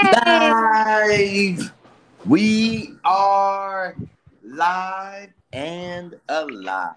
Live. 0.00 1.72
We 2.24 2.94
are 3.04 3.94
live 4.42 5.30
and 5.52 6.18
alive. 6.28 6.94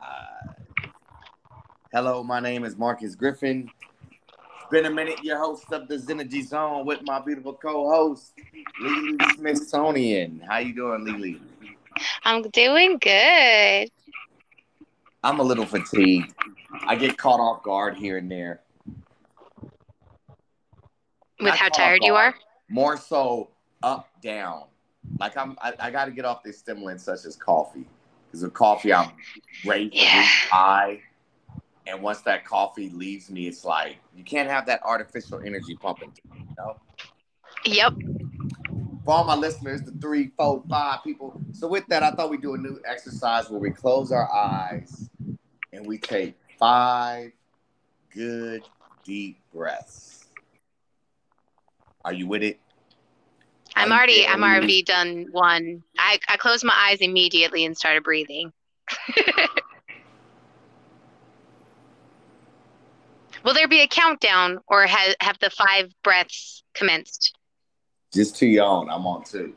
Hello, 1.92 2.24
my 2.24 2.40
name 2.40 2.64
is 2.64 2.78
Marcus 2.78 3.16
Griffin. 3.16 3.70
It's 3.92 4.70
been 4.72 4.86
a 4.86 4.90
minute, 4.90 5.24
your 5.24 5.38
host 5.38 5.72
of 5.72 5.88
the 5.88 5.98
Zenergy 5.98 6.46
Zone 6.46 6.86
with 6.86 7.02
my 7.04 7.20
beautiful 7.20 7.54
co-host, 7.54 8.34
Lily 8.80 9.18
Smithsonian. 9.36 10.42
How 10.48 10.60
you 10.60 10.74
doing, 10.74 11.04
Lily? 11.04 11.42
I'm 12.24 12.44
doing 12.44 12.98
good. 13.00 13.90
I'm 15.24 15.40
a 15.40 15.44
little 15.44 15.66
fatigued. 15.66 16.34
I 16.88 16.96
get 16.96 17.18
caught 17.18 17.40
off 17.40 17.62
guard 17.64 17.98
here 17.98 18.18
and 18.18 18.32
there. 18.32 18.62
With 21.40 21.50
Not 21.50 21.58
how 21.58 21.70
tired 21.70 22.04
you 22.04 22.16
are? 22.16 22.34
More 22.70 22.98
so 22.98 23.52
up 23.84 24.10
down. 24.22 24.64
Like 25.20 25.38
I'm 25.38 25.58
I, 25.62 25.74
I 25.80 25.92
gotta 25.92 26.12
get 26.12 26.26
off 26.26 26.44
this 26.44 26.58
stimulant 26.58 27.02
such 27.02 27.26
as 27.26 27.36
coffee. 27.36 27.88
Because 28.28 28.44
with 28.44 28.54
coffee 28.54 28.94
I'm 28.94 29.12
to 29.64 29.90
Yeah. 29.92 30.24
high. 30.50 31.02
And 31.88 32.02
once 32.02 32.22
that 32.22 32.46
coffee 32.46 32.90
leaves 32.90 33.30
me, 33.30 33.48
it's 33.48 33.64
like 33.64 33.98
you 34.16 34.24
can't 34.24 34.50
have 34.50 34.66
that 34.66 34.82
artificial 34.84 35.40
energy 35.46 35.76
pumping. 35.76 36.12
You 36.34 36.56
know? 36.58 36.78
Yep. 37.66 37.94
For 39.06 39.12
all 39.12 39.24
my 39.24 39.36
listeners, 39.36 39.84
the 39.84 39.92
three, 39.92 40.32
four, 40.36 40.64
five 40.68 41.04
people. 41.04 41.40
So 41.52 41.68
with 41.68 41.86
that, 41.88 42.02
I 42.02 42.10
thought 42.12 42.32
we'd 42.32 42.42
do 42.42 42.56
a 42.56 42.58
new 42.58 42.80
exercise 42.88 43.50
where 43.52 43.60
we 43.60 43.70
close 43.70 44.12
our 44.12 44.32
eyes 44.34 45.12
and 45.72 45.86
we 45.86 46.00
take 46.00 46.36
five 46.58 47.32
good 48.12 48.64
deep 49.04 49.40
breaths. 49.54 50.25
Are 52.06 52.14
you 52.14 52.28
with 52.28 52.44
it? 52.44 52.60
I'm 53.76 53.92
already 53.92 54.26
I'm 54.28 54.44
already 54.44 54.84
done 54.84 55.26
one. 55.32 55.82
I, 55.98 56.20
I 56.30 56.38
closed 56.38 56.64
my 56.64 56.76
eyes 56.88 57.00
immediately 57.02 57.66
and 57.66 57.76
started 57.76 58.04
breathing. 58.04 58.54
Will 63.44 63.56
there 63.56 63.68
be 63.68 63.82
a 63.82 63.88
countdown 63.88 64.60
or 64.68 64.86
have, 64.86 65.16
have 65.20 65.40
the 65.40 65.50
five 65.50 65.92
breaths 66.04 66.64
commenced? 66.76 67.36
Just 68.14 68.38
to 68.38 68.46
your 68.46 68.66
own. 68.66 68.90
I'm 68.90 69.06
on 69.08 69.24
two. 69.24 69.54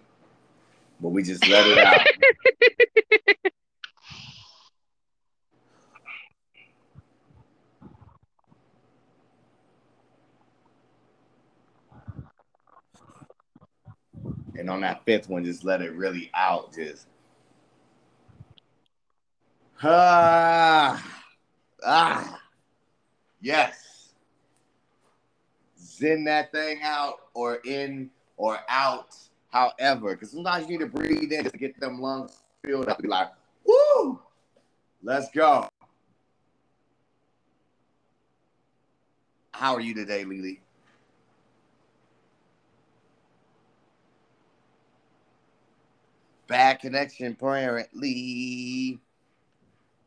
But 1.00 1.10
we 1.10 1.22
just 1.22 1.46
let 1.46 1.66
it 1.66 1.78
out. 1.78 2.06
and 14.58 14.68
on 14.68 14.80
that 14.80 15.04
fifth 15.04 15.28
one, 15.28 15.44
just 15.44 15.64
let 15.64 15.80
it 15.80 15.92
really 15.94 16.30
out. 16.34 16.74
Just 16.74 17.06
ah, 19.82 21.20
ah, 21.86 22.40
yes. 23.40 24.12
Zen 25.80 26.24
that 26.24 26.52
thing 26.52 26.80
out 26.82 27.20
or 27.34 27.60
in 27.64 28.10
or 28.36 28.58
out, 28.68 29.16
however. 29.50 30.14
Because 30.14 30.32
sometimes 30.32 30.68
you 30.68 30.78
need 30.78 30.84
to 30.84 30.90
breathe 30.90 31.32
in 31.32 31.44
to 31.44 31.56
get 31.56 31.78
them 31.80 32.00
lungs 32.00 32.38
filled 32.64 32.88
up. 32.88 33.00
Be 33.00 33.08
like, 33.08 33.30
woo, 33.64 34.20
let's 35.02 35.30
go. 35.30 35.68
How 39.52 39.74
are 39.74 39.80
you 39.80 39.94
today, 39.94 40.24
Lily? 40.24 40.60
Bad 46.48 46.80
connection, 46.80 47.32
apparently. 47.32 48.98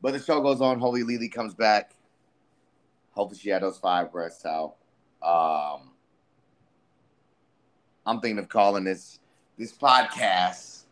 But 0.01 0.13
the 0.13 0.19
show 0.19 0.41
goes 0.41 0.59
on. 0.59 0.79
Holy 0.79 1.03
Lily 1.03 1.29
comes 1.29 1.53
back. 1.53 1.93
Hopefully, 3.11 3.39
she 3.39 3.49
had 3.49 3.61
those 3.61 3.77
five 3.77 4.11
breasts 4.11 4.45
out. 4.45 4.75
Um, 5.21 5.91
I'm 8.05 8.19
thinking 8.19 8.39
of 8.39 8.49
calling 8.49 8.83
this 8.83 9.19
this 9.57 9.71
podcast. 9.71 10.83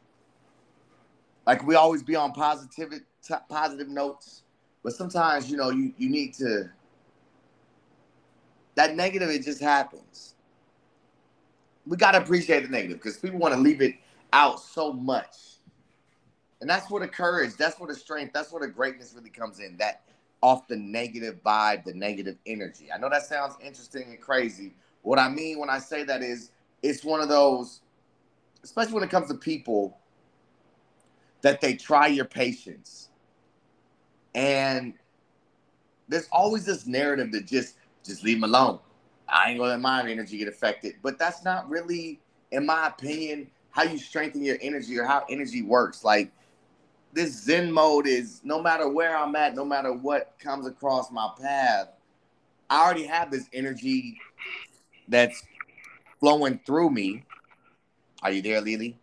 Like 1.47 1.65
we 1.65 1.73
always 1.73 2.03
be 2.03 2.15
on 2.15 2.31
positive 2.31 3.01
t- 3.23 3.33
positive 3.49 3.89
notes, 3.89 4.43
but 4.83 4.93
sometimes 4.93 5.49
you 5.49 5.57
know 5.57 5.71
you 5.71 5.91
you 5.97 6.09
need 6.09 6.35
to. 6.35 6.69
That 8.75 8.95
negative, 8.95 9.29
it 9.29 9.43
just 9.43 9.59
happens. 9.59 10.35
We 11.87 11.97
gotta 11.97 12.19
appreciate 12.19 12.61
the 12.61 12.69
negative 12.69 12.97
because 12.97 13.17
people 13.17 13.39
want 13.39 13.55
to 13.55 13.59
leave 13.59 13.81
it 13.81 13.95
out 14.33 14.59
so 14.59 14.93
much, 14.93 15.59
and 16.61 16.69
that's 16.69 16.89
where 16.89 17.01
the 17.01 17.07
courage, 17.07 17.55
that's 17.57 17.79
where 17.79 17.87
the 17.87 17.95
strength, 17.95 18.33
that's 18.33 18.51
where 18.51 18.61
the 18.61 18.71
greatness 18.71 19.13
really 19.15 19.29
comes 19.29 19.59
in. 19.59 19.77
That 19.77 20.01
off 20.41 20.67
the 20.67 20.75
negative 20.75 21.41
vibe, 21.43 21.83
the 21.83 21.93
negative 21.93 22.37
energy. 22.45 22.89
I 22.93 22.97
know 22.97 23.09
that 23.09 23.25
sounds 23.25 23.55
interesting 23.61 24.03
and 24.03 24.21
crazy. 24.21 24.73
What 25.01 25.19
I 25.19 25.29
mean 25.29 25.59
when 25.59 25.69
I 25.69 25.79
say 25.79 26.03
that 26.03 26.21
is 26.21 26.51
it's 26.81 27.03
one 27.03 27.21
of 27.21 27.29
those, 27.29 27.81
especially 28.63 28.93
when 28.93 29.03
it 29.03 29.09
comes 29.09 29.27
to 29.27 29.35
people, 29.35 29.97
that 31.41 31.61
they 31.61 31.75
try 31.75 32.07
your 32.07 32.25
patience. 32.25 33.09
And 34.35 34.93
there's 36.07 36.27
always 36.31 36.65
this 36.65 36.85
narrative 36.85 37.31
that 37.31 37.45
just 37.45 37.75
just 38.03 38.23
leave 38.23 38.37
them 38.39 38.49
alone. 38.49 38.79
I 39.27 39.49
ain't 39.49 39.59
gonna 39.59 39.71
let 39.71 39.81
my 39.81 40.09
energy 40.09 40.37
get 40.37 40.47
affected. 40.47 40.95
But 41.01 41.19
that's 41.19 41.43
not 41.43 41.69
really, 41.69 42.19
in 42.51 42.65
my 42.65 42.87
opinion, 42.87 43.49
how 43.79 43.85
you 43.85 43.97
strengthen 43.97 44.43
your 44.43 44.57
energy 44.61 44.99
or 44.99 45.05
how 45.05 45.23
energy 45.29 45.61
works. 45.61 46.03
Like 46.03 46.31
this 47.13 47.31
Zen 47.43 47.71
mode 47.71 48.07
is 48.07 48.41
no 48.43 48.61
matter 48.61 48.89
where 48.89 49.17
I'm 49.17 49.33
at, 49.37 49.55
no 49.55 49.63
matter 49.63 49.93
what 49.93 50.35
comes 50.37 50.67
across 50.67 51.09
my 51.11 51.29
path, 51.41 51.87
I 52.69 52.83
already 52.83 53.05
have 53.05 53.31
this 53.31 53.45
energy 53.53 54.19
that's 55.07 55.41
flowing 56.19 56.59
through 56.65 56.89
me. 56.89 57.23
Are 58.21 58.31
you 58.31 58.41
there, 58.41 58.59
Lily? 58.59 58.97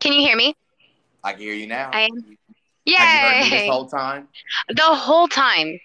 Can 0.00 0.12
you 0.12 0.20
hear 0.20 0.36
me? 0.36 0.56
I 1.22 1.32
can 1.32 1.42
hear 1.42 1.54
you 1.54 1.68
now. 1.68 1.90
I 1.92 2.00
am. 2.02 2.24
You 2.86 3.50
this 3.50 3.68
whole 3.68 3.86
time? 3.86 4.26
The 4.68 4.82
whole 4.82 5.28
time. 5.28 5.78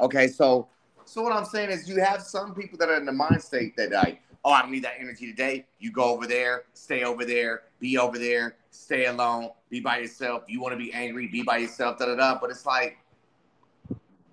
Okay, 0.00 0.28
so 0.28 0.68
so 1.04 1.22
what 1.22 1.32
I'm 1.32 1.44
saying 1.44 1.70
is 1.70 1.88
you 1.88 2.00
have 2.00 2.22
some 2.22 2.54
people 2.54 2.78
that 2.78 2.88
are 2.88 2.96
in 2.96 3.04
the 3.04 3.12
mind 3.12 3.42
state 3.42 3.76
that 3.76 3.90
like, 3.90 4.22
oh, 4.48 4.52
I 4.52 4.62
don't 4.62 4.70
need 4.70 4.84
that 4.84 4.94
energy 4.98 5.26
today. 5.26 5.66
You 5.78 5.92
go 5.92 6.04
over 6.04 6.26
there, 6.26 6.64
stay 6.72 7.04
over 7.04 7.26
there, 7.26 7.64
be 7.80 7.98
over 7.98 8.18
there, 8.18 8.56
stay 8.70 9.04
alone, 9.04 9.50
be 9.68 9.80
by 9.80 9.98
yourself. 9.98 10.44
You 10.48 10.62
want 10.62 10.72
to 10.72 10.78
be 10.78 10.90
angry, 10.94 11.26
be 11.26 11.42
by 11.42 11.58
yourself, 11.58 11.98
da 11.98 12.06
da 12.06 12.16
da. 12.16 12.38
But 12.40 12.48
it's 12.48 12.64
like 12.64 12.96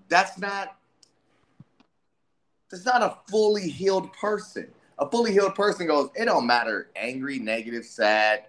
that's 0.08 0.38
not 0.38 0.78
that's 2.72 2.86
not 2.86 3.02
a 3.02 3.18
fully 3.30 3.70
healed 3.70 4.14
person. 4.14 4.72
A 5.00 5.10
fully 5.10 5.34
healed 5.34 5.54
person 5.54 5.86
goes, 5.86 6.10
it 6.16 6.26
don't 6.26 6.48
matter, 6.48 6.92
angry, 6.96 7.38
negative, 7.38 7.84
sad. 7.84 8.46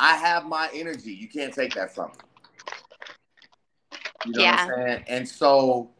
I 0.00 0.16
have 0.16 0.46
my 0.46 0.70
energy. 0.72 1.12
You 1.12 1.28
can't 1.28 1.52
take 1.52 1.74
that 1.74 1.94
from 1.94 2.12
me. 2.12 3.98
You 4.24 4.32
know 4.32 4.44
what 4.46 4.60
I'm 4.60 4.70
saying? 4.86 5.04
And 5.06 5.28
so 5.28 5.90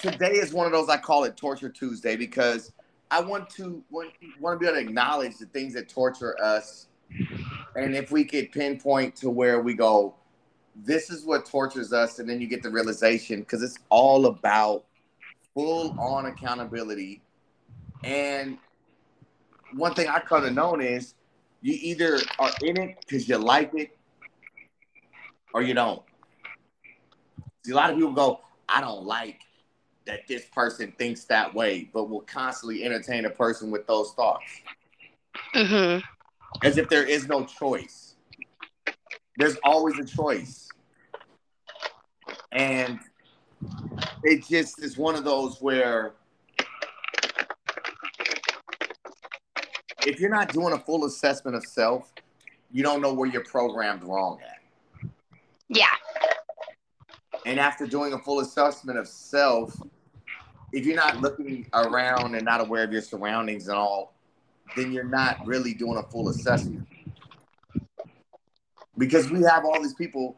today 0.00 0.32
is 0.32 0.52
one 0.52 0.66
of 0.66 0.72
those 0.72 0.88
I 0.88 0.96
call 0.96 1.22
it 1.22 1.36
Torture 1.36 1.68
Tuesday 1.68 2.16
because 2.16 2.72
I 3.14 3.20
want 3.20 3.48
to 3.50 3.80
want, 3.90 4.10
want 4.40 4.56
to 4.56 4.58
be 4.58 4.66
able 4.66 4.76
to 4.76 4.88
acknowledge 4.88 5.38
the 5.38 5.46
things 5.46 5.72
that 5.74 5.88
torture 5.88 6.36
us, 6.42 6.88
and 7.76 7.94
if 7.94 8.10
we 8.10 8.24
could 8.24 8.50
pinpoint 8.50 9.14
to 9.16 9.30
where 9.30 9.60
we 9.60 9.74
go, 9.74 10.16
this 10.74 11.10
is 11.10 11.24
what 11.24 11.46
tortures 11.46 11.92
us, 11.92 12.18
and 12.18 12.28
then 12.28 12.40
you 12.40 12.48
get 12.48 12.60
the 12.60 12.70
realization 12.70 13.38
because 13.38 13.62
it's 13.62 13.78
all 13.88 14.26
about 14.26 14.86
full 15.54 15.94
on 15.96 16.26
accountability. 16.26 17.22
And 18.02 18.58
one 19.74 19.94
thing 19.94 20.08
I 20.08 20.18
kind 20.18 20.44
of 20.44 20.52
known 20.52 20.80
is 20.80 21.14
you 21.62 21.78
either 21.80 22.18
are 22.40 22.50
in 22.62 22.76
it 22.80 22.96
because 22.98 23.28
you 23.28 23.38
like 23.38 23.70
it, 23.74 23.96
or 25.52 25.62
you 25.62 25.74
don't. 25.74 26.02
See, 27.64 27.70
a 27.70 27.76
lot 27.76 27.90
of 27.90 27.96
people 27.96 28.10
go, 28.10 28.40
I 28.68 28.80
don't 28.80 29.04
like 29.04 29.43
that 30.06 30.26
this 30.28 30.44
person 30.46 30.92
thinks 30.98 31.24
that 31.24 31.54
way, 31.54 31.88
but 31.92 32.10
will 32.10 32.20
constantly 32.20 32.84
entertain 32.84 33.24
a 33.24 33.30
person 33.30 33.70
with 33.70 33.86
those 33.86 34.12
thoughts 34.12 34.44
hmm 35.52 35.98
as 36.62 36.78
if 36.78 36.88
there 36.88 37.04
is 37.04 37.26
no 37.26 37.44
choice. 37.44 38.14
There's 39.36 39.56
always 39.64 39.98
a 39.98 40.04
choice. 40.04 40.68
And 42.52 43.00
it 44.22 44.46
just 44.46 44.82
is 44.82 44.96
one 44.96 45.14
of 45.16 45.24
those 45.24 45.60
where 45.60 46.14
if 50.06 50.20
you're 50.20 50.30
not 50.30 50.52
doing 50.52 50.72
a 50.72 50.78
full 50.78 51.04
assessment 51.04 51.56
of 51.56 51.64
self, 51.64 52.12
you 52.72 52.82
don't 52.82 53.00
know 53.00 53.12
where 53.12 53.28
you're 53.28 53.44
programmed 53.44 54.04
wrong 54.04 54.38
at. 54.42 55.10
Yeah. 55.68 55.86
And 57.44 57.58
after 57.58 57.86
doing 57.86 58.12
a 58.12 58.18
full 58.18 58.40
assessment 58.40 58.98
of 58.98 59.08
self, 59.08 59.76
if 60.74 60.84
you're 60.84 60.96
not 60.96 61.20
looking 61.20 61.66
around 61.72 62.34
and 62.34 62.44
not 62.44 62.60
aware 62.60 62.82
of 62.82 62.92
your 62.92 63.00
surroundings 63.00 63.68
and 63.68 63.76
all, 63.76 64.12
then 64.76 64.92
you're 64.92 65.04
not 65.04 65.46
really 65.46 65.72
doing 65.72 65.96
a 65.98 66.02
full 66.02 66.28
assessment. 66.28 66.86
Because 68.98 69.30
we 69.30 69.42
have 69.42 69.64
all 69.64 69.80
these 69.80 69.94
people 69.94 70.36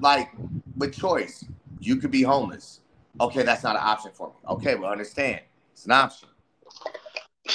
like 0.00 0.30
with 0.76 0.92
choice. 0.92 1.44
You 1.78 1.96
could 1.96 2.10
be 2.10 2.22
homeless. 2.22 2.80
Okay, 3.20 3.42
that's 3.42 3.62
not 3.62 3.76
an 3.76 3.82
option 3.82 4.10
for 4.12 4.28
me. 4.28 4.34
Okay, 4.48 4.74
well, 4.74 4.90
understand. 4.90 5.40
It's 5.72 5.86
an 5.86 5.92
option. 5.92 6.28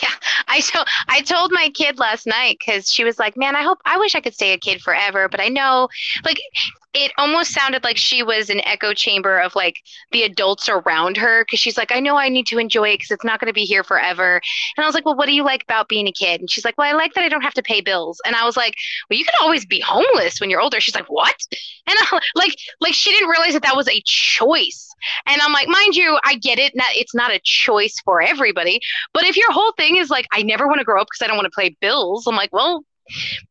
Yeah, 0.02 0.10
I 0.48 0.62
told 0.62 0.88
I 1.10 1.22
told 1.22 1.52
my 1.52 1.70
kid 1.74 2.00
last 2.00 2.26
night 2.26 2.58
because 2.60 2.92
she 2.92 3.04
was 3.04 3.20
like, 3.20 3.36
"Man, 3.36 3.56
I 3.58 3.64
hope 3.64 3.80
I 3.86 3.98
wish 3.98 4.16
I 4.16 4.22
could 4.22 4.34
stay 4.34 4.54
a 4.54 4.58
kid 4.58 4.82
forever, 4.82 5.28
but 5.28 5.42
I 5.42 5.50
know, 5.50 5.90
like, 6.24 6.40
it 6.94 7.12
almost 7.18 7.54
sounded 7.54 7.84
like 7.84 7.98
she 7.98 8.22
was 8.22 8.50
an 8.50 8.60
echo 8.66 8.94
chamber 8.94 9.40
of 9.40 9.56
like 9.56 9.78
the 10.12 10.24
adults 10.24 10.68
around 10.68 11.16
her 11.18 11.46
because 11.46 11.60
she's 11.60 11.78
like, 11.78 11.92
I 11.92 12.00
know 12.02 12.18
I 12.18 12.28
need 12.28 12.48
to 12.48 12.58
enjoy 12.58 12.90
it 12.90 12.96
because 12.96 13.12
it's 13.12 13.24
not 13.24 13.40
going 13.40 13.48
to 13.48 13.54
be 13.54 13.64
here 13.64 13.84
forever. 13.84 14.42
And 14.76 14.84
I 14.84 14.88
was 14.88 14.94
like, 14.94 15.06
Well, 15.06 15.16
what 15.16 15.28
do 15.28 15.34
you 15.34 15.44
like 15.44 15.64
about 15.64 15.88
being 15.88 16.08
a 16.08 16.12
kid? 16.12 16.42
And 16.42 16.50
she's 16.50 16.66
like, 16.66 16.78
Well, 16.78 16.90
I 16.90 16.98
like 16.98 17.14
that 17.14 17.24
I 17.24 17.30
don't 17.30 17.44
have 17.44 17.54
to 17.54 17.64
pay 17.64 17.82
bills. 17.82 18.20
And 18.26 18.36
I 18.36 18.46
was 18.46 18.58
like, 18.58 18.76
Well, 19.10 19.18
you 19.18 19.26
can 19.26 19.36
always 19.42 19.66
be 19.66 19.80
homeless 19.80 20.42
when 20.42 20.50
you're 20.50 20.62
older. 20.62 20.82
She's 20.82 20.96
like, 20.96 21.08
What? 21.08 21.36
And 21.88 21.98
I, 22.00 22.20
like, 22.36 22.56
like 22.82 22.94
she 22.94 23.12
didn't 23.12 23.30
realize 23.30 23.54
that 23.54 23.64
that 23.64 23.76
was 23.76 23.88
a 23.88 24.02
choice. 24.06 24.90
And 25.28 25.42
I'm 25.42 25.52
like, 25.52 25.68
mind 25.68 25.96
you, 25.96 26.20
I 26.24 26.36
get 26.36 26.60
it. 26.60 26.74
Not, 26.76 26.90
it's 26.94 27.16
not 27.16 27.32
a 27.34 27.40
choice 27.44 27.96
for 28.06 28.22
everybody. 28.22 28.80
But 29.14 29.24
if 29.24 29.36
your 29.36 29.52
whole 29.52 29.72
thing 29.74 29.96
is 29.98 30.10
like, 30.10 30.28
I 30.32 30.44
never 30.44 30.68
want 30.68 30.80
to 30.80 30.86
grow 30.86 31.02
up 31.02 31.08
because 31.08 31.24
I 31.26 31.28
don't 31.28 31.38
want 31.38 31.52
to 31.52 31.60
pay 31.60 31.76
bills, 31.82 32.28
I'm 32.28 32.36
like, 32.36 32.54
well, 32.54 32.84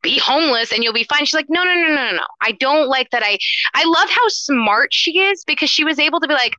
be 0.02 0.18
homeless 0.18 0.72
and 0.72 0.82
you'll 0.82 0.92
be 0.92 1.04
fine. 1.04 1.24
She's 1.24 1.34
like, 1.34 1.46
no, 1.48 1.64
no, 1.64 1.74
no, 1.74 1.88
no, 1.88 2.10
no. 2.12 2.26
I 2.40 2.52
don't 2.52 2.88
like 2.88 3.10
that. 3.10 3.22
I, 3.24 3.38
I 3.74 3.84
love 3.84 4.08
how 4.08 4.28
smart 4.28 4.92
she 4.92 5.18
is 5.18 5.44
because 5.44 5.70
she 5.70 5.84
was 5.84 5.98
able 5.98 6.20
to 6.20 6.28
be 6.28 6.34
like, 6.34 6.54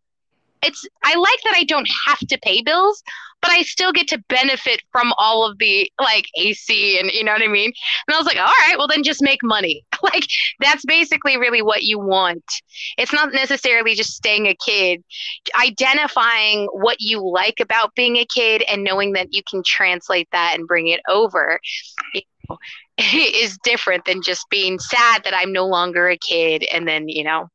it's, 0.64 0.86
I 1.04 1.16
like 1.16 1.40
that 1.44 1.56
I 1.56 1.64
don't 1.64 1.90
have 2.08 2.20
to 2.20 2.38
pay 2.44 2.62
bills, 2.62 3.02
but 3.42 3.52
I 3.52 3.64
still 3.64 3.92
get 3.92 4.08
to 4.10 4.24
benefit 4.30 4.82
from 4.92 5.14
all 5.18 5.50
of 5.50 5.58
the 5.58 5.92
like 6.00 6.26
AC 6.38 7.00
and 7.00 7.10
you 7.12 7.24
know 7.24 7.34
what 7.34 7.42
I 7.42 7.48
mean? 7.48 7.72
And 8.08 8.16
I 8.16 8.18
was 8.18 8.28
like, 8.28 8.38
all 8.38 8.54
right, 8.68 8.76
well 8.78 8.88
then 8.88 9.04
just 9.04 9.22
make 9.22 9.44
money. 9.44 9.84
like 10.04 10.26
that's 10.60 10.86
basically 10.86 11.38
really 11.38 11.62
what 11.62 11.84
you 11.84 12.00
want. 12.00 12.44
It's 12.98 13.14
not 13.14 13.34
necessarily 13.34 13.96
just 13.96 14.14
staying 14.14 14.48
a 14.48 14.56
kid. 14.66 15.04
Identifying 15.60 16.68
what 16.74 16.98
you 17.00 17.28
like 17.28 17.60
about 17.60 17.96
being 17.96 18.18
a 18.18 18.26
kid 18.26 18.64
and 18.70 18.84
knowing 18.84 19.14
that 19.14 19.34
you 19.34 19.42
can 19.50 19.64
translate 19.66 20.28
that 20.32 20.56
and 20.58 20.68
bring 20.68 20.88
it 20.88 21.02
over. 21.08 21.60
Know, 22.52 22.58
is 22.98 23.58
different 23.64 24.06
than 24.06 24.22
just 24.22 24.50
being 24.50 24.80
sad 24.80 25.24
that 25.24 25.34
I'm 25.36 25.52
no 25.52 25.66
longer 25.66 26.10
a 26.10 26.18
kid 26.18 26.66
and 26.74 26.88
then, 26.88 27.08
you 27.10 27.24
know. 27.24 27.50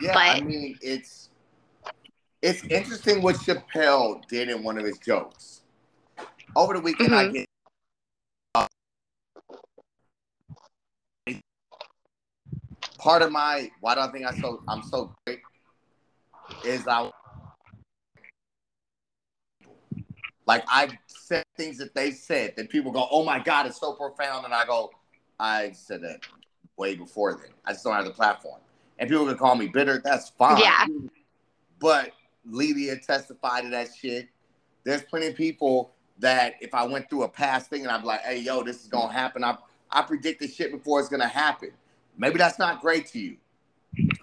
Yeah, 0.00 0.14
but, 0.14 0.36
I 0.36 0.40
mean, 0.40 0.78
it's 0.80 1.28
it's 2.42 2.64
interesting 2.64 3.22
what 3.22 3.36
Chappelle 3.36 4.26
did 4.28 4.48
in 4.48 4.62
one 4.62 4.78
of 4.78 4.84
his 4.84 4.98
jokes. 4.98 5.62
Over 6.56 6.74
the 6.74 6.80
weekend, 6.80 7.10
mm-hmm. 7.10 7.28
I 7.28 7.32
get 7.32 7.46
part 12.98 13.22
of 13.22 13.32
my 13.32 13.70
why 13.80 13.94
do 13.94 14.00
I 14.00 14.08
think 14.10 14.26
I 14.26 14.34
so 14.38 14.62
I'm 14.68 14.82
so 14.82 15.14
great 15.24 15.40
is 16.64 16.86
I 16.86 17.10
like 20.50 20.64
I 20.66 20.98
said 21.06 21.44
things 21.56 21.78
that 21.78 21.94
they 21.94 22.10
said 22.10 22.56
that 22.56 22.70
people 22.70 22.90
go, 22.90 23.06
oh 23.12 23.24
my 23.24 23.38
God, 23.38 23.66
it's 23.66 23.78
so 23.78 23.92
profound. 23.92 24.44
And 24.44 24.52
I 24.52 24.66
go, 24.66 24.90
I 25.38 25.70
said 25.70 26.02
that 26.02 26.22
way 26.76 26.96
before 26.96 27.34
then. 27.34 27.52
I 27.64 27.70
just 27.70 27.84
don't 27.84 27.94
have 27.94 28.04
the 28.04 28.10
platform. 28.10 28.60
And 28.98 29.08
people 29.08 29.26
can 29.26 29.38
call 29.38 29.54
me 29.54 29.68
bitter. 29.68 30.00
That's 30.02 30.30
fine. 30.30 30.60
Yeah. 30.60 30.86
But 31.78 32.10
Lydia 32.44 32.96
testified 32.96 33.62
to 33.62 33.70
that 33.70 33.90
shit. 33.96 34.28
There's 34.82 35.02
plenty 35.02 35.28
of 35.28 35.36
people 35.36 35.92
that 36.18 36.54
if 36.60 36.74
I 36.74 36.82
went 36.82 37.08
through 37.08 37.22
a 37.22 37.28
past 37.28 37.70
thing 37.70 37.82
and 37.82 37.90
I'm 37.92 38.02
like, 38.02 38.22
hey, 38.22 38.40
yo, 38.40 38.64
this 38.64 38.82
is 38.82 38.88
going 38.88 39.06
to 39.06 39.14
happen. 39.14 39.44
I, 39.44 39.56
I 39.92 40.02
predict 40.02 40.40
this 40.40 40.52
shit 40.52 40.72
before 40.72 40.98
it's 40.98 41.08
going 41.08 41.22
to 41.22 41.28
happen. 41.28 41.70
Maybe 42.18 42.38
that's 42.38 42.58
not 42.58 42.80
great 42.80 43.06
to 43.12 43.20
you. 43.20 43.36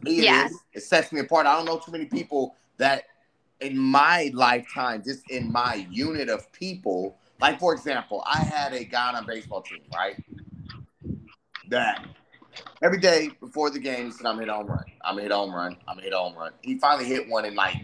Yeah. 0.03 0.47
is. 0.47 0.59
it 0.73 0.83
sets 0.83 1.13
me 1.13 1.21
apart. 1.21 1.47
I 1.47 1.55
don't 1.55 1.63
know 1.63 1.79
too 1.79 1.93
many 1.93 2.05
people 2.05 2.57
that 2.79 3.05
in 3.59 3.77
my 3.77 4.31
lifetime, 4.33 5.03
just 5.03 5.29
in 5.29 5.51
my 5.51 5.87
unit 5.89 6.29
of 6.29 6.51
people, 6.51 7.17
like 7.39 7.59
for 7.59 7.73
example, 7.73 8.23
I 8.25 8.43
had 8.43 8.73
a 8.73 8.83
guy 8.83 9.09
on 9.09 9.15
a 9.15 9.25
baseball 9.25 9.61
team, 9.61 9.81
right? 9.93 10.15
That 11.69 12.05
every 12.81 12.99
day 12.99 13.29
before 13.39 13.69
the 13.69 13.79
game, 13.79 14.05
he 14.05 14.11
said, 14.11 14.25
I'm 14.25 14.39
hit 14.39 14.49
home 14.49 14.67
run. 14.67 14.85
I'm 15.03 15.17
hit 15.17 15.31
home 15.31 15.53
run. 15.53 15.77
I'm 15.87 15.97
hit 15.97 16.13
home 16.13 16.35
run. 16.35 16.51
He 16.61 16.77
finally 16.77 17.05
hit 17.05 17.27
one 17.27 17.45
in 17.45 17.55
like 17.55 17.77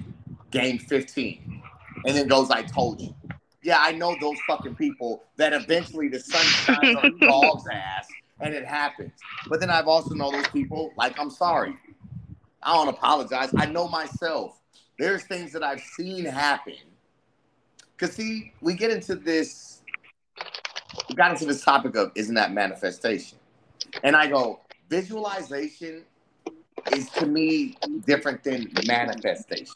game 0.51 0.77
15. 0.77 1.61
And 2.05 2.17
then 2.17 2.27
goes, 2.27 2.49
I 2.51 2.63
told 2.63 3.01
you. 3.01 3.15
Yeah, 3.61 3.77
I 3.79 3.93
know 3.93 4.15
those 4.19 4.37
fucking 4.45 4.75
people 4.75 5.23
that 5.37 5.53
eventually 5.53 6.09
the 6.09 6.19
sun 6.19 6.45
shines 6.45 6.95
on 6.97 7.19
dog's 7.21 7.63
ass 7.71 8.07
and 8.41 8.53
it 8.53 8.65
happens. 8.65 9.13
But 9.47 9.61
then 9.61 9.69
I've 9.69 9.87
also 9.87 10.13
know 10.13 10.31
those 10.31 10.47
people, 10.49 10.91
like, 10.97 11.17
I'm 11.17 11.29
sorry. 11.29 11.75
I 12.61 12.73
don't 12.73 12.89
apologize. 12.89 13.53
I 13.55 13.65
know 13.65 13.87
myself. 13.87 14.59
There's 14.99 15.23
things 15.23 15.51
that 15.53 15.63
I've 15.63 15.81
seen 15.81 16.25
happen. 16.25 16.75
Because, 17.97 18.15
see, 18.15 18.53
we 18.61 18.73
get 18.73 18.91
into 18.91 19.15
this, 19.15 19.81
we 21.09 21.15
got 21.15 21.31
into 21.31 21.45
this 21.45 21.63
topic 21.63 21.95
of 21.95 22.11
isn't 22.15 22.35
that 22.35 22.53
manifestation? 22.53 23.37
And 24.03 24.15
I 24.15 24.27
go, 24.27 24.59
visualization 24.89 26.03
is 26.91 27.09
to 27.11 27.25
me 27.25 27.77
different 28.05 28.43
than 28.43 28.71
manifestation. 28.85 29.73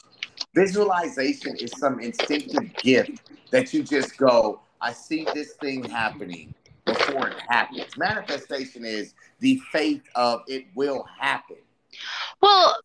Visualization 0.54 1.56
is 1.56 1.72
some 1.78 2.00
instinctive 2.00 2.74
gift 2.76 3.30
that 3.50 3.72
you 3.72 3.82
just 3.82 4.16
go, 4.16 4.60
I 4.80 4.92
see 4.92 5.26
this 5.34 5.54
thing 5.54 5.84
happening 5.84 6.54
before 6.84 7.28
it 7.28 7.40
happens. 7.48 7.96
Manifestation 7.96 8.84
is 8.84 9.14
the 9.40 9.60
faith 9.72 10.02
of 10.14 10.42
it 10.46 10.66
will 10.74 11.06
happen. 11.18 11.56
Well, 12.40 12.76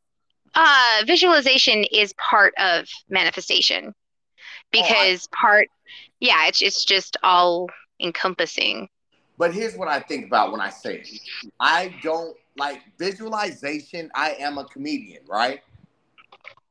uh, 0.55 1.03
visualization 1.05 1.83
is 1.91 2.13
part 2.13 2.53
of 2.57 2.87
manifestation 3.09 3.93
because 4.71 5.27
oh, 5.27 5.35
I, 5.37 5.41
part, 5.41 5.67
yeah, 6.19 6.47
it's 6.47 6.61
it's 6.61 6.85
just 6.85 7.17
all 7.23 7.69
encompassing. 7.99 8.89
But 9.37 9.53
here's 9.53 9.75
what 9.75 9.87
I 9.87 9.99
think 9.99 10.27
about 10.27 10.51
when 10.51 10.61
I 10.61 10.69
say 10.69 10.97
it. 10.97 11.09
I 11.59 11.95
don't 12.03 12.35
like 12.55 12.81
visualization. 12.99 14.11
I 14.13 14.31
am 14.39 14.57
a 14.57 14.65
comedian, 14.65 15.23
right? 15.27 15.61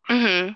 Mm-hmm. 0.08 0.52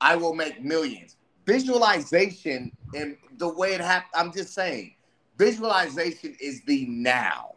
I 0.00 0.16
will 0.16 0.34
make 0.34 0.62
millions. 0.62 1.16
Visualization 1.46 2.70
and 2.94 3.16
the 3.38 3.48
way 3.48 3.74
it 3.74 3.80
happens, 3.80 4.10
I'm 4.14 4.32
just 4.32 4.54
saying, 4.54 4.94
visualization 5.36 6.36
is 6.40 6.62
the 6.66 6.86
now. 6.86 7.54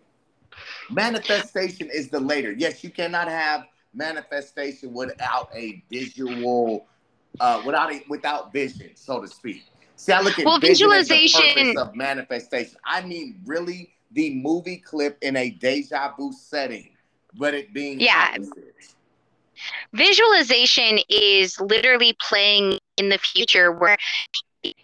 Manifestation 0.90 1.90
is 1.94 2.10
the 2.10 2.20
later. 2.20 2.52
Yes, 2.52 2.84
you 2.84 2.90
cannot 2.90 3.28
have 3.28 3.66
manifestation 3.94 4.94
without 4.94 5.50
a 5.54 5.84
visual, 5.90 6.88
uh, 7.40 7.62
without 7.66 7.92
a, 7.92 8.04
without 8.10 8.52
vision, 8.52 8.92
so 8.96 9.22
to 9.22 9.28
speak. 9.28 9.64
See, 9.96 10.12
I 10.12 10.22
look 10.22 10.38
at 10.40 10.46
well, 10.46 10.60
visualization 10.60 11.78
of 11.78 11.96
manifestation. 11.96 12.78
I 12.84 13.02
mean, 13.06 13.40
really, 13.46 13.94
the 14.12 14.34
movie 14.36 14.78
clip 14.78 15.18
in 15.22 15.36
a 15.38 15.50
deja 15.50 16.14
vu 16.18 16.34
setting, 16.34 16.90
but 17.36 17.54
it 17.54 17.74
being 17.74 18.00
yeah. 18.00 18.32
Opposite. 18.34 18.96
Visualization 19.94 21.00
is 21.10 21.60
literally 21.62 22.16
playing 22.20 22.80
in 22.98 23.10
the 23.10 23.20
future 23.20 23.72
where 23.72 23.98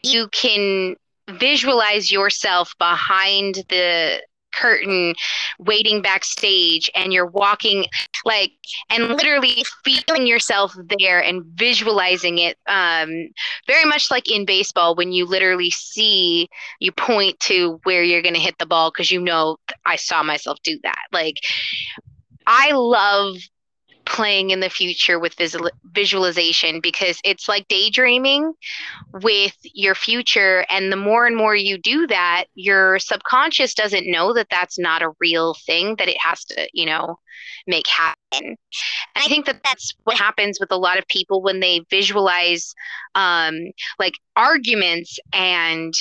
you 0.03 0.27
can 0.29 0.95
visualize 1.31 2.11
yourself 2.11 2.73
behind 2.77 3.65
the 3.69 4.21
curtain 4.59 5.13
waiting 5.59 6.01
backstage 6.01 6.89
and 6.95 7.13
you're 7.13 7.25
walking 7.25 7.85
like 8.25 8.51
and 8.89 9.09
literally 9.09 9.63
feeling 9.83 10.27
yourself 10.27 10.75
there 10.99 11.21
and 11.23 11.43
visualizing 11.55 12.39
it 12.39 12.57
um 12.67 13.09
very 13.67 13.85
much 13.85 14.11
like 14.11 14.29
in 14.29 14.45
baseball 14.45 14.95
when 14.95 15.11
you 15.11 15.25
literally 15.25 15.69
see 15.69 16.47
you 16.79 16.91
point 16.91 17.39
to 17.39 17.79
where 17.83 18.03
you're 18.03 18.21
going 18.21 18.33
to 18.33 18.39
hit 18.39 18.57
the 18.57 18.65
ball 18.65 18.91
because 18.91 19.11
you 19.11 19.21
know 19.21 19.57
I 19.85 19.95
saw 19.95 20.23
myself 20.23 20.59
do 20.63 20.79
that. 20.83 21.03
Like 21.11 21.35
I 22.45 22.71
love 22.71 23.37
playing 24.09 24.49
in 24.49 24.59
the 24.59 24.69
future 24.69 25.19
with 25.19 25.35
visual- 25.35 25.71
visualization 25.93 26.81
because 26.81 27.19
it's 27.23 27.47
like 27.47 27.67
daydreaming 27.67 28.53
with 29.13 29.55
your 29.63 29.95
future. 29.95 30.65
And 30.69 30.91
the 30.91 30.97
more 30.97 31.25
and 31.25 31.35
more 31.35 31.55
you 31.55 31.77
do 31.77 32.07
that 32.07 32.45
your 32.55 32.99
subconscious 32.99 33.73
doesn't 33.73 34.09
know 34.09 34.33
that 34.33 34.47
that's 34.49 34.77
not 34.79 35.01
a 35.01 35.11
real 35.19 35.55
thing 35.65 35.95
that 35.97 36.09
it 36.09 36.17
has 36.19 36.43
to 36.45 36.67
you 36.73 36.85
know 36.85 37.17
make 37.67 37.87
happen 37.87 38.17
and 38.31 38.57
i 39.15 39.27
think 39.27 39.45
that 39.45 39.59
that's 39.63 39.93
what 40.03 40.17
happens 40.17 40.59
with 40.59 40.71
a 40.71 40.77
lot 40.77 40.97
of 40.97 41.07
people 41.07 41.41
when 41.41 41.59
they 41.59 41.81
visualize 41.89 42.73
um, 43.15 43.57
like 43.97 44.13
arguments 44.35 45.19
and 45.33 45.93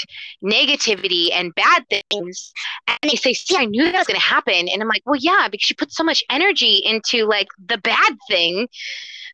negativity 0.44 1.30
and 1.32 1.54
bad 1.54 1.84
things 1.88 2.52
and 2.86 3.10
they 3.10 3.16
say 3.16 3.32
see 3.32 3.56
i 3.56 3.64
knew 3.64 3.84
that 3.84 3.98
was 3.98 4.06
going 4.06 4.18
to 4.18 4.24
happen 4.24 4.68
and 4.68 4.82
i'm 4.82 4.88
like 4.88 5.02
well 5.06 5.18
yeah 5.18 5.48
because 5.50 5.70
you 5.70 5.76
put 5.76 5.92
so 5.92 6.04
much 6.04 6.22
energy 6.30 6.80
into 6.84 7.24
like 7.24 7.48
the 7.66 7.78
bad 7.78 8.16
thing 8.28 8.68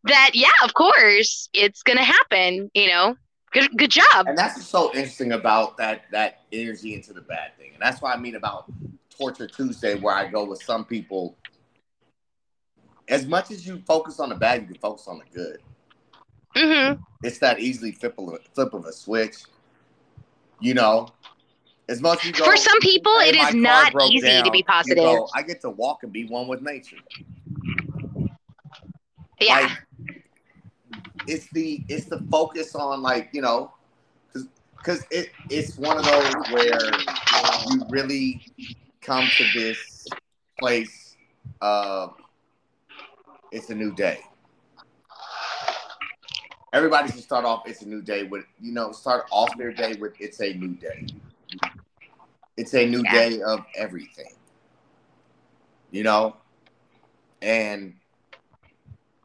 that 0.05 0.31
yeah 0.35 0.49
of 0.63 0.75
course 0.75 1.49
it's 1.53 1.83
going 1.83 1.99
to 1.99 2.05
happen 2.05 2.71
you 2.75 2.89
know 2.89 3.17
Good, 3.55 3.79
good 3.79 3.91
job. 3.93 4.27
And 4.27 4.37
that's 4.37 4.67
so 4.67 4.93
interesting 4.93 5.31
about 5.31 5.77
that 5.77 6.07
that 6.11 6.41
energy 6.53 6.93
into 6.93 7.13
the 7.13 7.21
bad 7.21 7.57
thing. 7.57 7.71
And 7.73 7.81
that's 7.81 8.03
what 8.03 8.15
I 8.15 8.21
mean 8.21 8.35
about 8.35 8.71
Torture 9.17 9.47
Tuesday, 9.47 9.95
where 9.95 10.15
I 10.15 10.27
go 10.27 10.45
with 10.45 10.61
some 10.63 10.85
people. 10.85 11.37
As 13.09 13.27
much 13.27 13.51
as 13.51 13.67
you 13.67 13.83
focus 13.87 14.19
on 14.21 14.31
the 14.31 14.35
bad, 14.35 14.63
you 14.63 14.67
can 14.69 14.79
focus 14.79 15.07
on 15.07 15.19
the 15.19 15.25
good. 15.35 15.59
Mm-hmm. 16.57 17.03
It's 17.23 17.39
that 17.39 17.61
easily 17.61 17.93
flip 17.93 18.15
of 18.19 18.29
a, 18.35 18.39
flip 18.55 18.75
of 18.75 18.87
a 18.87 18.93
switch. 18.93 19.37
You 20.61 20.75
know, 20.75 21.09
as 21.89 22.01
much 22.01 22.21
as 22.21 22.27
you 22.27 22.33
go, 22.33 22.45
For 22.45 22.57
some 22.57 22.79
people, 22.81 23.19
"Hey, 23.19 23.31
it 23.31 23.37
is 23.37 23.55
not 23.55 23.93
easy 24.11 24.27
down," 24.29 24.45
to 24.45 24.51
be 24.51 24.59
you 24.59 24.65
positive. 24.65 24.97
go, 25.05 25.29
I 25.35 25.43
get 25.43 25.61
to 25.63 25.71
walk 25.71 26.03
and 26.03 26.13
be 26.13 26.27
one 26.27 26.49
with 26.49 26.63
nature. 26.63 26.97
yeah. 29.41 29.61
Like, 29.61 29.71
it's 31.27 31.49
the 31.53 31.85
it's 31.89 32.07
the 32.07 32.21
focus 32.31 32.75
on 32.75 33.03
like 33.03 33.31
you 33.33 33.43
know, 33.43 33.73
because 34.33 34.49
because 34.77 35.05
it 35.11 35.31
it's 35.51 35.77
one 35.77 35.99
of 35.99 36.05
those 36.05 36.35
where 36.53 36.79
you 37.71 37.83
really 37.91 38.47
come 39.01 39.27
to 39.37 39.45
this 39.55 40.07
place 40.59 41.17
of 41.61 42.15
it's 43.55 43.71
a 43.71 43.75
new 43.75 43.93
day. 43.93 44.19
Everybody 46.73 47.13
should 47.13 47.23
start 47.23 47.45
off 47.45 47.63
it's 47.69 47.83
a 47.83 47.89
new 47.89 48.03
day 48.03 48.25
with 48.25 48.45
you 48.61 48.73
know 48.73 48.91
start 48.91 49.27
off 49.31 49.57
their 49.57 49.73
day 49.73 49.95
with 49.95 50.15
it's 50.21 50.41
a 50.41 50.53
new 50.55 50.75
day. 50.75 51.07
It's 52.57 52.75
a 52.75 52.85
new 52.85 53.05
Yeah. 53.05 53.29
day 53.29 53.43
of 53.43 53.65
everything. 53.77 54.33
You 55.93 56.03
know, 56.03 56.37
and 57.41 57.95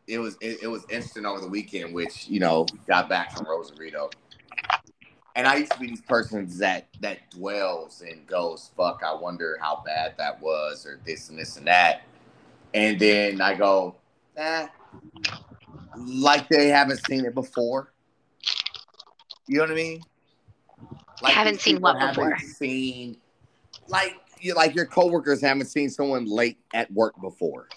it 0.07 0.19
was 0.19 0.37
it, 0.41 0.59
it 0.61 0.67
was 0.67 0.85
instant 0.89 1.25
over 1.25 1.41
the 1.41 1.47
weekend, 1.47 1.95
which 1.95 2.27
you 2.27 2.39
know 2.39 2.67
got 2.85 3.09
back 3.09 3.35
from 3.35 3.47
Rosarito, 3.47 4.11
and 5.35 5.47
I 5.47 5.55
used 5.55 5.71
to 5.71 5.79
be 5.79 5.87
these 5.87 6.01
persons 6.01 6.59
that 6.59 6.87
that 6.99 7.31
dwells 7.31 8.01
and 8.01 8.27
goes, 8.27 8.69
"Fuck, 8.77 9.01
I 9.03 9.13
wonder 9.13 9.57
how 9.59 9.81
bad 9.83 10.13
that 10.19 10.39
was," 10.39 10.85
or 10.85 10.99
this 11.03 11.29
and 11.29 11.39
this 11.39 11.57
and 11.57 11.65
that, 11.65 12.03
and 12.75 12.99
then 12.99 13.41
I 13.41 13.55
go, 13.55 13.95
"Eh," 14.39 14.67
like 15.97 16.47
they 16.49 16.67
haven't 16.67 16.97
seen 16.97 17.25
it 17.25 17.35
before. 17.35 17.93
You 19.47 19.57
know 19.57 19.63
what 19.63 19.71
I 19.71 19.75
mean? 19.75 20.05
Haven't 21.23 21.59
seen 21.59 21.81
what 21.81 21.99
before? 21.99 22.37
Seen 22.39 23.17
like 23.89 24.15
you 24.39 24.53
like 24.53 24.75
your 24.75 24.85
coworkers 24.85 25.41
haven't 25.41 25.65
seen 25.65 25.89
someone 25.89 26.25
late 26.25 26.57
at 26.73 26.91
work 26.91 27.19
before. 27.21 27.67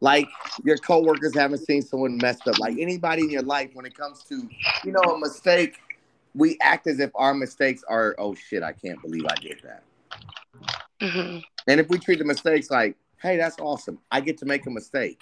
Like 0.00 0.28
your 0.64 0.78
coworkers 0.78 1.34
haven't 1.34 1.58
seen 1.58 1.82
someone 1.82 2.16
messed 2.16 2.48
up. 2.48 2.58
Like 2.58 2.78
anybody 2.78 3.24
in 3.24 3.30
your 3.30 3.42
life, 3.42 3.70
when 3.74 3.84
it 3.84 3.94
comes 3.94 4.22
to 4.24 4.48
you 4.84 4.92
know 4.92 5.14
a 5.14 5.18
mistake, 5.18 5.76
we 6.34 6.56
act 6.62 6.86
as 6.86 7.00
if 7.00 7.10
our 7.14 7.34
mistakes 7.34 7.82
are 7.88 8.14
oh 8.18 8.34
shit, 8.34 8.62
I 8.62 8.72
can't 8.72 9.00
believe 9.02 9.26
I 9.26 9.34
did 9.36 9.60
that. 9.64 9.82
hmm 11.00 11.38
And 11.66 11.80
if 11.80 11.88
we 11.88 11.98
treat 11.98 12.18
the 12.18 12.24
mistakes 12.24 12.70
like, 12.70 12.96
hey, 13.20 13.36
that's 13.36 13.58
awesome, 13.58 13.98
I 14.10 14.20
get 14.20 14.38
to 14.38 14.46
make 14.46 14.66
a 14.66 14.70
mistake. 14.70 15.18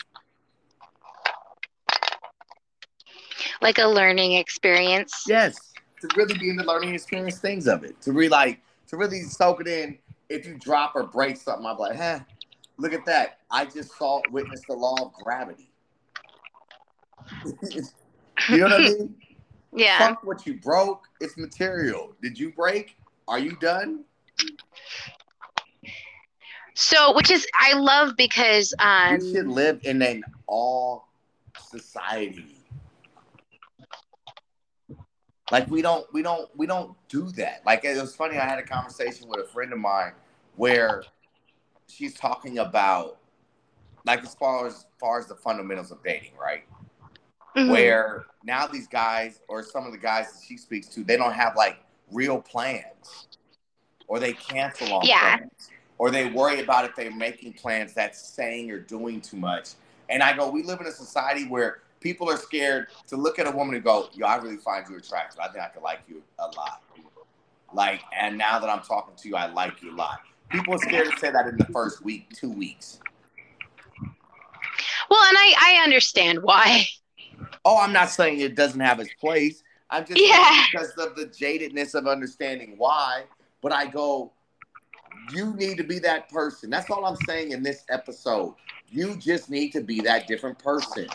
Like 3.60 3.78
a 3.78 3.86
learning 3.86 4.34
experience. 4.34 5.24
Yes, 5.26 5.72
to 6.00 6.08
really 6.16 6.38
be 6.38 6.50
in 6.50 6.56
the 6.56 6.64
learning 6.64 6.94
experience 6.94 7.38
things 7.38 7.66
of 7.66 7.84
it, 7.84 8.00
to 8.02 8.12
really 8.12 8.28
like 8.28 8.60
to 8.88 8.96
really 8.96 9.22
soak 9.22 9.60
it 9.60 9.68
in. 9.68 9.98
If 10.28 10.46
you 10.46 10.58
drop 10.58 10.92
or 10.94 11.04
break 11.04 11.36
something, 11.36 11.64
I'm 11.66 11.78
like, 11.78 11.96
huh, 11.96 12.20
look 12.76 12.92
at 12.92 13.04
that. 13.06 13.38
I 13.50 13.64
just 13.64 13.96
saw 13.96 14.20
witness 14.30 14.62
the 14.68 14.74
law 14.74 14.94
of 15.00 15.12
gravity. 15.14 15.70
you 18.48 18.58
know 18.58 18.64
what 18.64 18.72
I 18.74 18.78
mean? 18.78 19.14
Yeah. 19.70 19.98
Fuck 19.98 20.24
what 20.24 20.46
you 20.46 20.54
broke. 20.54 21.04
It's 21.20 21.36
material. 21.36 22.14
Did 22.22 22.38
you 22.38 22.52
break? 22.52 22.96
Are 23.28 23.38
you 23.38 23.54
done? 23.56 24.04
So, 26.74 27.14
which 27.14 27.30
is 27.30 27.46
I 27.58 27.74
love 27.74 28.14
because 28.16 28.72
um 28.78 29.18
we 29.18 29.32
should 29.32 29.46
live 29.46 29.80
in 29.84 30.00
an 30.00 30.24
all 30.46 31.08
society. 31.58 32.57
Like 35.50 35.70
we 35.70 35.82
don't 35.82 36.06
we 36.12 36.22
don't 36.22 36.48
we 36.56 36.66
don't 36.66 36.94
do 37.08 37.30
that. 37.32 37.62
Like 37.64 37.84
it 37.84 38.00
was 38.00 38.14
funny, 38.14 38.36
I 38.36 38.44
had 38.44 38.58
a 38.58 38.62
conversation 38.62 39.28
with 39.28 39.40
a 39.40 39.48
friend 39.48 39.72
of 39.72 39.78
mine 39.78 40.12
where 40.56 41.04
she's 41.88 42.14
talking 42.14 42.58
about 42.58 43.18
like 44.04 44.22
as 44.22 44.34
far 44.34 44.66
as, 44.66 44.86
far 44.98 45.18
as 45.18 45.26
the 45.26 45.34
fundamentals 45.34 45.90
of 45.90 46.02
dating, 46.02 46.32
right? 46.40 46.64
mhm. 47.56 47.70
Where 47.70 48.26
now 48.44 48.66
these 48.66 48.86
guys 48.86 49.40
or 49.48 49.62
some 49.62 49.86
of 49.86 49.92
the 49.92 49.98
guys 49.98 50.32
that 50.32 50.42
she 50.46 50.56
speaks 50.56 50.86
to, 50.88 51.04
they 51.04 51.16
don't 51.16 51.32
have 51.32 51.56
like 51.56 51.78
real 52.12 52.40
plans. 52.40 53.26
Or 54.06 54.18
they 54.18 54.32
cancel 54.32 54.94
on 54.94 55.06
Yeah. 55.06 55.36
plans. 55.36 55.70
Or 55.98 56.10
they 56.10 56.30
worry 56.30 56.60
about 56.60 56.84
if 56.84 56.94
they're 56.96 57.10
making 57.10 57.54
plans 57.54 57.92
that's 57.92 58.20
saying 58.20 58.70
or 58.70 58.78
doing 58.78 59.20
too 59.20 59.36
much. 59.36 59.70
And 60.08 60.22
I 60.22 60.34
go, 60.34 60.48
we 60.48 60.62
live 60.62 60.80
in 60.80 60.86
a 60.86 60.92
society 60.92 61.46
where 61.46 61.80
people 62.00 62.28
are 62.30 62.36
scared 62.36 62.88
to 63.08 63.16
look 63.16 63.38
at 63.38 63.46
a 63.46 63.50
woman 63.50 63.74
and 63.74 63.84
go, 63.84 64.08
yo, 64.12 64.26
I 64.26 64.36
really 64.36 64.56
find 64.56 64.84
you 64.88 64.96
attractive. 64.96 65.40
I 65.40 65.48
think 65.48 65.64
I 65.64 65.68
could 65.68 65.82
like 65.82 66.00
you 66.08 66.22
a 66.38 66.46
lot. 66.56 66.82
Like, 67.74 68.00
and 68.18 68.38
now 68.38 68.58
that 68.58 68.68
I'm 68.70 68.80
talking 68.82 69.14
to 69.16 69.28
you, 69.28 69.36
I 69.36 69.46
like 69.46 69.82
you 69.82 69.92
a 69.92 69.96
lot. 69.96 70.20
People 70.50 70.74
are 70.74 70.78
scared 70.78 71.10
to 71.12 71.18
say 71.18 71.30
that 71.30 71.46
in 71.46 71.56
the 71.58 71.66
first 71.66 72.02
week, 72.02 72.30
two 72.34 72.50
weeks. 72.50 73.00
well, 75.10 75.22
and 75.28 75.36
I 75.38 75.54
I 75.58 75.82
understand 75.84 76.42
why. 76.42 76.84
Oh, 77.64 77.78
I'm 77.78 77.92
not 77.92 78.08
saying 78.10 78.40
it 78.40 78.56
doesn't 78.56 78.80
have 78.80 79.00
its 79.00 79.12
place. 79.20 79.62
I'm 79.90 80.06
just 80.06 80.20
Yeah. 80.20 80.64
because 80.72 80.90
of 80.98 81.16
the 81.16 81.26
jadedness 81.26 81.94
of 81.94 82.06
understanding 82.06 82.74
why. 82.78 83.24
But 83.60 83.72
I 83.72 83.86
go, 83.86 84.32
you 85.32 85.54
need 85.54 85.76
to 85.78 85.84
be 85.84 85.98
that 86.00 86.30
person. 86.30 86.70
That's 86.70 86.88
all 86.90 87.04
I'm 87.04 87.16
saying 87.26 87.52
in 87.52 87.62
this 87.62 87.84
episode. 87.90 88.54
You 88.88 89.16
just 89.16 89.50
need 89.50 89.70
to 89.72 89.82
be 89.82 90.00
that 90.02 90.26
different 90.26 90.58
person. 90.58 91.08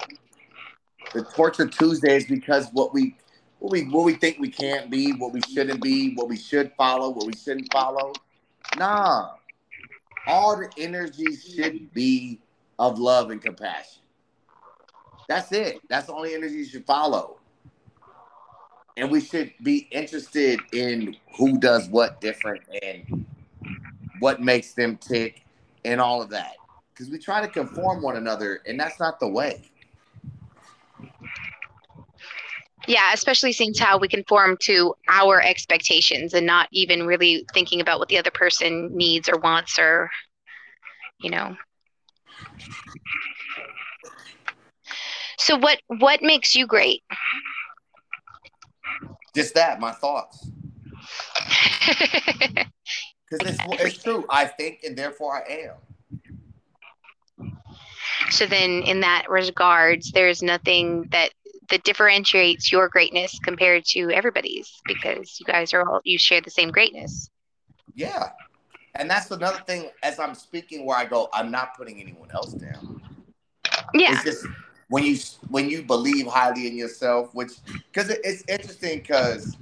The 1.13 1.23
torture 1.23 1.67
Tuesday 1.67 2.17
is 2.17 2.25
because 2.25 2.69
what 2.71 2.93
we 2.93 3.15
what 3.59 3.71
we 3.71 3.83
what 3.85 4.03
we 4.03 4.13
think 4.15 4.39
we 4.39 4.49
can't 4.49 4.89
be, 4.89 5.13
what 5.13 5.31
we 5.31 5.41
shouldn't 5.41 5.81
be, 5.81 6.13
what 6.15 6.27
we 6.27 6.37
should 6.37 6.71
follow, 6.77 7.09
what 7.09 7.25
we 7.25 7.33
shouldn't 7.33 7.71
follow. 7.71 8.13
Nah. 8.77 9.31
All 10.27 10.57
the 10.57 10.69
energy 10.77 11.35
should 11.35 11.93
be 11.93 12.39
of 12.79 12.97
love 12.97 13.29
and 13.31 13.41
compassion. 13.41 14.01
That's 15.27 15.51
it. 15.51 15.79
That's 15.89 16.07
the 16.07 16.13
only 16.13 16.33
energy 16.33 16.55
you 16.55 16.65
should 16.65 16.85
follow. 16.85 17.37
And 18.97 19.09
we 19.09 19.21
should 19.21 19.53
be 19.63 19.87
interested 19.91 20.59
in 20.71 21.15
who 21.37 21.57
does 21.57 21.89
what 21.89 22.21
different 22.21 22.61
and 22.81 23.25
what 24.19 24.41
makes 24.41 24.73
them 24.73 24.97
tick 24.97 25.43
and 25.83 25.99
all 25.99 26.21
of 26.21 26.29
that. 26.29 26.55
Because 26.93 27.09
we 27.09 27.17
try 27.17 27.41
to 27.41 27.47
conform 27.47 28.03
one 28.03 28.17
another, 28.17 28.61
and 28.67 28.79
that's 28.79 28.99
not 28.99 29.19
the 29.19 29.27
way. 29.27 29.71
Yeah, 32.87 33.11
especially 33.13 33.53
seeing 33.53 33.73
how 33.77 33.97
we 33.97 34.07
conform 34.07 34.57
to 34.63 34.93
our 35.07 35.41
expectations 35.41 36.33
and 36.33 36.45
not 36.45 36.67
even 36.71 37.05
really 37.05 37.45
thinking 37.53 37.79
about 37.79 37.99
what 37.99 38.09
the 38.09 38.17
other 38.17 38.31
person 38.31 38.95
needs 38.95 39.29
or 39.29 39.37
wants 39.37 39.79
or 39.79 40.09
you 41.19 41.29
know. 41.29 41.55
So 45.37 45.57
what 45.57 45.79
what 45.87 46.21
makes 46.21 46.55
you 46.55 46.67
great? 46.67 47.03
Just 49.35 49.55
that, 49.55 49.79
my 49.79 49.91
thoughts. 49.91 50.49
Because 53.29 53.49
it's, 53.49 53.83
it's 53.83 54.03
true. 54.03 54.25
I 54.29 54.45
think, 54.45 54.81
and 54.83 54.95
therefore 54.95 55.35
I 55.35 55.63
am. 55.63 57.53
so 58.29 58.45
then 58.45 58.83
in 58.83 58.99
that 58.99 59.27
regards 59.29 60.11
there's 60.11 60.43
nothing 60.43 61.07
that 61.11 61.31
that 61.73 61.83
differentiates 61.83 62.71
your 62.71 62.87
greatness 62.87 63.39
compared 63.39 63.83
to 63.83 64.11
everybody's 64.11 64.79
because 64.85 65.39
you 65.39 65.45
guys 65.51 65.73
are 65.73 65.81
all 65.89 66.01
you 66.03 66.19
share 66.19 66.39
the 66.39 66.51
same 66.51 66.69
greatness. 66.69 67.31
Yeah. 67.95 68.29
And 68.93 69.09
that's 69.09 69.31
another 69.31 69.57
thing 69.65 69.89
as 70.03 70.19
I'm 70.19 70.35
speaking 70.35 70.85
where 70.85 70.95
I 70.95 71.05
go, 71.05 71.29
I'm 71.33 71.49
not 71.49 71.75
putting 71.75 71.99
anyone 71.99 72.29
else 72.29 72.53
down. 72.53 73.01
Yeah. 73.95 74.13
It's 74.13 74.23
just 74.23 74.45
when 74.89 75.03
you 75.03 75.17
when 75.49 75.67
you 75.67 75.81
believe 75.81 76.27
highly 76.27 76.67
in 76.67 76.77
yourself, 76.77 77.33
which 77.33 77.53
because 77.91 78.11
it, 78.11 78.21
it's 78.23 78.43
interesting 78.47 78.99
because 78.99 79.57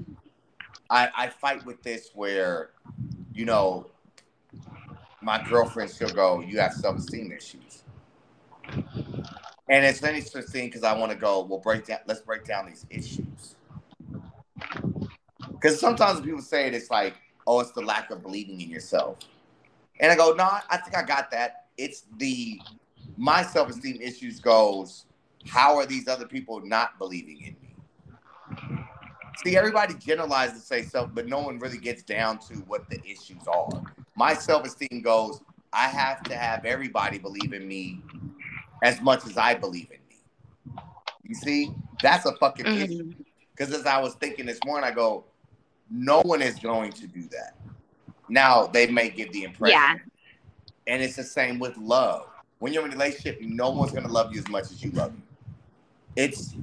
I 0.89 1.07
I 1.15 1.29
fight 1.29 1.65
with 1.65 1.81
this 1.81 2.09
where 2.13 2.71
you 3.33 3.45
know 3.45 3.89
my 5.21 5.41
girlfriend 5.47 5.91
she'll 5.91 6.09
go, 6.09 6.41
you 6.41 6.59
have 6.59 6.73
self 6.73 6.97
esteem 6.97 7.31
issues, 7.31 7.83
and 9.71 9.85
it's 9.85 10.03
interesting 10.03 10.67
because 10.67 10.83
I 10.83 10.95
want 10.95 11.13
to 11.13 11.17
go, 11.17 11.43
well 11.45 11.59
break 11.59 11.85
down, 11.85 11.99
let's 12.05 12.21
break 12.21 12.45
down 12.45 12.67
these 12.67 12.85
issues 12.89 13.55
because 15.53 15.79
sometimes 15.79 16.19
people 16.21 16.41
say 16.41 16.67
it, 16.67 16.73
it's 16.75 16.91
like, 16.91 17.15
oh, 17.47 17.61
it's 17.61 17.71
the 17.71 17.81
lack 17.81 18.11
of 18.11 18.21
believing 18.21 18.59
in 18.61 18.69
yourself, 18.69 19.17
and 19.99 20.11
I 20.11 20.15
go, 20.15 20.33
no, 20.33 20.43
I 20.69 20.77
think 20.77 20.95
I 20.95 21.03
got 21.03 21.31
that. 21.31 21.67
It's 21.77 22.03
the 22.17 22.59
my 23.17 23.43
self 23.43 23.69
esteem 23.69 23.99
issues 24.01 24.39
goes, 24.39 25.05
how 25.47 25.77
are 25.77 25.85
these 25.85 26.07
other 26.07 26.27
people 26.27 26.59
not 26.61 26.99
believing 26.99 27.39
in 27.41 27.55
me? 27.61 27.75
See, 29.45 29.57
everybody 29.57 29.93
generalizes 29.93 30.61
to 30.61 30.67
say 30.67 30.81
self, 30.83 31.09
but 31.13 31.27
no 31.27 31.39
one 31.39 31.59
really 31.59 31.77
gets 31.77 32.03
down 32.03 32.39
to 32.39 32.55
what 32.67 32.89
the 32.89 33.01
issues 33.09 33.47
are. 33.47 33.81
My 34.15 34.33
self 34.33 34.65
esteem 34.65 35.01
goes, 35.01 35.41
I 35.71 35.87
have 35.87 36.23
to 36.23 36.35
have 36.35 36.65
everybody 36.65 37.17
believe 37.17 37.53
in 37.53 37.67
me 37.67 38.01
as 38.81 39.01
much 39.01 39.25
as 39.25 39.37
I 39.37 39.55
believe 39.55 39.89
in 39.91 39.99
me. 40.09 40.81
You 41.23 41.35
see, 41.35 41.71
that's 42.01 42.25
a 42.25 42.35
fucking 42.37 42.65
mm-hmm. 42.65 42.83
issue. 42.83 43.13
Because 43.55 43.73
as 43.73 43.85
I 43.85 43.99
was 43.99 44.15
thinking 44.15 44.45
this 44.45 44.59
morning, 44.65 44.89
I 44.89 44.93
go, 44.93 45.25
no 45.89 46.21
one 46.21 46.41
is 46.41 46.57
going 46.57 46.91
to 46.93 47.07
do 47.07 47.23
that. 47.29 47.55
Now 48.29 48.65
they 48.65 48.87
may 48.87 49.09
give 49.09 49.31
the 49.33 49.43
impression. 49.43 49.77
Yeah. 49.77 49.95
And 50.87 51.03
it's 51.03 51.15
the 51.15 51.23
same 51.23 51.59
with 51.59 51.77
love. 51.77 52.27
When 52.59 52.73
you're 52.73 52.85
in 52.85 52.91
a 52.91 52.93
relationship, 52.93 53.41
no 53.41 53.71
one's 53.71 53.91
gonna 53.91 54.07
love 54.07 54.33
you 54.33 54.39
as 54.39 54.47
much 54.47 54.71
as 54.71 54.83
you 54.83 54.91
love 54.91 55.13
you. 55.13 55.21
It's 56.15 56.55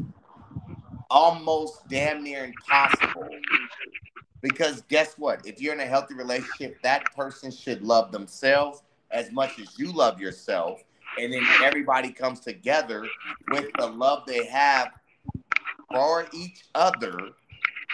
almost 1.10 1.86
damn 1.88 2.22
near 2.22 2.44
impossible. 2.44 3.28
Because 4.40 4.82
guess 4.88 5.14
what? 5.18 5.46
If 5.46 5.60
you're 5.60 5.74
in 5.74 5.80
a 5.80 5.86
healthy 5.86 6.14
relationship, 6.14 6.80
that 6.82 7.04
person 7.14 7.50
should 7.50 7.82
love 7.82 8.12
themselves 8.12 8.82
as 9.10 9.32
much 9.32 9.58
as 9.58 9.78
you 9.78 9.92
love 9.92 10.20
yourself. 10.20 10.82
And 11.18 11.32
then 11.32 11.46
everybody 11.62 12.12
comes 12.12 12.40
together 12.40 13.06
with 13.50 13.66
the 13.78 13.86
love 13.86 14.24
they 14.26 14.46
have 14.46 14.92
for 15.90 16.26
each 16.32 16.64
other, 16.74 17.18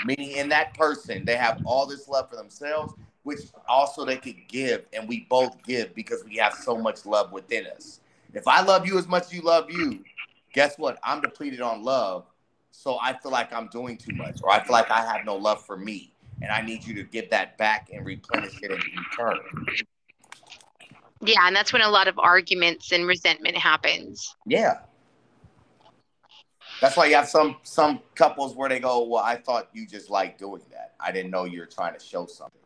meaning 0.04 0.32
in 0.32 0.48
that 0.50 0.74
person, 0.74 1.24
they 1.24 1.36
have 1.36 1.62
all 1.64 1.86
this 1.86 2.08
love 2.08 2.28
for 2.28 2.36
themselves, 2.36 2.94
which 3.22 3.40
also 3.68 4.04
they 4.04 4.16
could 4.16 4.36
give. 4.48 4.84
And 4.92 5.08
we 5.08 5.26
both 5.30 5.62
give 5.62 5.94
because 5.94 6.24
we 6.24 6.36
have 6.36 6.54
so 6.54 6.76
much 6.76 7.06
love 7.06 7.32
within 7.32 7.66
us. 7.66 8.00
If 8.34 8.46
I 8.48 8.62
love 8.62 8.86
you 8.86 8.98
as 8.98 9.06
much 9.06 9.24
as 9.24 9.32
you 9.32 9.42
love 9.42 9.70
you, 9.70 10.04
guess 10.52 10.76
what? 10.76 10.98
I'm 11.02 11.20
depleted 11.20 11.60
on 11.60 11.82
love. 11.82 12.26
So 12.72 12.98
I 13.00 13.16
feel 13.16 13.30
like 13.30 13.52
I'm 13.52 13.68
doing 13.68 13.96
too 13.96 14.14
much, 14.16 14.40
or 14.42 14.50
I 14.50 14.62
feel 14.62 14.72
like 14.72 14.90
I 14.90 15.00
have 15.00 15.24
no 15.24 15.36
love 15.36 15.64
for 15.64 15.76
me. 15.76 16.12
And 16.42 16.50
I 16.50 16.60
need 16.60 16.84
you 16.84 16.94
to 16.96 17.04
give 17.04 17.30
that 17.30 17.56
back 17.56 17.88
and 17.94 18.04
replenish 18.04 18.60
it 18.60 18.70
in 18.70 18.78
return. 18.78 19.38
Yeah, 21.24 21.46
and 21.46 21.56
that's 21.56 21.72
when 21.72 21.82
a 21.82 21.88
lot 21.88 22.08
of 22.08 22.18
arguments 22.18 22.92
and 22.92 23.06
resentment 23.06 23.56
happens. 23.56 24.34
Yeah. 24.46 24.80
That's 26.80 26.96
why 26.96 27.06
you 27.06 27.14
have 27.14 27.28
some 27.28 27.56
some 27.62 28.00
couples 28.14 28.54
where 28.54 28.68
they 28.68 28.80
go, 28.80 29.04
"Well, 29.04 29.22
I 29.22 29.36
thought 29.36 29.70
you 29.72 29.86
just 29.86 30.10
like 30.10 30.38
doing 30.38 30.62
that. 30.70 30.94
I 31.00 31.12
didn't 31.12 31.30
know 31.30 31.44
you 31.44 31.60
were 31.60 31.66
trying 31.66 31.94
to 31.98 32.04
show 32.04 32.26
something." 32.26 32.60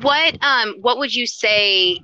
What 0.00 0.42
um 0.42 0.76
what 0.80 0.98
would 0.98 1.14
you 1.14 1.26
say 1.26 2.00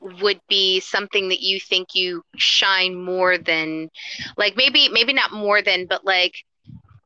would 0.00 0.40
be 0.48 0.80
something 0.80 1.28
that 1.28 1.40
you 1.40 1.58
think 1.58 1.94
you 1.94 2.22
shine 2.36 2.94
more 2.94 3.38
than 3.38 3.88
like 4.36 4.56
maybe 4.56 4.88
maybe 4.88 5.12
not 5.12 5.32
more 5.32 5.62
than 5.62 5.86
but 5.86 6.04
like 6.04 6.34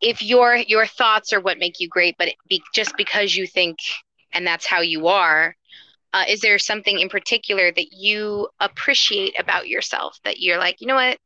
if 0.01 0.23
your 0.23 0.57
your 0.57 0.87
thoughts 0.87 1.33
are 1.33 1.41
what 1.41 1.59
make 1.59 1.81
you 1.81 1.89
great 1.89 2.17
but 2.19 2.29
be, 2.49 2.63
just 2.75 2.95
because 2.97 3.35
you 3.35 3.47
think 3.47 3.79
and 4.33 4.47
that's 4.47 4.67
how 4.67 4.81
you 4.81 5.07
are 5.07 5.57
uh, 6.13 6.25
is 6.29 6.41
there 6.41 6.59
something 6.59 6.99
in 6.99 7.09
particular 7.09 7.73
that 7.73 7.93
you 7.93 8.49
appreciate 8.61 9.39
about 9.39 9.69
yourself 9.69 10.19
that 10.25 10.41
you're 10.41 10.59
like 10.59 10.81
you 10.81 10.87
know 10.87 10.95
what 10.95 11.19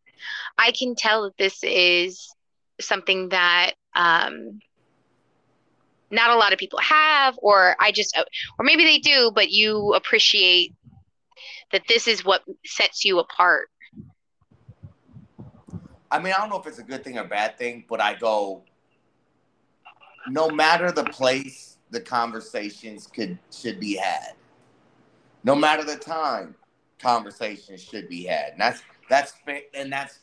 i 0.59 0.71
can 0.73 0.95
tell 0.95 1.25
that 1.25 1.37
this 1.39 1.63
is 1.63 2.35
something 2.81 3.31
that 3.31 3.73
um, 3.95 4.61
not 6.11 6.31
a 6.31 6.37
lot 6.37 6.53
of 6.53 6.59
people 6.59 6.79
have 6.79 7.39
or 7.43 7.75
i 7.81 7.91
just 7.91 8.17
or 8.17 8.65
maybe 8.65 8.85
they 8.85 8.99
do 8.99 9.33
but 9.35 9.51
you 9.51 9.95
appreciate 9.95 10.75
that 11.73 11.83
this 11.89 12.07
is 12.07 12.25
what 12.25 12.43
sets 12.65 13.05
you 13.05 13.19
apart? 13.19 13.69
I 16.11 16.19
mean, 16.21 16.33
I 16.33 16.41
don't 16.41 16.51
know 16.51 16.59
if 16.59 16.67
it's 16.67 16.79
a 16.79 16.85
good 16.85 17.03
thing 17.03 17.19
or 17.19 17.25
bad 17.25 17.59
thing, 17.59 17.85
but 17.89 18.01
I 18.01 18.15
go, 18.15 18.63
no 20.29 20.49
matter 20.49 20.93
the 20.93 21.05
place, 21.05 21.79
the 21.91 22.01
conversations 22.01 23.07
could 23.07 23.39
should 23.53 23.81
be 23.81 23.97
had. 23.97 24.33
No 25.47 25.55
matter 25.55 25.85
the 25.85 25.95
time, 25.95 26.57
conversations 26.99 27.81
should 27.81 28.09
be 28.09 28.25
had. 28.25 28.53
And 28.53 28.61
that's 28.61 28.83
that's 29.09 29.33
and 29.75 29.93
that's 29.93 30.19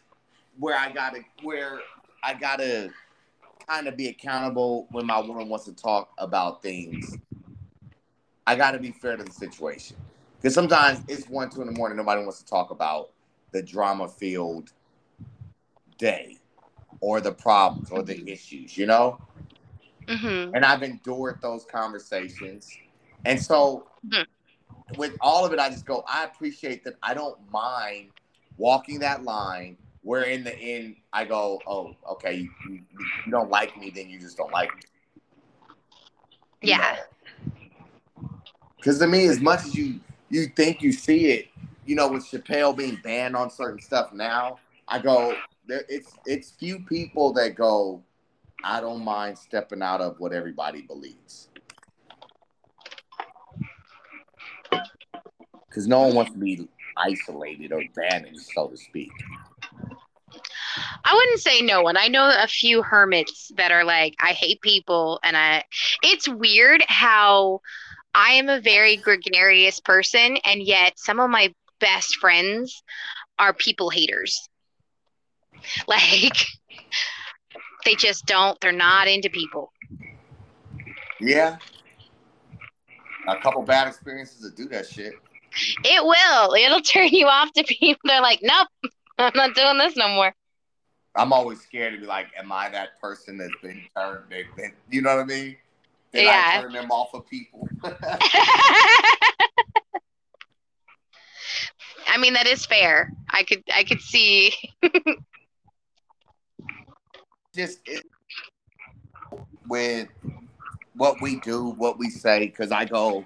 where 0.59 0.77
I 0.77 0.91
gotta 0.91 1.21
where 1.41 1.79
I 2.21 2.33
gotta 2.33 2.89
kind 3.65 3.87
of 3.87 3.95
be 3.95 4.09
accountable 4.09 4.85
when 4.91 5.05
my 5.05 5.19
woman 5.21 5.47
wants 5.47 5.63
to 5.65 5.73
talk 5.73 6.11
about 6.17 6.61
things. 6.61 7.17
I 8.45 8.57
gotta 8.57 8.79
be 8.79 8.91
fair 8.91 9.15
to 9.15 9.23
the 9.23 9.31
situation. 9.31 9.95
Because 10.41 10.53
sometimes 10.53 10.99
it's 11.07 11.29
one, 11.29 11.49
two 11.49 11.61
in 11.61 11.67
the 11.67 11.73
morning, 11.73 11.95
nobody 11.95 12.21
wants 12.21 12.39
to 12.39 12.45
talk 12.45 12.71
about 12.71 13.11
the 13.53 13.63
drama 13.63 14.09
filled 14.09 14.73
day 15.97 16.37
or 16.99 17.21
the 17.21 17.31
problems 17.31 17.91
or 17.91 18.03
the 18.03 18.29
issues, 18.29 18.77
you 18.77 18.85
know? 18.85 19.21
Mm-hmm. 20.05 20.53
And 20.53 20.65
I've 20.65 20.83
endured 20.83 21.39
those 21.41 21.63
conversations. 21.63 22.77
And 23.23 23.41
so, 23.41 23.87
mm-hmm. 24.05 24.23
With 24.97 25.15
all 25.21 25.45
of 25.45 25.53
it, 25.53 25.59
I 25.59 25.69
just 25.69 25.85
go, 25.85 26.03
I 26.07 26.25
appreciate 26.25 26.83
that 26.83 26.95
I 27.03 27.13
don't 27.13 27.37
mind 27.51 28.09
walking 28.57 28.99
that 28.99 29.23
line 29.23 29.77
where 30.01 30.23
in 30.23 30.43
the 30.43 30.55
end 30.55 30.97
I 31.11 31.25
go, 31.25 31.61
oh, 31.65 31.95
okay, 32.11 32.33
you, 32.33 32.49
you, 32.69 32.79
you 33.25 33.31
don't 33.31 33.49
like 33.49 33.77
me, 33.77 33.89
then 33.89 34.09
you 34.09 34.19
just 34.19 34.37
don't 34.37 34.51
like 34.51 34.73
me. 34.75 34.81
Yeah. 36.61 36.97
Because 38.77 38.99
to 38.99 39.07
me, 39.07 39.27
as 39.27 39.39
much 39.39 39.65
as 39.65 39.75
you 39.75 39.99
you 40.29 40.47
think 40.47 40.81
you 40.81 40.91
see 40.91 41.27
it, 41.27 41.47
you 41.85 41.95
know, 41.95 42.09
with 42.09 42.23
Chappelle 42.23 42.75
being 42.75 42.99
banned 43.03 43.35
on 43.35 43.49
certain 43.49 43.79
stuff 43.79 44.11
now, 44.13 44.59
I 44.87 44.99
go, 44.99 45.35
there, 45.67 45.83
it's 45.87 46.17
it's 46.25 46.51
few 46.51 46.79
people 46.79 47.31
that 47.33 47.55
go, 47.55 48.01
I 48.63 48.81
don't 48.81 49.03
mind 49.03 49.37
stepping 49.37 49.81
out 49.81 50.01
of 50.01 50.19
what 50.19 50.33
everybody 50.33 50.81
believes. 50.81 51.49
Because 55.73 55.87
no 55.87 56.01
one 56.01 56.13
wants 56.13 56.33
to 56.33 56.37
be 56.37 56.67
isolated 56.95 57.71
or 57.71 57.81
banished, 57.95 58.51
so 58.53 58.67
to 58.67 58.77
speak. 58.77 59.09
I 61.03 61.15
wouldn't 61.15 61.39
say 61.39 61.61
no 61.61 61.81
one. 61.81 61.97
I 61.97 62.09
know 62.09 62.31
a 62.31 62.45
few 62.45 62.83
hermits 62.83 63.51
that 63.57 63.71
are 63.71 63.83
like, 63.83 64.13
I 64.19 64.33
hate 64.33 64.61
people, 64.61 65.19
and 65.23 65.35
I. 65.35 65.63
It's 66.03 66.29
weird 66.29 66.83
how 66.87 67.61
I 68.13 68.33
am 68.33 68.49
a 68.49 68.61
very 68.61 68.97
gregarious 68.97 69.79
person, 69.79 70.37
and 70.45 70.61
yet 70.61 70.99
some 70.99 71.19
of 71.19 71.31
my 71.31 71.51
best 71.79 72.17
friends 72.17 72.83
are 73.39 73.53
people 73.53 73.89
haters. 73.89 74.47
Like, 75.87 76.45
they 77.85 77.95
just 77.95 78.25
don't, 78.25 78.59
they're 78.59 78.73
not 78.73 79.07
into 79.07 79.29
people. 79.29 79.71
Yeah. 81.21 81.55
A 83.29 83.37
couple 83.37 83.61
bad 83.63 83.87
experiences 83.87 84.41
to 84.41 84.53
do 84.53 84.67
that 84.69 84.85
shit. 84.85 85.13
It 85.83 86.03
will. 86.03 86.53
It'll 86.53 86.81
turn 86.93 87.09
you 87.09 87.27
off 87.27 87.51
to 87.53 87.63
people. 87.63 88.01
They're 88.05 88.21
like, 88.21 88.39
nope, 88.41 88.67
I'm 89.17 89.31
not 89.35 89.55
doing 89.55 89.77
this 89.77 89.95
no 89.95 90.07
more. 90.09 90.33
I'm 91.15 91.31
always 91.31 91.61
scared 91.61 91.93
to 91.93 91.99
be 91.99 92.07
like, 92.07 92.27
am 92.37 92.51
I 92.51 92.69
that 92.69 92.99
person 92.99 93.37
that's 93.37 93.53
been 93.61 93.83
turned? 93.95 94.29
Been, 94.29 94.73
you 94.89 95.01
know 95.01 95.15
what 95.15 95.21
I 95.21 95.25
mean? 95.25 95.55
Did 96.11 96.25
yeah. 96.25 96.53
I 96.57 96.61
turn 96.61 96.73
them 96.73 96.91
off 96.91 97.13
of 97.13 97.27
people? 97.27 97.67
I 102.07 102.17
mean 102.19 102.33
that 102.33 102.45
is 102.45 102.65
fair. 102.65 103.11
I 103.29 103.43
could 103.43 103.63
I 103.73 103.83
could 103.83 104.01
see. 104.01 104.53
Just 107.55 107.79
it, 107.85 108.03
with 109.67 110.09
what 110.95 111.21
we 111.21 111.39
do, 111.39 111.69
what 111.69 111.97
we 111.97 112.09
say, 112.09 112.47
because 112.47 112.71
I 112.71 112.85
go 112.85 113.25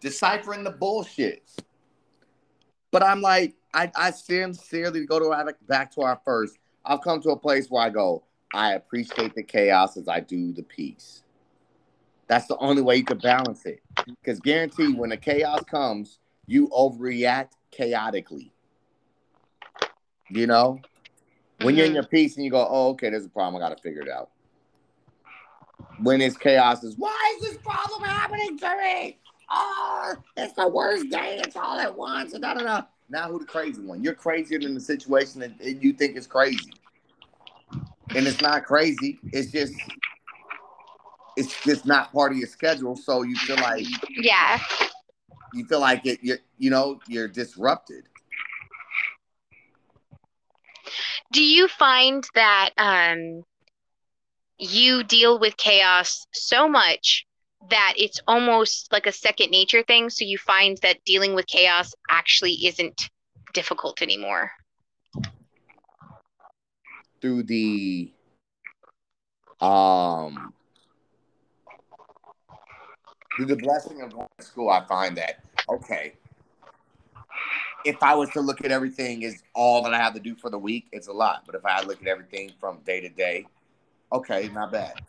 deciphering 0.00 0.64
the 0.64 0.70
bullshit. 0.70 1.42
But 2.90 3.02
I'm 3.02 3.20
like, 3.20 3.54
I, 3.74 3.90
I 3.94 4.10
sincerely 4.10 5.04
go 5.04 5.18
to 5.18 5.26
our, 5.26 5.54
back 5.66 5.94
to 5.94 6.02
our 6.02 6.20
first. 6.24 6.58
I've 6.84 7.02
come 7.02 7.20
to 7.22 7.30
a 7.30 7.36
place 7.36 7.68
where 7.68 7.82
I 7.82 7.90
go, 7.90 8.24
I 8.54 8.72
appreciate 8.72 9.34
the 9.34 9.42
chaos 9.42 9.96
as 9.96 10.08
I 10.08 10.20
do 10.20 10.52
the 10.52 10.62
peace. 10.62 11.22
That's 12.28 12.46
the 12.46 12.56
only 12.58 12.82
way 12.82 12.96
you 12.96 13.04
can 13.04 13.18
balance 13.18 13.64
it. 13.66 13.80
Because 14.06 14.40
guarantee 14.40 14.94
when 14.94 15.10
the 15.10 15.16
chaos 15.16 15.62
comes, 15.64 16.18
you 16.46 16.68
overreact 16.68 17.50
chaotically. 17.70 18.52
You 20.30 20.46
know? 20.46 20.80
When 21.62 21.74
you're 21.74 21.86
in 21.86 21.90
mm-hmm. 21.90 21.96
your 21.96 22.06
peace 22.06 22.36
and 22.36 22.44
you 22.44 22.50
go, 22.50 22.66
oh, 22.68 22.90
okay, 22.90 23.10
there's 23.10 23.24
a 23.24 23.30
problem, 23.30 23.60
I 23.60 23.68
gotta 23.68 23.80
figure 23.82 24.02
it 24.02 24.08
out. 24.08 24.30
When 26.00 26.20
it's 26.20 26.36
chaos, 26.36 26.84
is 26.84 26.96
why 26.96 27.36
is 27.36 27.50
this 27.50 27.58
problem 27.58 28.02
happening 28.02 28.58
to 28.58 28.76
me? 28.76 29.18
Oh, 29.50 30.14
it's 30.36 30.54
the 30.54 30.68
worst 30.68 31.08
day. 31.10 31.40
It's 31.42 31.56
all 31.56 31.78
at 31.78 31.96
once. 31.96 32.32
And 32.34 32.42
da, 32.42 32.54
da, 32.54 32.62
da. 32.62 32.82
Now 33.08 33.28
who 33.30 33.38
the 33.38 33.46
crazy 33.46 33.80
one? 33.80 34.02
You're 34.02 34.14
crazier 34.14 34.58
than 34.58 34.74
the 34.74 34.80
situation 34.80 35.40
that 35.40 35.58
you 35.60 35.92
think 35.92 36.16
is 36.16 36.26
crazy 36.26 36.70
and 38.14 38.26
it's 38.26 38.40
not 38.40 38.64
crazy. 38.64 39.18
It's 39.32 39.50
just 39.52 39.74
it's 41.36 41.62
just 41.62 41.86
not 41.86 42.12
part 42.12 42.32
of 42.32 42.38
your 42.38 42.48
schedule. 42.48 42.96
So 42.96 43.22
you 43.22 43.36
feel 43.36 43.56
like 43.56 43.86
yeah, 44.10 44.58
you 45.54 45.64
feel 45.66 45.80
like 45.80 46.06
it. 46.06 46.18
You 46.22 46.36
you 46.58 46.70
know 46.70 47.00
you're 47.06 47.28
disrupted. 47.28 48.04
Do 51.32 51.42
you 51.42 51.68
find 51.68 52.24
that 52.34 52.70
um 52.78 53.44
you 54.58 55.04
deal 55.04 55.38
with 55.38 55.56
chaos 55.56 56.26
so 56.32 56.68
much 56.68 57.26
that 57.70 57.94
it's 57.96 58.20
almost 58.26 58.90
like 58.92 59.06
a 59.06 59.12
second 59.12 59.50
nature 59.50 59.82
thing. 59.82 60.10
So 60.10 60.24
you 60.24 60.38
find 60.38 60.78
that 60.82 61.04
dealing 61.04 61.34
with 61.34 61.46
chaos 61.46 61.92
actually 62.08 62.66
isn't 62.66 63.10
difficult 63.52 64.02
anymore. 64.02 64.50
Through 67.20 67.44
the 67.44 68.12
um 69.60 70.52
through 73.36 73.46
the 73.46 73.56
blessing 73.56 74.02
of 74.02 74.12
school, 74.40 74.70
I 74.70 74.84
find 74.86 75.16
that 75.16 75.44
okay. 75.68 76.14
If 77.84 78.02
I 78.02 78.14
was 78.14 78.28
to 78.30 78.40
look 78.40 78.64
at 78.64 78.72
everything 78.72 79.24
as 79.24 79.42
all 79.54 79.82
that 79.84 79.94
I 79.94 79.98
have 79.98 80.14
to 80.14 80.20
do 80.20 80.34
for 80.34 80.50
the 80.50 80.58
week, 80.58 80.86
it's 80.92 81.06
a 81.08 81.12
lot. 81.12 81.44
But 81.46 81.54
if 81.54 81.64
I 81.64 81.82
look 81.82 82.02
at 82.02 82.08
everything 82.08 82.50
from 82.60 82.78
day 82.84 83.00
to 83.00 83.08
day, 83.08 83.46
okay, 84.12 84.48
not 84.52 84.72
bad. 84.72 85.00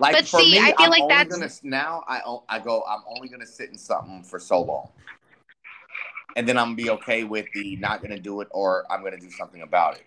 Like 0.00 0.12
But 0.14 0.26
for 0.26 0.40
see, 0.40 0.52
me, 0.52 0.58
I 0.58 0.74
feel 0.76 0.76
I'm 0.78 0.90
like 0.90 1.08
that's- 1.08 1.60
gonna 1.62 1.70
now. 1.76 2.04
I 2.08 2.20
I 2.48 2.58
go. 2.58 2.82
I'm 2.88 3.02
only 3.08 3.28
gonna 3.28 3.46
sit 3.46 3.70
in 3.70 3.78
something 3.78 4.22
for 4.24 4.38
so 4.40 4.60
long, 4.60 4.90
and 6.36 6.48
then 6.48 6.58
I'm 6.58 6.66
gonna 6.68 6.76
be 6.76 6.90
okay 6.90 7.24
with 7.24 7.46
the 7.54 7.76
not 7.76 8.02
gonna 8.02 8.18
do 8.18 8.40
it, 8.40 8.48
or 8.50 8.84
I'm 8.90 9.02
gonna 9.04 9.20
do 9.20 9.30
something 9.30 9.62
about 9.62 9.98
it. 9.98 10.06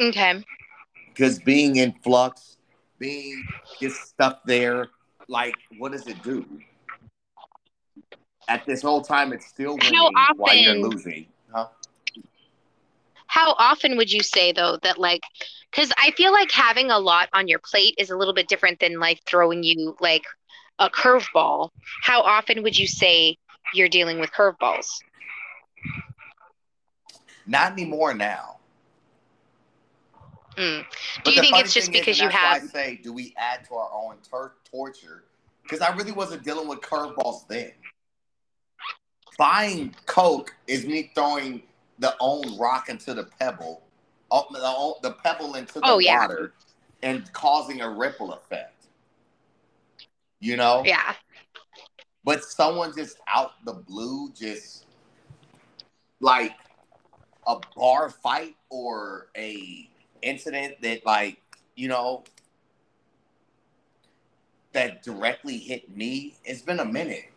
Okay. 0.00 0.44
Because 1.08 1.38
being 1.40 1.76
in 1.76 1.92
flux, 2.04 2.56
being 2.98 3.44
just 3.80 4.00
stuck 4.02 4.44
there, 4.44 4.88
like 5.28 5.56
what 5.78 5.92
does 5.92 6.06
it 6.06 6.22
do? 6.22 6.46
At 8.48 8.64
this 8.64 8.82
whole 8.82 9.02
time, 9.02 9.32
it's 9.32 9.46
still 9.46 9.76
winning 9.76 9.94
How 10.14 10.34
while 10.36 10.54
you're 10.56 10.74
losing. 10.76 11.26
Huh? 11.52 11.68
How 13.26 13.54
often 13.58 13.96
would 13.96 14.12
you 14.12 14.22
say 14.22 14.52
though 14.52 14.76
that 14.82 14.98
like 14.98 15.22
cuz 15.72 15.92
I 15.96 16.10
feel 16.12 16.32
like 16.32 16.50
having 16.50 16.90
a 16.90 16.98
lot 16.98 17.28
on 17.32 17.48
your 17.48 17.60
plate 17.60 17.94
is 17.98 18.10
a 18.10 18.16
little 18.16 18.34
bit 18.34 18.48
different 18.48 18.80
than 18.80 18.98
like 18.98 19.20
throwing 19.26 19.62
you 19.62 19.96
like 20.00 20.24
a 20.78 20.88
curveball. 20.90 21.70
How 22.02 22.20
often 22.22 22.62
would 22.62 22.78
you 22.78 22.86
say 22.86 23.36
you're 23.74 23.88
dealing 23.88 24.18
with 24.18 24.30
curveballs? 24.32 24.86
Not 27.46 27.72
anymore 27.72 28.14
now. 28.14 28.56
Mm. 30.56 30.84
Do 31.24 31.30
you 31.30 31.40
think 31.40 31.56
it's 31.58 31.72
just 31.72 31.86
thing 31.86 31.96
is, 31.96 32.00
because 32.00 32.20
you 32.20 32.28
have 32.28 32.62
I 32.62 32.66
say, 32.66 33.00
do 33.02 33.12
we 33.12 33.32
add 33.36 33.64
to 33.66 33.74
our 33.74 33.90
own 33.92 34.16
tor- 34.28 34.56
torture? 34.70 35.24
Because 35.62 35.80
I 35.80 35.94
really 35.94 36.12
wasn't 36.12 36.42
dealing 36.42 36.68
with 36.68 36.80
curveballs 36.80 37.46
then. 37.48 37.72
Buying 39.38 39.94
Coke 40.06 40.54
is 40.66 40.84
me 40.84 41.12
throwing 41.14 41.62
the 41.98 42.14
own 42.20 42.58
rock 42.58 42.88
into 42.88 43.14
the 43.14 43.24
pebble, 43.24 43.82
the, 44.30 44.94
the 45.02 45.12
pebble 45.12 45.54
into 45.54 45.74
the 45.74 45.80
Oh, 45.84 45.98
yeah. 45.98 46.20
water, 46.20 46.52
and 47.02 47.30
causing 47.32 47.80
a 47.80 47.90
ripple 47.90 48.32
effect. 48.32 48.86
You 50.40 50.56
know? 50.56 50.82
yeah. 50.84 51.14
But 52.24 52.44
someone 52.44 52.92
just 52.96 53.18
out 53.26 53.52
the 53.64 53.72
blue, 53.72 54.30
just 54.32 54.86
like 56.20 56.52
a 57.46 57.56
bar 57.76 58.10
fight 58.10 58.56
or 58.68 59.28
a 59.36 59.88
incident 60.22 60.80
that 60.82 61.04
like, 61.06 61.40
you 61.76 61.88
know, 61.88 62.24
that 64.72 65.02
directly 65.02 65.56
hit 65.56 65.94
me, 65.96 66.34
it's 66.44 66.62
been 66.62 66.80
a 66.80 66.84
minute. 66.84 67.30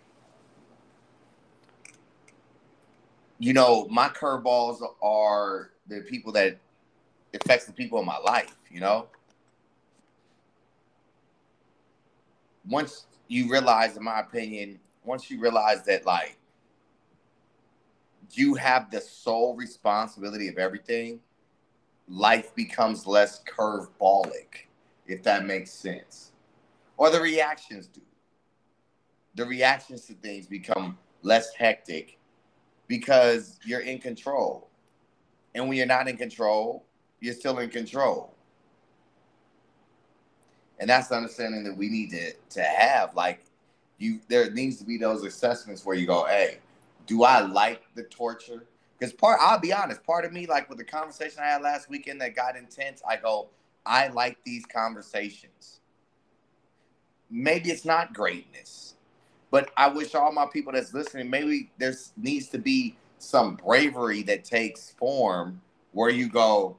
You 3.39 3.53
know, 3.53 3.87
my 3.89 4.09
curveballs 4.09 4.81
are 5.01 5.71
the 5.87 6.01
people 6.01 6.31
that 6.33 6.57
affects 7.33 7.65
the 7.65 7.73
people 7.73 7.99
in 7.99 8.05
my 8.05 8.17
life, 8.17 8.55
you 8.69 8.79
know? 8.79 9.07
Once 12.67 13.05
you 13.27 13.49
realize, 13.49 13.97
in 13.97 14.03
my 14.03 14.19
opinion, 14.19 14.79
once 15.03 15.29
you 15.29 15.39
realize 15.39 15.83
that 15.83 16.05
like 16.05 16.37
you 18.31 18.55
have 18.55 18.89
the 18.89 19.01
sole 19.01 19.55
responsibility 19.55 20.47
of 20.47 20.57
everything, 20.57 21.19
life 22.07 22.53
becomes 22.55 23.05
less 23.05 23.41
curveballic, 23.43 24.67
if 25.07 25.23
that 25.23 25.45
makes 25.45 25.71
sense. 25.71 26.31
Or 26.97 27.09
the 27.09 27.19
reactions 27.19 27.87
do. 27.87 28.01
The 29.35 29.45
reactions 29.45 30.05
to 30.05 30.13
things 30.13 30.47
become 30.47 30.97
less 31.23 31.53
hectic 31.55 32.17
because 32.87 33.59
you're 33.65 33.81
in 33.81 33.99
control. 33.99 34.69
And 35.55 35.67
when 35.67 35.77
you're 35.77 35.85
not 35.85 36.07
in 36.07 36.17
control, 36.17 36.85
you're 37.23 37.33
still 37.33 37.59
in 37.59 37.69
control. 37.69 38.33
And 40.79 40.89
that's 40.89 41.07
the 41.07 41.15
understanding 41.15 41.63
that 41.63 41.75
we 41.75 41.87
need 41.87 42.09
to, 42.11 42.33
to 42.49 42.61
have. 42.61 43.15
Like 43.15 43.45
you 43.97 44.19
there 44.27 44.51
needs 44.51 44.77
to 44.77 44.83
be 44.83 44.97
those 44.97 45.23
assessments 45.23 45.85
where 45.85 45.95
you 45.95 46.05
go, 46.05 46.25
hey, 46.25 46.57
do 47.07 47.23
I 47.23 47.39
like 47.39 47.83
the 47.95 48.03
torture? 48.03 48.65
Because 48.99 49.13
part 49.13 49.39
I'll 49.41 49.59
be 49.59 49.71
honest, 49.71 50.03
part 50.03 50.25
of 50.25 50.33
me, 50.33 50.45
like 50.47 50.67
with 50.67 50.77
the 50.77 50.83
conversation 50.83 51.39
I 51.41 51.47
had 51.47 51.61
last 51.61 51.89
weekend 51.89 52.19
that 52.19 52.35
got 52.35 52.57
intense, 52.57 53.01
I 53.07 53.15
go, 53.15 53.47
I 53.85 54.09
like 54.09 54.37
these 54.43 54.65
conversations. 54.65 55.79
Maybe 57.29 57.71
it's 57.71 57.85
not 57.85 58.13
greatness, 58.13 58.95
but 59.49 59.71
I 59.77 59.87
wish 59.87 60.13
all 60.13 60.33
my 60.33 60.45
people 60.51 60.73
that's 60.73 60.93
listening, 60.93 61.29
maybe 61.29 61.71
there 61.77 61.93
needs 62.17 62.49
to 62.49 62.57
be 62.57 62.97
some 63.17 63.55
bravery 63.55 64.23
that 64.23 64.43
takes 64.43 64.89
form 64.91 65.61
where 65.93 66.09
you 66.09 66.27
go, 66.27 66.77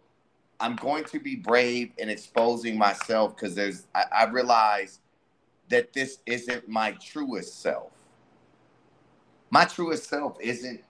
I'm 0.61 0.77
going 0.77 1.05
to 1.05 1.21
be 1.21 1.37
brave 1.37 1.93
in 1.99 2.09
exposing 2.09 2.79
myself 2.79 3.37
because 3.37 3.55
there's 3.55 3.87
I, 3.95 4.05
I 4.13 4.25
realize 4.27 5.01
that 5.69 5.93
this 5.93 6.19
isn't 6.27 6.69
my 6.69 6.93
truest 6.93 7.61
self. 7.63 7.93
My 9.51 9.65
truest 9.65 10.09
self 10.09 10.37
isn't 10.41 10.83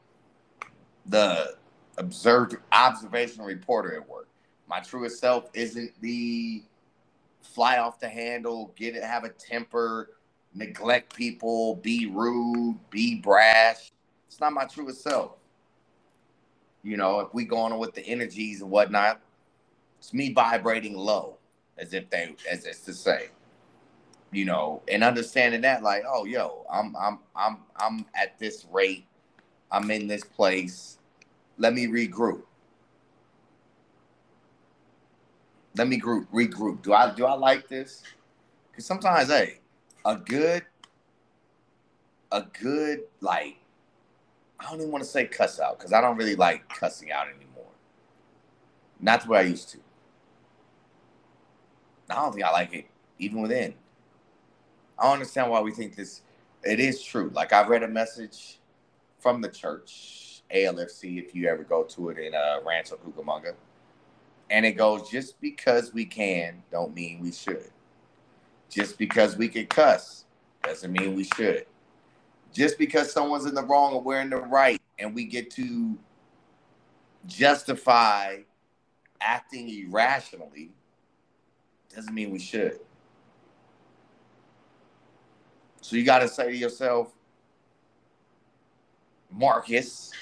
the 1.07 1.57
observed 1.99 2.57
observational 2.73 3.47
reporter 3.47 3.95
at 3.97 4.09
work. 4.09 4.29
My 4.69 4.81
truest 4.81 5.21
self 5.21 5.49
isn't 5.55 5.93
the 6.01 6.63
fly 7.43 7.79
off 7.79 8.01
the 8.01 8.09
handle, 8.09 8.73
get 8.77 8.97
it, 8.97 9.05
have 9.05 9.25
a 9.25 9.29
temper, 9.29 10.11
neglect 10.55 11.15
people, 11.15 11.77
be 11.77 12.07
rude, 12.07 12.79
be 12.91 13.17
brash. 13.17 13.93
It's 14.27 14.41
not 14.41 14.53
my 14.53 14.65
truest 14.65 15.03
self. 15.03 15.33
You 16.83 16.97
know, 16.97 17.21
if 17.21 17.33
we 17.35 17.45
go 17.45 17.59
on 17.59 17.79
with 17.79 17.95
the 17.95 18.07
energies 18.07 18.61
and 18.63 18.71
whatnot, 18.71 19.21
it's 20.05 20.13
me 20.13 20.35
vibrating 20.35 20.95
low, 20.95 21.39
as 21.79 21.95
if 21.95 22.11
they, 22.11 22.37
as 22.51 22.67
it's 22.67 22.81
to 22.81 22.93
say, 22.93 23.29
you 24.33 24.45
know, 24.45 24.83
and 24.87 25.03
understanding 25.03 25.63
that, 25.63 25.83
like, 25.83 26.03
oh, 26.07 26.27
yo, 26.27 26.67
I'm, 26.71 26.95
I'm, 26.95 27.21
I'm, 27.35 27.57
I'm 27.77 28.05
at 28.15 28.39
this 28.39 28.67
rate, 28.71 29.07
I'm 29.71 29.91
in 29.91 30.07
this 30.07 30.23
place. 30.23 30.99
Let 31.57 31.73
me 31.73 31.87
regroup. 31.87 32.43
Let 35.75 35.89
me 35.89 35.97
group, 35.97 36.31
regroup. 36.31 36.83
Do 36.83 36.93
I, 36.93 37.15
do 37.15 37.25
I 37.25 37.33
like 37.33 37.67
this? 37.69 38.03
Because 38.71 38.85
sometimes, 38.85 39.29
hey, 39.29 39.61
a 40.05 40.17
good, 40.17 40.65
a 42.31 42.43
good 42.61 43.05
like, 43.23 43.57
I 44.61 44.65
don't 44.65 44.81
even 44.81 44.93
want 44.93 45.03
to 45.03 45.09
say 45.09 45.25
cuss 45.25 45.59
out 45.59 45.79
because 45.79 45.95
I 45.95 46.03
don't 46.03 46.19
really 46.19 46.37
like 46.37 46.69
cussing 46.69 47.11
out 47.11 47.27
anymore. 47.29 47.73
Not 49.01 49.23
the 49.23 49.31
way 49.31 49.39
I 49.39 49.43
used 49.45 49.71
to. 49.71 49.79
I 52.11 52.15
don't 52.17 52.33
think 52.33 52.45
I 52.45 52.51
like 52.51 52.75
it 52.75 52.87
even 53.19 53.43
within. 53.43 53.75
I 54.99 55.05
don't 55.05 55.15
understand 55.15 55.51
why 55.51 55.61
we 55.61 55.73
think 55.73 55.97
this. 55.97 56.23
It 56.63 56.81
is 56.81 57.03
true. 57.03 57.31
Like 57.35 57.53
I 57.53 57.67
read 57.67 57.83
a 57.83 57.89
message 57.89 58.59
from 59.19 59.41
the 59.41 59.49
church, 59.49 60.43
ALFC, 60.55 61.19
if 61.19 61.35
you 61.35 61.49
ever 61.49 61.63
go 61.63 61.83
to 61.85 62.11
it 62.11 62.19
in 62.19 62.35
uh, 62.35 62.61
Rancho 62.65 62.97
Cucamonga, 62.97 63.55
and 64.51 64.67
it 64.67 64.73
goes, 64.73 65.09
just 65.09 65.41
because 65.41 65.93
we 65.93 66.05
can, 66.05 66.63
don't 66.71 66.95
mean 66.95 67.21
we 67.21 67.33
should. 67.33 67.71
Just 68.69 68.99
because 68.99 69.37
we 69.37 69.49
can 69.49 69.67
cuss, 69.67 70.25
doesn't 70.63 70.93
mean 70.93 71.15
we 71.15 71.25
should. 71.25 71.67
Just 72.53 72.79
because 72.79 73.13
someone's 73.13 73.47
in 73.47 73.55
the 73.55 73.65
wrong 73.65 73.97
and 73.97 74.05
we're 74.05 74.21
in 74.21 74.31
the 74.31 74.37
right, 74.37 74.81
and 74.99 75.15
we 75.15 75.25
get 75.25 75.51
to 75.53 75.99
justify 77.27 78.39
acting 79.21 79.69
irrationally, 79.69 80.71
doesn't 81.95 82.15
mean 82.15 82.31
we 82.31 82.39
should. 82.39 82.81
So 85.81 85.97
you 85.97 86.05
got 86.05 86.21
to 86.21 86.29
say 86.29 86.51
to 86.51 86.57
yourself, 86.57 87.13
Marcus, 89.31 90.13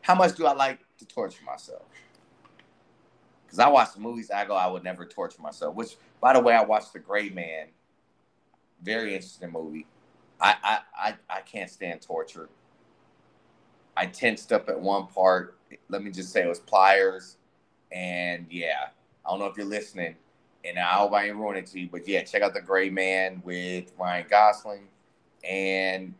how 0.00 0.14
much 0.14 0.34
do 0.34 0.46
I 0.46 0.52
like 0.54 0.80
to 0.98 1.06
torture 1.06 1.44
myself? 1.44 1.82
Because 3.44 3.58
I 3.58 3.68
watch 3.68 3.94
the 3.94 4.00
movies, 4.00 4.30
I 4.30 4.44
go, 4.44 4.54
I 4.54 4.66
would 4.66 4.84
never 4.84 5.04
torture 5.04 5.42
myself. 5.42 5.74
Which, 5.74 5.96
by 6.20 6.32
the 6.32 6.40
way, 6.40 6.54
I 6.54 6.62
watched 6.62 6.92
The 6.92 6.98
Gray 6.98 7.30
Man. 7.30 7.66
Very 8.82 9.14
interesting 9.14 9.50
movie. 9.52 9.86
I 10.40 10.56
I 10.62 10.78
I, 10.96 11.14
I 11.28 11.40
can't 11.42 11.68
stand 11.68 12.00
torture. 12.00 12.48
I 13.96 14.06
tensed 14.06 14.52
up 14.52 14.68
at 14.68 14.80
one 14.80 15.06
part. 15.08 15.58
Let 15.88 16.02
me 16.02 16.10
just 16.10 16.32
say 16.32 16.42
it 16.42 16.48
was 16.48 16.60
pliers, 16.60 17.36
and 17.92 18.46
yeah, 18.50 18.88
I 19.26 19.30
don't 19.30 19.38
know 19.38 19.46
if 19.46 19.56
you're 19.56 19.66
listening, 19.66 20.16
and 20.64 20.78
I 20.78 20.92
hope 20.92 21.12
I 21.12 21.28
ain't 21.28 21.36
ruining 21.36 21.62
it 21.62 21.66
to 21.70 21.80
you, 21.80 21.88
but 21.90 22.06
yeah, 22.06 22.22
check 22.22 22.42
out 22.42 22.54
The 22.54 22.60
Gray 22.60 22.90
Man 22.90 23.42
with 23.44 23.92
Ryan 23.98 24.26
Gosling 24.28 24.88
and 25.42 26.14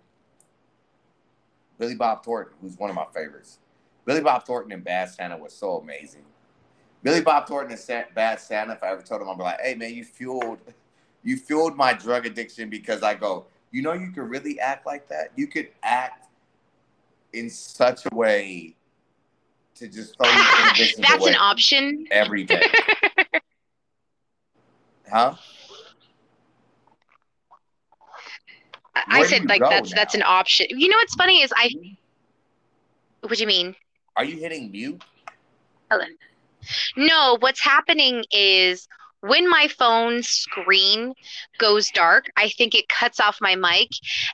Billy 1.79 1.95
Bob 1.95 2.25
Thornton, 2.25 2.55
who's 2.61 2.77
one 2.79 2.91
of 2.91 2.97
my 2.97 3.07
favorites. 3.15 3.59
Billy 4.05 4.21
Bob 4.21 4.45
Thornton 4.45 4.73
and 4.73 4.85
Bad 4.85 5.11
Santa 5.11 5.37
was 5.37 5.53
so 5.53 5.79
amazing. 5.79 6.25
Billy 7.03 7.21
Bob 7.21 7.47
Thornton 7.47 7.77
and 7.77 8.15
Bad 8.15 8.41
Santa, 8.41 8.73
if 8.73 8.83
I 8.83 8.89
ever 8.93 9.03
told 9.03 9.23
him, 9.23 9.29
I'd 9.29 9.39
be 9.39 9.45
like, 9.45 9.61
hey 9.61 9.75
man, 9.75 9.95
you 9.95 10.05
fueled 10.05 10.59
you 11.23 11.37
fueled 11.37 11.77
my 11.77 11.93
drug 11.93 12.27
addiction 12.27 12.71
because 12.71 13.03
I 13.03 13.15
go, 13.15 13.47
you 13.71 13.83
know, 13.83 13.93
you 13.93 14.11
could 14.11 14.29
really 14.29 14.59
act 14.59 14.87
like 14.87 15.09
that. 15.09 15.33
You 15.37 15.47
could 15.47 15.69
act 15.83 16.29
in 17.33 17.51
such 17.51 18.07
a 18.11 18.15
way 18.15 18.75
to 19.77 19.89
just 19.89 20.17
throw 20.17 20.27
That's 20.99 21.27
an 21.27 21.37
option 21.37 22.07
every 22.11 22.45
day. 22.45 22.63
huh? 25.11 25.35
I 29.09 29.25
said 29.25 29.49
like 29.49 29.63
that's 29.69 29.91
now? 29.91 29.97
that's 29.97 30.15
an 30.15 30.23
option. 30.23 30.67
You 30.71 30.89
know 30.89 30.97
what's 30.97 31.15
funny 31.15 31.43
is 31.43 31.53
I. 31.57 31.71
What 33.21 33.35
do 33.35 33.41
you 33.41 33.47
mean? 33.47 33.75
Are 34.17 34.25
you 34.25 34.39
hitting 34.39 34.71
mute? 34.71 35.03
Helen. 35.91 36.17
No, 36.97 37.37
what's 37.41 37.63
happening 37.63 38.25
is 38.31 38.87
when 39.21 39.49
my 39.49 39.69
phone 39.69 40.23
screen 40.23 41.15
goes 41.59 41.91
dark, 41.91 42.27
I 42.37 42.49
think 42.49 42.75
it 42.75 42.89
cuts 42.89 43.21
off 43.21 43.39
my 43.41 43.57
mic. 43.57 43.89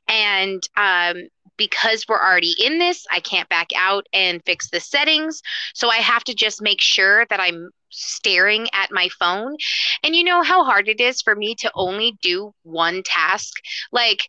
And 0.08 0.62
um, 0.76 1.28
because 1.56 2.04
we're 2.08 2.22
already 2.22 2.54
in 2.62 2.78
this, 2.78 3.06
I 3.10 3.20
can't 3.20 3.48
back 3.48 3.68
out 3.76 4.06
and 4.12 4.42
fix 4.44 4.70
the 4.70 4.80
settings. 4.80 5.42
So 5.74 5.88
I 5.88 5.96
have 5.96 6.24
to 6.24 6.34
just 6.34 6.62
make 6.62 6.80
sure 6.80 7.26
that 7.30 7.40
I'm 7.40 7.70
staring 7.90 8.68
at 8.72 8.90
my 8.92 9.08
phone. 9.18 9.56
And 10.02 10.14
you 10.14 10.24
know 10.24 10.42
how 10.42 10.64
hard 10.64 10.88
it 10.88 11.00
is 11.00 11.22
for 11.22 11.34
me 11.34 11.54
to 11.56 11.70
only 11.74 12.16
do 12.22 12.52
one 12.62 13.02
task? 13.04 13.54
Like, 13.92 14.28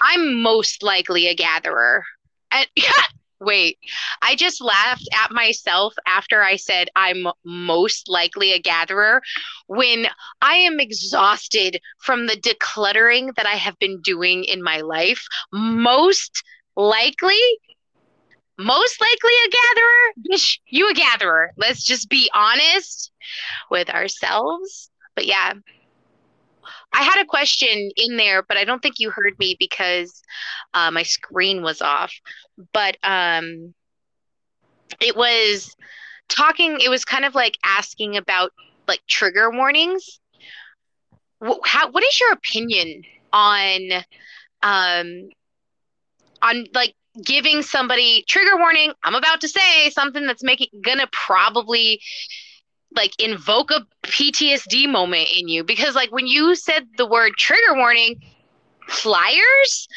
I'm 0.00 0.42
most 0.42 0.82
likely 0.82 1.28
a 1.28 1.34
gatherer. 1.34 2.04
And, 2.50 2.66
wait, 3.44 3.78
I 4.22 4.34
just 4.34 4.60
laughed 4.62 5.08
at 5.12 5.32
myself 5.32 5.94
after 6.06 6.42
I 6.42 6.56
said 6.56 6.88
I'm 6.96 7.26
most 7.44 8.08
likely 8.08 8.52
a 8.52 8.60
gatherer 8.60 9.22
when 9.66 10.06
I 10.40 10.54
am 10.56 10.80
exhausted 10.80 11.80
from 11.98 12.26
the 12.26 12.36
decluttering 12.36 13.34
that 13.36 13.46
I 13.46 13.54
have 13.56 13.78
been 13.78 14.00
doing 14.02 14.44
in 14.44 14.62
my 14.62 14.80
life. 14.80 15.24
Most 15.52 16.42
likely, 16.76 17.40
most 18.58 19.00
likely 19.00 19.32
a 19.46 19.50
gatherer. 19.50 20.48
You 20.66 20.90
a 20.90 20.94
gatherer. 20.94 21.52
Let's 21.56 21.84
just 21.84 22.08
be 22.08 22.30
honest 22.34 23.10
with 23.70 23.90
ourselves. 23.90 24.90
But 25.14 25.26
yeah, 25.26 25.54
I 26.94 27.02
had 27.02 27.20
a 27.20 27.26
question 27.26 27.90
in 27.96 28.16
there, 28.16 28.42
but 28.42 28.56
I 28.56 28.64
don't 28.64 28.80
think 28.80 29.00
you 29.00 29.10
heard 29.10 29.38
me 29.38 29.56
because 29.58 30.22
uh, 30.74 30.90
my 30.90 31.02
screen 31.02 31.62
was 31.62 31.82
off. 31.82 32.12
But 32.72 32.96
um, 33.02 33.74
it 35.00 35.16
was 35.16 35.76
talking. 36.28 36.78
It 36.80 36.90
was 36.90 37.04
kind 37.04 37.24
of 37.24 37.34
like 37.34 37.58
asking 37.64 38.16
about 38.16 38.52
like 38.86 39.00
trigger 39.08 39.50
warnings. 39.50 40.20
How, 41.64 41.90
what 41.90 42.04
is 42.04 42.20
your 42.20 42.32
opinion 42.32 43.02
on 43.32 43.80
um, 44.62 45.28
on 46.42 46.66
like 46.74 46.94
giving 47.24 47.62
somebody 47.62 48.24
trigger 48.28 48.56
warning? 48.56 48.92
I'm 49.02 49.14
about 49.16 49.40
to 49.42 49.48
say 49.48 49.90
something 49.90 50.26
that's 50.26 50.44
making 50.44 50.68
gonna 50.82 51.08
probably 51.12 52.00
like 52.94 53.12
invoke 53.18 53.70
a 53.70 53.86
PTSD 54.04 54.90
moment 54.90 55.28
in 55.36 55.48
you. 55.48 55.64
Because 55.64 55.94
like 55.94 56.12
when 56.12 56.26
you 56.26 56.54
said 56.54 56.86
the 56.96 57.06
word 57.06 57.32
trigger 57.36 57.74
warning 57.74 58.20
flyers? 58.88 59.88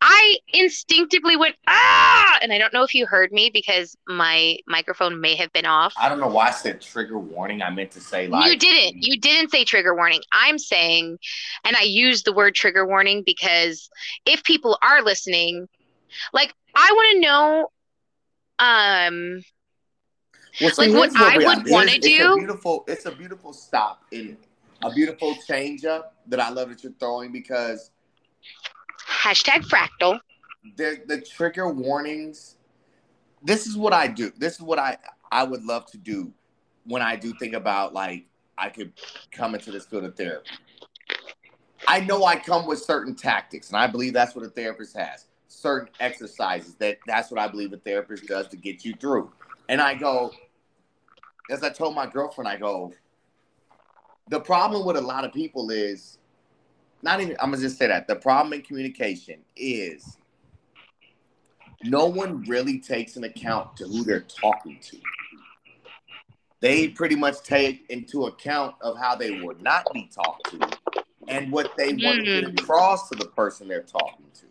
I 0.00 0.36
instinctively 0.48 1.36
went 1.36 1.56
ah! 1.66 2.38
And 2.42 2.52
I 2.52 2.58
don't 2.58 2.72
know 2.72 2.82
if 2.82 2.94
you 2.94 3.06
heard 3.06 3.32
me 3.32 3.50
because 3.52 3.96
my 4.06 4.58
microphone 4.66 5.20
may 5.20 5.36
have 5.36 5.52
been 5.52 5.66
off. 5.66 5.94
I 5.96 6.08
don't 6.08 6.20
know 6.20 6.28
why 6.28 6.48
I 6.48 6.50
said 6.50 6.80
trigger 6.80 7.18
warning. 7.18 7.62
I 7.62 7.70
meant 7.70 7.92
to 7.92 8.00
say 8.00 8.26
like 8.26 8.46
You 8.46 8.58
didn't. 8.58 9.02
You 9.02 9.18
didn't 9.18 9.50
say 9.50 9.64
trigger 9.64 9.94
warning. 9.94 10.20
I'm 10.32 10.58
saying 10.58 11.18
and 11.64 11.76
I 11.76 11.82
use 11.82 12.22
the 12.22 12.32
word 12.32 12.54
trigger 12.54 12.86
warning 12.86 13.22
because 13.24 13.88
if 14.26 14.42
people 14.44 14.78
are 14.82 15.02
listening 15.02 15.68
like 16.32 16.52
I 16.74 16.90
want 16.92 17.14
to 17.14 17.20
know 17.20 17.68
um 18.58 19.42
well, 20.60 20.70
see, 20.70 20.88
like 20.88 21.12
what 21.12 21.16
I 21.16 21.36
would 21.38 21.70
want 21.70 21.90
to 21.90 21.98
do. 21.98 22.32
A 22.32 22.36
beautiful, 22.36 22.84
it's 22.86 23.06
a 23.06 23.12
beautiful 23.12 23.52
stop 23.52 24.02
in 24.10 24.36
a 24.84 24.90
beautiful 24.92 25.34
change 25.46 25.84
up 25.84 26.14
that 26.26 26.40
I 26.40 26.50
love 26.50 26.68
that 26.68 26.82
you're 26.82 26.92
throwing 27.00 27.32
because 27.32 27.90
hashtag 29.08 29.66
fractal. 29.66 30.20
The 30.76 31.00
the 31.06 31.20
trigger 31.20 31.68
warnings. 31.68 32.56
This 33.42 33.66
is 33.66 33.76
what 33.76 33.92
I 33.92 34.06
do. 34.06 34.32
This 34.36 34.54
is 34.54 34.60
what 34.60 34.78
I 34.78 34.96
I 35.32 35.44
would 35.44 35.64
love 35.64 35.86
to 35.92 35.98
do 35.98 36.32
when 36.84 37.02
I 37.02 37.16
do 37.16 37.32
think 37.38 37.54
about 37.54 37.92
like 37.92 38.26
I 38.56 38.68
could 38.68 38.92
come 39.32 39.54
into 39.54 39.70
this 39.70 39.86
field 39.86 40.04
of 40.04 40.16
therapy. 40.16 40.50
I 41.86 42.00
know 42.00 42.24
I 42.24 42.36
come 42.36 42.66
with 42.66 42.78
certain 42.78 43.14
tactics, 43.14 43.68
and 43.68 43.76
I 43.76 43.86
believe 43.86 44.12
that's 44.12 44.34
what 44.34 44.44
a 44.44 44.48
therapist 44.48 44.96
has. 44.96 45.26
Certain 45.48 45.88
exercises 46.00 46.74
that 46.76 46.98
that's 47.06 47.30
what 47.30 47.40
I 47.40 47.48
believe 47.48 47.72
a 47.72 47.76
therapist 47.76 48.26
does 48.26 48.48
to 48.48 48.56
get 48.56 48.84
you 48.84 48.94
through. 48.94 49.30
And 49.68 49.80
I 49.80 49.94
go, 49.94 50.32
as 51.50 51.62
I 51.62 51.70
told 51.70 51.94
my 51.94 52.06
girlfriend, 52.06 52.48
I 52.48 52.56
go, 52.56 52.92
the 54.28 54.40
problem 54.40 54.86
with 54.86 54.96
a 54.96 55.00
lot 55.00 55.24
of 55.24 55.32
people 55.32 55.70
is 55.70 56.18
not 57.02 57.20
even, 57.20 57.36
I'm 57.40 57.50
gonna 57.50 57.62
just 57.62 57.78
say 57.78 57.86
that 57.86 58.06
the 58.08 58.16
problem 58.16 58.52
in 58.54 58.62
communication 58.62 59.40
is 59.56 60.16
no 61.82 62.06
one 62.06 62.42
really 62.44 62.78
takes 62.78 63.16
an 63.16 63.24
account 63.24 63.76
to 63.76 63.84
who 63.84 64.04
they're 64.04 64.20
talking 64.20 64.78
to. 64.80 64.98
They 66.60 66.88
pretty 66.88 67.14
much 67.14 67.42
take 67.42 67.84
into 67.90 68.24
account 68.24 68.76
of 68.80 68.96
how 68.96 69.14
they 69.14 69.42
would 69.42 69.60
not 69.60 69.84
be 69.92 70.08
talked 70.14 70.50
to 70.52 71.02
and 71.28 71.52
what 71.52 71.76
they 71.76 71.88
want 71.88 72.20
to 72.20 72.24
get 72.24 72.44
mm. 72.44 72.60
across 72.60 73.10
to 73.10 73.16
the 73.16 73.26
person 73.26 73.68
they're 73.68 73.82
talking 73.82 74.24
to. 74.32 74.46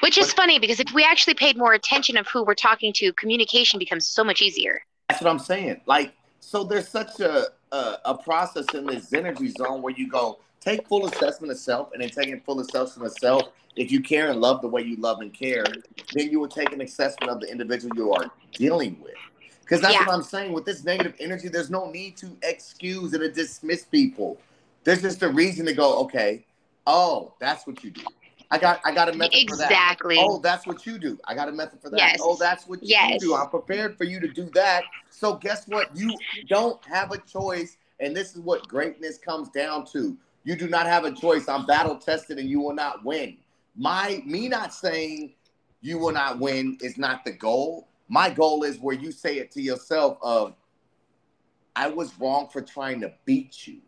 Which 0.00 0.16
is 0.16 0.28
but, 0.28 0.36
funny 0.36 0.60
because 0.60 0.78
if 0.78 0.92
we 0.94 1.02
actually 1.02 1.34
paid 1.34 1.56
more 1.56 1.72
attention 1.72 2.16
of 2.16 2.28
who 2.28 2.44
we're 2.44 2.54
talking 2.54 2.92
to, 2.94 3.12
communication 3.14 3.80
becomes 3.80 4.06
so 4.06 4.22
much 4.22 4.40
easier. 4.40 4.80
That's 5.08 5.22
what 5.22 5.30
I'm 5.30 5.38
saying. 5.38 5.80
Like, 5.86 6.14
so 6.40 6.64
there's 6.64 6.88
such 6.88 7.20
a, 7.20 7.46
a, 7.72 7.96
a 8.04 8.18
process 8.18 8.66
in 8.74 8.86
this 8.86 9.12
energy 9.12 9.48
zone 9.48 9.82
where 9.82 9.94
you 9.94 10.08
go 10.08 10.40
take 10.60 10.86
full 10.88 11.06
assessment 11.06 11.52
of 11.52 11.58
self, 11.58 11.92
and 11.92 12.02
then 12.02 12.10
taking 12.10 12.40
full 12.40 12.60
assessment 12.60 13.06
of 13.06 13.16
self. 13.18 13.52
If 13.76 13.92
you 13.92 14.00
care 14.00 14.30
and 14.30 14.40
love 14.40 14.62
the 14.62 14.68
way 14.68 14.82
you 14.82 14.96
love 14.96 15.20
and 15.20 15.32
care, 15.32 15.64
then 16.12 16.30
you 16.30 16.40
will 16.40 16.48
take 16.48 16.72
an 16.72 16.80
assessment 16.80 17.30
of 17.30 17.40
the 17.40 17.50
individual 17.50 17.94
you 17.94 18.12
are 18.12 18.30
dealing 18.52 18.98
with. 19.00 19.14
Because 19.60 19.80
that's 19.80 19.94
yeah. 19.94 20.06
what 20.06 20.14
I'm 20.14 20.22
saying. 20.22 20.52
With 20.52 20.64
this 20.64 20.82
negative 20.82 21.14
energy, 21.20 21.48
there's 21.48 21.70
no 21.70 21.90
need 21.90 22.16
to 22.18 22.36
excuse 22.42 23.12
and 23.12 23.22
to 23.22 23.30
dismiss 23.30 23.84
people. 23.84 24.38
There's 24.84 25.02
just 25.02 25.22
a 25.22 25.28
reason 25.28 25.66
to 25.66 25.74
go, 25.74 25.98
okay, 26.00 26.44
oh, 26.86 27.34
that's 27.38 27.66
what 27.66 27.84
you 27.84 27.90
do. 27.90 28.04
I 28.50 28.58
got 28.58 28.80
I 28.84 28.94
got 28.94 29.08
a 29.08 29.12
method 29.12 29.34
exactly. 29.34 29.48
for 29.48 29.56
that. 29.56 29.70
Exactly. 29.70 30.16
Oh, 30.20 30.38
that's 30.38 30.66
what 30.66 30.86
you 30.86 30.98
do. 30.98 31.18
I 31.24 31.34
got 31.34 31.48
a 31.48 31.52
method 31.52 31.80
for 31.80 31.90
that. 31.90 31.98
Yes. 31.98 32.18
Oh, 32.22 32.36
that's 32.38 32.66
what 32.66 32.82
yes. 32.82 33.14
you 33.14 33.18
do. 33.18 33.34
I'm 33.34 33.48
prepared 33.48 33.98
for 33.98 34.04
you 34.04 34.20
to 34.20 34.28
do 34.28 34.48
that. 34.54 34.84
So 35.10 35.34
guess 35.34 35.66
what? 35.66 35.94
You 35.96 36.16
don't 36.48 36.84
have 36.84 37.12
a 37.12 37.18
choice, 37.18 37.76
and 38.00 38.14
this 38.16 38.34
is 38.34 38.40
what 38.40 38.68
greatness 38.68 39.18
comes 39.18 39.48
down 39.48 39.84
to. 39.86 40.16
You 40.44 40.54
do 40.54 40.68
not 40.68 40.86
have 40.86 41.04
a 41.04 41.12
choice. 41.12 41.48
I'm 41.48 41.66
battle 41.66 41.96
tested, 41.96 42.38
and 42.38 42.48
you 42.48 42.60
will 42.60 42.74
not 42.74 43.04
win. 43.04 43.36
My 43.76 44.22
me 44.24 44.48
not 44.48 44.72
saying 44.72 45.34
you 45.80 45.98
will 45.98 46.12
not 46.12 46.38
win 46.38 46.78
is 46.80 46.96
not 46.96 47.24
the 47.24 47.32
goal. 47.32 47.88
My 48.08 48.30
goal 48.30 48.62
is 48.62 48.78
where 48.78 48.94
you 48.94 49.10
say 49.10 49.38
it 49.38 49.50
to 49.52 49.62
yourself 49.62 50.18
of 50.22 50.54
I 51.74 51.88
was 51.88 52.18
wrong 52.18 52.48
for 52.48 52.62
trying 52.62 53.00
to 53.02 53.12
beat 53.24 53.66
you. 53.66 53.80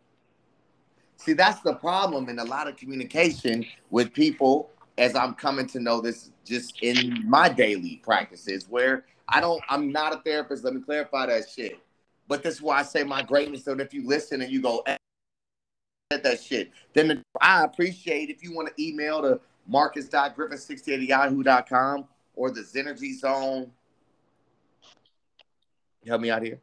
See, 1.18 1.33
that's 1.33 1.61
the 1.61 1.74
problem 1.74 2.28
in 2.28 2.38
a 2.38 2.44
lot 2.44 2.68
of 2.68 2.76
communication 2.76 3.66
with 3.90 4.12
people 4.14 4.70
as 4.96 5.14
I'm 5.14 5.35
coming 5.35 5.66
to 5.68 5.81
know 5.81 6.00
this 6.00 6.31
just 6.44 6.81
in 6.81 7.28
my 7.28 7.48
daily 7.48 8.00
practices 8.04 8.66
where 8.68 9.04
I 9.28 9.40
don't, 9.40 9.61
I'm 9.68 9.92
not 9.92 10.14
a 10.14 10.20
therapist. 10.20 10.64
Let 10.64 10.74
me 10.74 10.81
clarify 10.81 11.26
that 11.26 11.50
shit. 11.50 11.81
But 12.28 12.42
this 12.42 12.54
is 12.54 12.62
why 12.62 12.78
I 12.78 12.83
say 12.83 13.02
my 13.02 13.22
greatness. 13.22 13.64
So 13.64 13.72
if 13.72 13.92
you 13.92 14.07
listen 14.07 14.42
and 14.42 14.50
you 14.50 14.62
go, 14.62 14.85
that 16.11 16.40
shit, 16.40 16.70
then 16.94 17.09
the, 17.09 17.22
I 17.42 17.64
appreciate 17.64 18.31
if 18.31 18.42
you 18.42 18.54
want 18.54 18.74
to 18.74 18.83
email 18.83 19.20
to 19.22 19.40
marcus.griffin68 19.66 20.94
at 20.94 21.02
yahoo.com 21.02 22.07
or 22.35 22.50
the 22.50 22.61
Zenergy 22.61 23.18
Zone. 23.18 23.70
Help 26.07 26.20
me 26.20 26.31
out 26.31 26.42
here. 26.42 26.61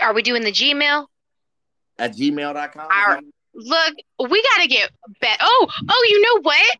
Are 0.00 0.14
we 0.14 0.22
doing 0.22 0.42
the 0.42 0.52
Gmail? 0.52 1.06
At 1.98 2.14
gmail.com. 2.14 2.88
Our, 2.90 3.20
look, 3.54 3.94
we 4.28 4.42
got 4.42 4.62
to 4.62 4.68
get 4.68 4.90
bet. 5.20 5.38
Oh, 5.40 5.68
oh, 5.88 6.06
you 6.08 6.22
know 6.22 6.40
what? 6.42 6.76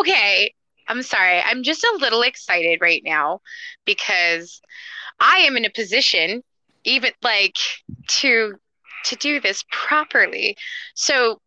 Okay. 0.00 0.54
I'm 0.88 1.02
sorry. 1.02 1.40
I'm 1.40 1.62
just 1.62 1.84
a 1.84 1.98
little 2.00 2.22
excited 2.22 2.80
right 2.80 3.02
now 3.04 3.40
because 3.84 4.60
I 5.20 5.38
am 5.38 5.56
in 5.56 5.64
a 5.64 5.70
position 5.70 6.42
even 6.84 7.12
like 7.22 7.56
to 8.08 8.54
to 9.04 9.16
do 9.16 9.40
this 9.40 9.64
properly. 9.70 10.56
So 10.94 11.40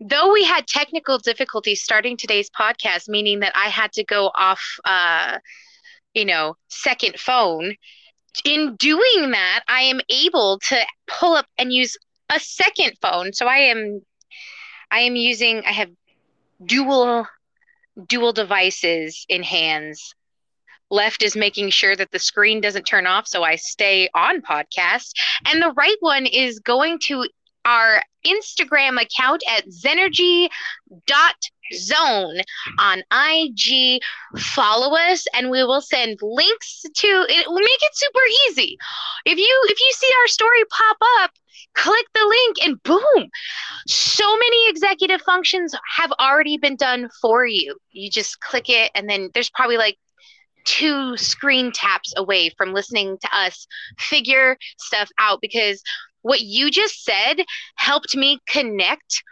though 0.00 0.32
we 0.32 0.44
had 0.44 0.66
technical 0.66 1.18
difficulties 1.18 1.82
starting 1.82 2.16
today's 2.16 2.50
podcast, 2.50 3.08
meaning 3.08 3.40
that 3.40 3.52
I 3.54 3.68
had 3.68 3.92
to 3.92 4.04
go 4.04 4.30
off 4.34 4.62
uh, 4.84 5.38
you 6.14 6.24
know, 6.24 6.56
second 6.68 7.18
phone, 7.18 7.74
in 8.44 8.76
doing 8.76 9.30
that, 9.30 9.62
I 9.68 9.82
am 9.82 10.00
able 10.08 10.58
to 10.68 10.80
pull 11.06 11.34
up 11.34 11.46
and 11.58 11.72
use 11.72 11.96
a 12.34 12.40
second 12.40 12.96
phone. 13.00 13.32
So 13.32 13.46
I 13.46 13.58
am 13.58 14.02
I 14.90 15.00
am 15.00 15.16
using 15.16 15.62
I 15.66 15.72
have 15.72 15.90
dual 16.64 17.26
dual 18.08 18.32
devices 18.32 19.26
in 19.28 19.42
hands. 19.42 20.14
Left 20.90 21.22
is 21.22 21.36
making 21.36 21.70
sure 21.70 21.96
that 21.96 22.10
the 22.10 22.18
screen 22.18 22.60
doesn't 22.60 22.84
turn 22.84 23.06
off 23.06 23.26
so 23.26 23.42
I 23.42 23.56
stay 23.56 24.08
on 24.14 24.42
podcast. 24.42 25.12
And 25.46 25.62
the 25.62 25.72
right 25.72 25.96
one 26.00 26.26
is 26.26 26.58
going 26.58 26.98
to 27.04 27.26
our 27.64 28.02
Instagram 28.26 29.00
account 29.00 29.42
at 29.48 29.66
Zenergy 29.68 30.48
dot 31.06 31.36
zone 31.74 32.40
on 32.78 33.02
IG. 33.12 34.00
Follow 34.38 34.96
us 34.96 35.26
and 35.34 35.50
we 35.50 35.64
will 35.64 35.80
send 35.80 36.18
links 36.22 36.82
to 36.94 37.26
it 37.28 37.46
We'll 37.46 37.60
make 37.60 37.82
it 37.82 37.96
super 37.96 38.20
easy. 38.48 38.76
If 39.24 39.38
you 39.38 39.62
if 39.68 39.78
you 39.78 39.92
see 39.94 40.10
our 40.22 40.28
story 40.28 40.64
pop 40.70 40.96
up, 41.20 41.30
click 41.74 42.06
the 42.14 42.26
link 42.26 42.56
and 42.64 42.82
boom. 42.82 43.30
So 43.86 44.36
many 44.36 44.68
executive 44.68 45.22
functions 45.22 45.74
have 45.96 46.12
already 46.12 46.58
been 46.58 46.76
done 46.76 47.08
for 47.20 47.46
you. 47.46 47.76
You 47.90 48.10
just 48.10 48.40
click 48.40 48.68
it 48.68 48.90
and 48.94 49.08
then 49.08 49.30
there's 49.34 49.50
probably 49.50 49.76
like 49.76 49.98
two 50.64 51.16
screen 51.16 51.72
taps 51.72 52.12
away 52.16 52.50
from 52.56 52.72
listening 52.72 53.18
to 53.20 53.28
us 53.36 53.66
figure 53.98 54.56
stuff 54.78 55.10
out 55.18 55.40
because 55.40 55.82
what 56.22 56.40
you 56.40 56.70
just 56.70 57.04
said 57.04 57.42
helped 57.74 58.16
me 58.16 58.38
connect 58.48 59.22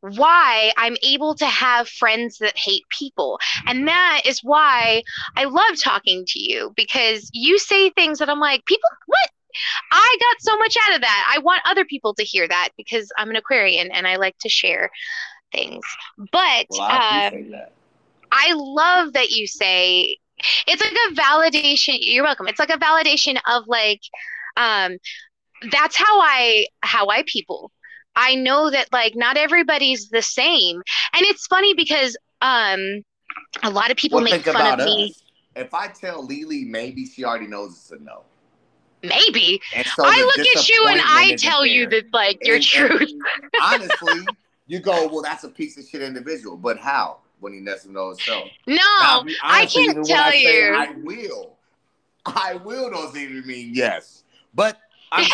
why 0.00 0.72
I'm 0.76 0.96
able 1.02 1.34
to 1.36 1.46
have 1.46 1.88
friends 1.88 2.38
that 2.38 2.56
hate 2.56 2.84
people. 2.90 3.38
And 3.66 3.88
that 3.88 4.22
is 4.24 4.40
why 4.42 5.02
I 5.36 5.44
love 5.44 5.80
talking 5.82 6.24
to 6.28 6.38
you 6.38 6.72
because 6.76 7.30
you 7.32 7.58
say 7.58 7.90
things 7.90 8.18
that 8.18 8.28
I'm 8.28 8.40
like, 8.40 8.64
people, 8.66 8.88
what? 9.06 9.30
I 9.90 10.16
got 10.20 10.42
so 10.42 10.56
much 10.58 10.76
out 10.86 10.96
of 10.96 11.00
that. 11.00 11.34
I 11.34 11.38
want 11.38 11.62
other 11.64 11.84
people 11.84 12.14
to 12.14 12.22
hear 12.22 12.46
that 12.46 12.70
because 12.76 13.10
I'm 13.16 13.30
an 13.30 13.36
Aquarian 13.36 13.90
and 13.90 14.06
I 14.06 14.16
like 14.16 14.36
to 14.40 14.50
share 14.50 14.90
things. 15.52 15.84
But 16.30 16.66
well, 16.70 16.82
I, 16.82 17.28
um, 17.28 17.54
I 18.30 18.52
love 18.54 19.14
that 19.14 19.30
you 19.30 19.46
say 19.46 20.18
it's 20.66 20.82
like 20.82 20.92
a 20.92 21.14
validation. 21.14 21.96
You're 22.00 22.24
welcome. 22.24 22.48
It's 22.48 22.58
like 22.58 22.70
a 22.70 22.78
validation 22.78 23.38
of 23.46 23.64
like, 23.66 24.00
um, 24.56 24.98
that's 25.70 25.96
how 25.96 26.20
I 26.20 26.66
how 26.82 27.08
I 27.08 27.24
people 27.26 27.72
I 28.16 28.34
know 28.34 28.70
that 28.70 28.92
like 28.92 29.14
not 29.14 29.36
everybody's 29.36 30.08
the 30.08 30.22
same. 30.22 30.76
And 31.14 31.22
it's 31.22 31.46
funny 31.46 31.74
because 31.74 32.16
um 32.40 33.02
a 33.62 33.70
lot 33.70 33.90
of 33.90 33.96
people 33.96 34.16
well, 34.16 34.24
make 34.24 34.42
fun 34.42 34.56
of 34.56 34.80
us. 34.80 34.86
me. 34.86 35.14
If 35.54 35.72
I 35.72 35.88
tell 35.88 36.24
Lily 36.24 36.64
maybe 36.64 37.06
she 37.06 37.24
already 37.24 37.46
knows 37.46 37.72
it's 37.72 37.90
a 37.92 38.02
no. 38.02 38.22
Maybe. 39.02 39.60
So 39.94 40.04
I 40.04 40.20
look 40.20 40.46
at 40.56 40.68
you 40.68 40.86
and 40.88 41.00
I 41.04 41.36
tell 41.36 41.60
there. 41.60 41.68
you 41.68 41.88
that 41.90 42.12
like 42.12 42.38
your 42.42 42.56
and, 42.56 42.64
truth. 42.64 43.02
And 43.02 43.22
honestly, 43.62 44.26
you 44.66 44.80
go, 44.80 45.06
well, 45.06 45.22
that's 45.22 45.44
a 45.44 45.48
piece 45.48 45.78
of 45.78 45.84
shit 45.84 46.02
individual, 46.02 46.56
but 46.56 46.78
how? 46.78 47.18
When 47.38 47.52
he 47.52 47.60
doesn't 47.60 47.92
know 47.92 48.08
himself. 48.08 48.48
No, 48.66 48.76
I 49.42 49.68
can't 49.70 50.04
tell 50.04 50.30
I 50.30 50.34
you. 50.34 50.74
I 50.74 50.94
will. 51.04 51.56
I 52.24 52.54
will 52.54 52.90
those 52.90 53.16
even 53.16 53.46
mean 53.46 53.72
yes. 53.74 54.24
But 54.54 54.78
I'm, 55.12 55.24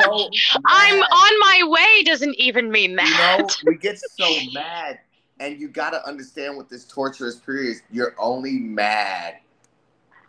so 0.00 0.30
I'm 0.66 1.02
on 1.02 1.40
my 1.40 1.62
way 1.64 2.02
doesn't 2.04 2.36
even 2.36 2.70
mean 2.70 2.96
that. 2.96 3.38
You 3.38 3.44
know, 3.44 3.48
we 3.66 3.78
get 3.78 3.98
so 3.98 4.28
mad, 4.52 5.00
and 5.40 5.60
you 5.60 5.68
got 5.68 5.90
to 5.90 6.06
understand 6.06 6.56
what 6.56 6.68
this 6.68 6.84
torturous 6.84 7.36
period 7.36 7.70
is. 7.70 7.82
You're 7.90 8.14
only 8.18 8.52
mad 8.52 9.38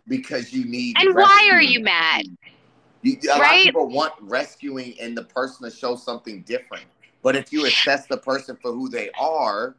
because 0.08 0.54
you 0.54 0.66
need. 0.66 0.98
And 1.00 1.16
why 1.16 1.50
are 1.52 1.62
you 1.62 1.82
mad? 1.82 2.24
You, 3.02 3.18
a 3.34 3.40
right? 3.40 3.40
lot 3.40 3.56
of 3.56 3.64
people 3.64 3.88
want 3.90 4.14
rescuing 4.20 4.96
and 5.00 5.16
the 5.16 5.24
person 5.24 5.70
to 5.70 5.76
show 5.76 5.96
something 5.96 6.42
different. 6.42 6.84
But 7.22 7.36
if 7.36 7.54
you 7.54 7.66
assess 7.66 8.08
the 8.08 8.18
person 8.18 8.58
for 8.62 8.72
who 8.72 8.90
they 8.90 9.10
are, 9.20 9.76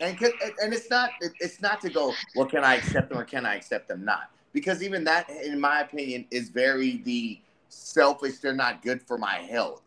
and 0.00 0.18
and 0.62 0.74
it's 0.74 0.90
not 0.90 1.10
it's 1.20 1.60
not 1.60 1.80
to 1.82 1.90
go, 1.90 2.14
well, 2.36 2.46
can 2.46 2.64
I 2.64 2.76
accept 2.76 3.10
them 3.10 3.18
or 3.18 3.24
can 3.24 3.46
I 3.46 3.56
accept 3.56 3.88
them 3.88 4.04
not? 4.04 4.30
Because 4.58 4.82
even 4.82 5.04
that, 5.04 5.30
in 5.30 5.60
my 5.60 5.82
opinion, 5.82 6.26
is 6.32 6.48
very 6.48 6.96
the 7.04 7.38
selfish. 7.68 8.38
They're 8.38 8.52
not 8.52 8.82
good 8.82 9.00
for 9.00 9.16
my 9.16 9.36
health. 9.36 9.82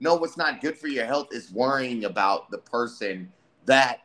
No, 0.00 0.16
what's 0.16 0.36
not 0.36 0.60
good 0.60 0.76
for 0.76 0.88
your 0.88 1.06
health 1.06 1.28
is 1.30 1.52
worrying 1.52 2.06
about 2.06 2.50
the 2.50 2.58
person 2.58 3.32
that 3.66 4.00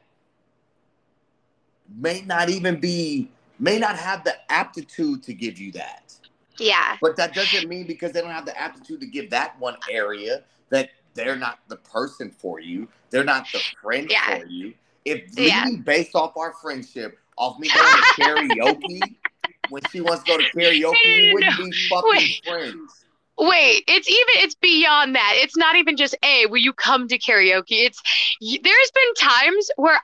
may 1.98 2.22
not 2.22 2.50
even 2.50 2.80
be, 2.80 3.32
may 3.58 3.80
not 3.80 3.98
have 3.98 4.24
the 4.24 4.36
aptitude 4.52 5.24
to 5.24 5.34
give 5.34 5.58
you 5.58 5.72
that. 5.72 6.14
Yeah. 6.60 6.98
But 7.02 7.16
that 7.18 7.34
doesn't 7.34 7.68
mean 7.68 7.88
because 7.88 8.12
they 8.12 8.22
don't 8.22 8.30
have 8.30 8.46
the 8.46 8.60
aptitude 8.60 9.00
to 9.00 9.08
give 9.08 9.32
that 9.32 9.60
one 9.60 9.76
area 9.90 10.44
that 10.70 10.92
they're 11.16 11.36
not 11.36 11.60
the 11.68 11.78
person 11.78 12.30
for 12.30 12.60
you. 12.60 12.88
They're 13.10 13.24
not 13.24 13.48
the 13.52 13.60
friend 13.82 14.08
yeah. 14.08 14.38
for 14.38 14.46
you. 14.46 14.76
If 15.04 15.36
yeah. 15.36 15.66
based 15.84 16.14
off 16.14 16.38
our 16.38 16.54
friendship, 16.54 17.18
off 17.38 17.58
me 17.58 17.70
going 17.74 17.88
to 17.88 18.22
karaoke, 18.22 19.16
when 19.72 19.82
she 19.90 20.02
wants 20.02 20.24
to 20.26 20.32
go 20.32 20.38
to 20.38 20.44
karaoke, 20.56 20.94
we 21.04 21.34
wouldn't 21.34 21.58
be 21.58 21.72
fucking 21.90 22.10
Wait. 22.12 22.42
friends. 22.46 23.06
Wait, 23.38 23.84
it's 23.88 24.08
even 24.08 24.44
it's 24.44 24.54
beyond 24.56 25.16
that. 25.16 25.34
It's 25.38 25.58
not 25.58 25.76
even 25.76 25.98
just 25.98 26.16
a 26.24 26.46
will 26.48 26.58
you 26.60 26.74
come 26.74 27.08
to 27.08 27.18
karaoke? 27.18 27.88
It's 27.88 28.00
there's 28.40 28.92
been 28.94 29.14
times 29.18 29.72
where 29.78 30.00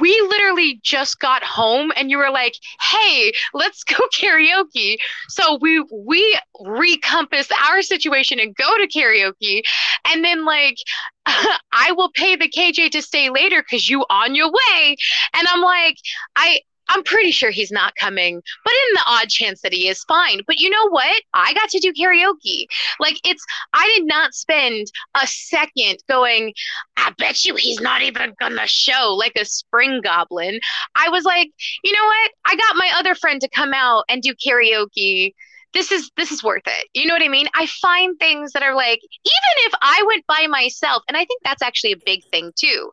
we 0.00 0.20
literally 0.28 0.80
just 0.82 1.20
got 1.20 1.44
home 1.44 1.92
and 1.94 2.10
you 2.10 2.18
were 2.18 2.30
like, 2.30 2.54
"Hey, 2.80 3.32
let's 3.54 3.84
go 3.94 3.96
karaoke." 4.12 4.96
So 5.28 5.58
we 5.60 5.84
we 5.92 6.36
recompass 6.60 7.52
our 7.70 7.82
situation 7.82 8.40
and 8.40 8.56
go 8.56 8.76
to 8.78 8.88
karaoke, 8.88 9.62
and 10.06 10.24
then 10.24 10.44
like 10.44 10.78
I 11.26 11.92
will 11.92 12.10
pay 12.10 12.34
the 12.34 12.48
KJ 12.48 12.90
to 12.90 13.02
stay 13.02 13.30
later 13.30 13.62
because 13.62 13.88
you 13.88 14.04
on 14.10 14.34
your 14.34 14.50
way, 14.50 14.96
and 15.34 15.46
I'm 15.46 15.60
like, 15.60 15.96
I 16.34 16.60
I'm 16.90 17.02
pretty 17.04 17.30
sure 17.30 17.50
he's 17.50 17.70
not 17.70 17.94
coming, 17.94 18.42
but 18.64 18.72
in 18.72 18.94
the 18.94 19.04
odd 19.06 19.28
chance 19.28 19.62
that 19.62 19.72
he 19.72 19.88
is, 19.88 20.04
fine. 20.04 20.40
But 20.46 20.58
you 20.58 20.68
know 20.70 20.88
what? 20.90 21.22
I 21.32 21.54
got 21.54 21.68
to 21.70 21.78
do 21.78 21.92
karaoke. 21.92 22.66
Like 22.98 23.18
it's, 23.24 23.44
I 23.72 23.90
did 23.96 24.06
not 24.06 24.34
spend 24.34 24.88
a 25.14 25.26
second 25.26 25.98
going, 26.08 26.52
I 26.96 27.12
bet 27.16 27.44
you 27.44 27.54
he's 27.54 27.80
not 27.80 28.02
even 28.02 28.34
gonna 28.40 28.66
show 28.66 29.14
like 29.16 29.32
a 29.36 29.44
spring 29.44 30.00
goblin. 30.02 30.58
I 30.96 31.08
was 31.08 31.24
like, 31.24 31.48
you 31.84 31.92
know 31.92 32.04
what? 32.04 32.30
I 32.44 32.56
got 32.56 32.76
my 32.76 32.90
other 32.96 33.14
friend 33.14 33.40
to 33.40 33.48
come 33.48 33.72
out 33.72 34.04
and 34.08 34.20
do 34.20 34.34
karaoke 34.34 35.32
this 35.72 35.92
is 35.92 36.10
this 36.16 36.32
is 36.32 36.42
worth 36.42 36.66
it. 36.66 36.88
You 36.94 37.06
know 37.06 37.14
what 37.14 37.22
I 37.22 37.28
mean? 37.28 37.46
I 37.54 37.66
find 37.66 38.18
things 38.18 38.52
that 38.52 38.62
are 38.62 38.74
like 38.74 39.00
even 39.02 39.54
if 39.66 39.72
I 39.80 40.02
went 40.06 40.26
by 40.26 40.46
myself 40.48 41.02
and 41.08 41.16
I 41.16 41.24
think 41.24 41.42
that's 41.44 41.62
actually 41.62 41.92
a 41.92 42.04
big 42.04 42.24
thing 42.30 42.52
too 42.56 42.90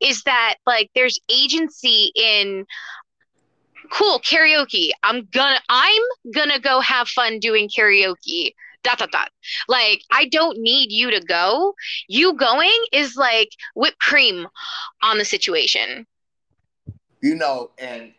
is 0.00 0.22
that 0.24 0.56
like 0.66 0.90
there's 0.94 1.18
agency 1.30 2.10
in 2.16 2.66
cool 3.86 4.20
karaoke. 4.20 4.90
I'm 5.02 5.26
gonna 5.32 5.60
i'm 5.68 6.02
gonna 6.34 6.60
go 6.60 6.80
have 6.80 7.08
fun 7.08 7.38
doing 7.38 7.68
karaoke. 7.68 8.52
Dot 8.82 8.98
dot 8.98 9.10
dot. 9.10 9.30
Like 9.68 10.02
i 10.12 10.26
don't 10.26 10.58
need 10.58 10.92
you 10.92 11.10
to 11.10 11.20
go. 11.20 11.74
You 12.08 12.34
going 12.34 12.84
is 12.92 13.16
like 13.16 13.50
whipped 13.74 13.98
cream 13.98 14.46
on 15.02 15.18
the 15.18 15.24
situation. 15.24 16.06
You 17.20 17.34
know 17.34 17.70
and 17.78 18.12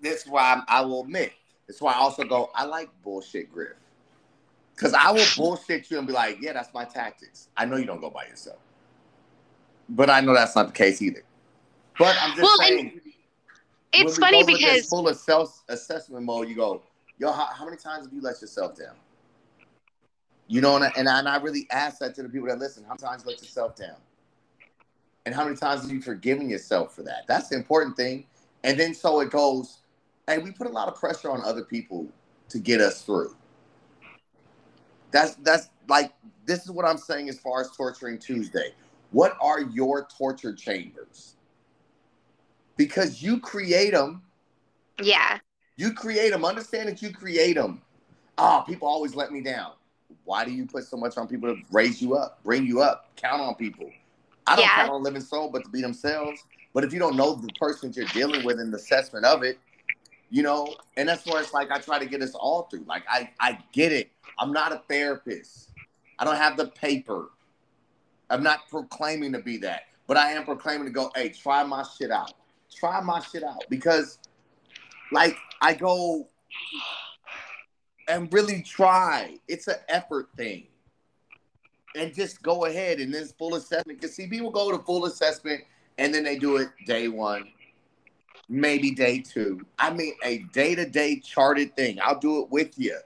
this 0.00 0.22
is 0.22 0.28
why 0.28 0.52
I'm, 0.52 0.62
i 0.68 0.82
will 0.82 1.02
admit 1.02 1.32
that's 1.66 1.80
why 1.80 1.92
i 1.92 1.96
also 1.96 2.22
go 2.22 2.50
i 2.54 2.64
like 2.64 2.90
bullshit 3.02 3.50
griff. 3.52 3.72
Because 4.74 4.94
i 4.94 5.10
will 5.10 5.24
bullshit 5.36 5.90
you 5.90 5.98
and 5.98 6.06
be 6.06 6.12
like 6.12 6.38
yeah 6.40 6.52
that's 6.52 6.72
my 6.72 6.84
tactics. 6.84 7.48
I 7.56 7.64
know 7.64 7.76
you 7.76 7.86
don't 7.86 8.00
go 8.00 8.10
by 8.10 8.26
yourself. 8.26 8.58
But 9.88 10.10
i 10.10 10.20
know 10.20 10.34
that's 10.34 10.54
not 10.54 10.66
the 10.68 10.72
case 10.72 11.02
either. 11.02 11.22
But 11.98 12.16
i'm 12.20 12.30
just 12.30 12.42
well, 12.42 12.56
saying 12.58 12.78
and- 12.78 13.05
it's 13.98 14.18
funny 14.18 14.44
because 14.44 14.86
full 14.86 15.08
of 15.08 15.16
self 15.16 15.62
assessment 15.68 16.24
mode, 16.24 16.48
you 16.48 16.54
go, 16.54 16.82
yo, 17.18 17.32
how, 17.32 17.46
how, 17.46 17.64
many 17.64 17.76
times 17.76 18.06
have 18.06 18.12
you 18.12 18.20
let 18.20 18.40
yourself 18.40 18.76
down? 18.76 18.94
You 20.48 20.60
know, 20.60 20.76
and 20.76 20.84
I, 20.84 20.92
and 20.96 21.08
I, 21.08 21.18
and 21.18 21.28
I 21.28 21.36
really 21.38 21.66
ask 21.70 21.98
that 21.98 22.14
to 22.16 22.22
the 22.22 22.28
people 22.28 22.48
that 22.48 22.58
listen. 22.58 22.84
How 22.84 22.90
many 22.90 23.00
times 23.00 23.24
you 23.24 23.30
let 23.30 23.40
yourself 23.40 23.74
down? 23.76 23.96
And 25.24 25.34
how 25.34 25.44
many 25.44 25.56
times 25.56 25.82
have 25.82 25.90
you 25.90 26.00
forgiven 26.00 26.48
yourself 26.48 26.94
for 26.94 27.02
that? 27.02 27.24
That's 27.26 27.48
the 27.48 27.56
important 27.56 27.96
thing. 27.96 28.26
And 28.62 28.78
then 28.78 28.94
so 28.94 29.20
it 29.20 29.30
goes, 29.30 29.78
and 30.28 30.42
we 30.44 30.52
put 30.52 30.68
a 30.68 30.70
lot 30.70 30.88
of 30.88 30.94
pressure 30.94 31.30
on 31.30 31.42
other 31.42 31.62
people 31.62 32.06
to 32.48 32.58
get 32.58 32.80
us 32.80 33.02
through. 33.02 33.34
That's 35.10 35.34
that's 35.36 35.70
like 35.88 36.12
this 36.46 36.64
is 36.64 36.70
what 36.70 36.84
I'm 36.84 36.98
saying 36.98 37.28
as 37.28 37.38
far 37.38 37.60
as 37.60 37.70
torturing 37.70 38.18
Tuesday. 38.18 38.72
What 39.10 39.36
are 39.40 39.60
your 39.60 40.06
torture 40.16 40.52
chambers? 40.52 41.35
Because 42.76 43.22
you 43.22 43.40
create 43.40 43.92
them. 43.92 44.22
Yeah. 45.00 45.38
You 45.76 45.92
create 45.92 46.30
them. 46.30 46.44
Understand 46.44 46.88
that 46.88 47.02
you 47.02 47.12
create 47.12 47.54
them. 47.56 47.82
oh, 48.38 48.44
ah, 48.44 48.60
people 48.62 48.86
always 48.88 49.14
let 49.14 49.32
me 49.32 49.40
down. 49.40 49.72
Why 50.24 50.44
do 50.44 50.50
you 50.50 50.66
put 50.66 50.84
so 50.84 50.96
much 50.96 51.16
on 51.16 51.26
people 51.26 51.54
to 51.54 51.60
raise 51.70 52.02
you 52.02 52.16
up, 52.16 52.42
bring 52.44 52.66
you 52.66 52.82
up, 52.82 53.10
count 53.16 53.40
on 53.40 53.54
people? 53.54 53.90
I 54.46 54.56
don't 54.56 54.64
Yeah. 54.64 54.76
count 54.76 54.90
on 54.90 55.00
a 55.00 55.04
living 55.04 55.22
soul, 55.22 55.48
but 55.50 55.64
to 55.64 55.70
be 55.70 55.80
themselves. 55.80 56.44
But 56.74 56.84
if 56.84 56.92
you 56.92 56.98
don't 56.98 57.16
know 57.16 57.34
the 57.34 57.50
person 57.52 57.92
you're 57.94 58.04
dealing 58.06 58.44
with 58.44 58.60
and 58.60 58.72
the 58.72 58.76
assessment 58.76 59.24
of 59.24 59.42
it, 59.42 59.58
you 60.30 60.42
know, 60.42 60.76
and 60.96 61.08
that's 61.08 61.24
where 61.26 61.40
it's 61.40 61.54
like 61.54 61.70
I 61.70 61.78
try 61.78 61.98
to 61.98 62.06
get 62.06 62.20
us 62.22 62.34
all 62.34 62.64
through. 62.64 62.84
Like 62.86 63.04
I, 63.08 63.30
I 63.40 63.58
get 63.72 63.92
it. 63.92 64.10
I'm 64.38 64.52
not 64.52 64.72
a 64.72 64.82
therapist. 64.88 65.70
I 66.18 66.24
don't 66.24 66.36
have 66.36 66.56
the 66.56 66.66
paper. 66.66 67.30
I'm 68.28 68.42
not 68.42 68.68
proclaiming 68.68 69.32
to 69.32 69.38
be 69.38 69.56
that, 69.58 69.84
but 70.06 70.16
I 70.16 70.32
am 70.32 70.44
proclaiming 70.44 70.86
to 70.86 70.92
go, 70.92 71.10
hey, 71.14 71.28
try 71.30 71.62
my 71.62 71.84
shit 71.84 72.10
out. 72.10 72.34
Try 72.74 73.00
my 73.00 73.20
shit 73.20 73.42
out 73.42 73.64
because, 73.68 74.18
like, 75.12 75.36
I 75.60 75.74
go 75.74 76.28
and 78.08 78.32
really 78.32 78.62
try. 78.62 79.38
It's 79.48 79.68
an 79.68 79.76
effort 79.88 80.28
thing. 80.36 80.66
And 81.94 82.14
just 82.14 82.42
go 82.42 82.66
ahead 82.66 83.00
and 83.00 83.12
this 83.12 83.32
full 83.32 83.54
assessment. 83.54 84.00
Because 84.00 84.14
see, 84.14 84.26
people 84.26 84.50
go 84.50 84.70
to 84.70 84.82
full 84.84 85.06
assessment 85.06 85.62
and 85.98 86.12
then 86.12 86.24
they 86.24 86.38
do 86.38 86.58
it 86.58 86.68
day 86.86 87.08
one, 87.08 87.48
maybe 88.48 88.90
day 88.90 89.20
two. 89.20 89.64
I 89.78 89.92
mean, 89.92 90.14
a 90.22 90.38
day 90.52 90.74
to 90.74 90.84
day 90.84 91.20
charted 91.20 91.74
thing. 91.74 91.98
I'll 92.02 92.18
do 92.18 92.42
it 92.42 92.50
with 92.50 92.78
you, 92.78 92.98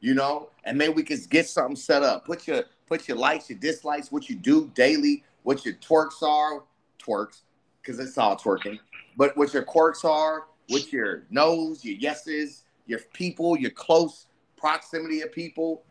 you 0.00 0.14
know, 0.14 0.50
and 0.64 0.76
maybe 0.76 0.92
we 0.92 1.02
can 1.02 1.18
get 1.30 1.48
something 1.48 1.76
set 1.76 2.02
up. 2.02 2.26
Put 2.26 2.46
your 2.46 2.64
put 2.86 3.08
your 3.08 3.16
likes, 3.16 3.48
your 3.48 3.58
dislikes, 3.58 4.12
what 4.12 4.28
you 4.28 4.36
do 4.36 4.70
daily, 4.74 5.24
what 5.44 5.64
your 5.64 5.74
twerks 5.74 6.22
are, 6.22 6.64
twerks, 7.02 7.42
because 7.82 7.98
it's 7.98 8.16
all 8.18 8.36
twerking. 8.36 8.78
But 9.16 9.36
what 9.36 9.52
your 9.52 9.62
quirks 9.62 10.04
are, 10.04 10.44
what 10.68 10.92
your 10.92 11.24
no's, 11.30 11.84
your 11.84 11.96
yeses, 11.96 12.64
your 12.86 13.00
people, 13.12 13.58
your 13.58 13.70
close 13.70 14.26
proximity 14.56 15.22
of 15.22 15.32
people 15.32 15.82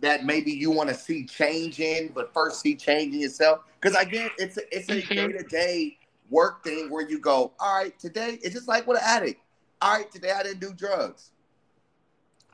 that 0.00 0.24
maybe 0.24 0.52
you 0.52 0.70
want 0.70 0.88
to 0.88 0.94
see 0.94 1.24
change 1.24 1.80
in, 1.80 2.08
but 2.14 2.32
first 2.32 2.60
see 2.60 2.74
change 2.74 3.14
in 3.14 3.20
yourself. 3.20 3.60
Because 3.80 3.96
again, 4.00 4.30
it's 4.38 4.56
a, 4.56 4.76
it's 4.76 4.88
a 4.88 5.02
day 5.02 5.28
to 5.32 5.42
day 5.44 5.98
work 6.30 6.62
thing 6.62 6.90
where 6.90 7.08
you 7.08 7.18
go, 7.18 7.52
all 7.58 7.76
right, 7.76 7.98
today 7.98 8.38
it's 8.42 8.54
just 8.54 8.68
like 8.68 8.86
with 8.86 8.98
an 8.98 9.04
addict. 9.04 9.40
All 9.80 9.96
right, 9.96 10.10
today 10.10 10.32
I 10.32 10.42
didn't 10.42 10.60
do 10.60 10.72
drugs. 10.72 11.30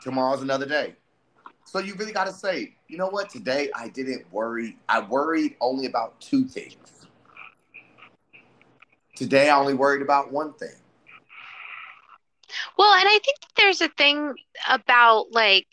Tomorrow's 0.02 0.42
another 0.42 0.66
day. 0.66 0.94
So 1.64 1.78
you 1.78 1.94
really 1.94 2.12
got 2.12 2.26
to 2.26 2.32
say, 2.32 2.74
you 2.88 2.98
know 2.98 3.08
what? 3.08 3.30
Today 3.30 3.70
I 3.74 3.88
didn't 3.88 4.30
worry. 4.32 4.76
I 4.88 5.00
worried 5.00 5.56
only 5.60 5.86
about 5.86 6.20
two 6.20 6.44
things. 6.44 6.76
Today 9.14 9.48
I 9.50 9.58
only 9.58 9.74
worried 9.74 10.02
about 10.02 10.32
one 10.32 10.52
thing. 10.54 10.74
Well, 12.76 12.92
and 12.94 13.06
I 13.08 13.18
think 13.18 13.36
there's 13.56 13.80
a 13.80 13.88
thing 13.88 14.34
about 14.68 15.26
like 15.32 15.66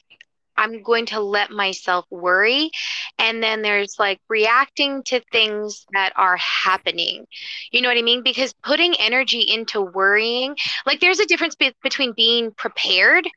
I'm 0.58 0.84
going 0.84 1.06
to 1.08 1.20
let 1.20 1.52
myself 1.52 2.06
worry, 2.10 2.72
and 3.18 3.42
then 3.44 3.62
there's 3.62 3.96
like 4.00 4.20
reacting 4.30 5.04
to 5.06 5.22
things 5.32 5.86
that 5.94 6.14
are 6.16 6.38
happening. 6.38 7.26
You 7.72 7.82
know 7.82 7.90
what 7.90 7.98
I 7.98 8.02
mean? 8.04 8.24
Because 8.24 8.54
putting 8.64 8.96
energy 9.00 9.42
into 9.42 9.82
worrying, 9.82 10.56
like 10.86 11.00
there's 11.00 11.20
a 11.20 11.26
difference 11.26 11.56
be- 11.56 11.74
between 11.84 12.14
being 12.16 12.52
prepared 12.52 13.28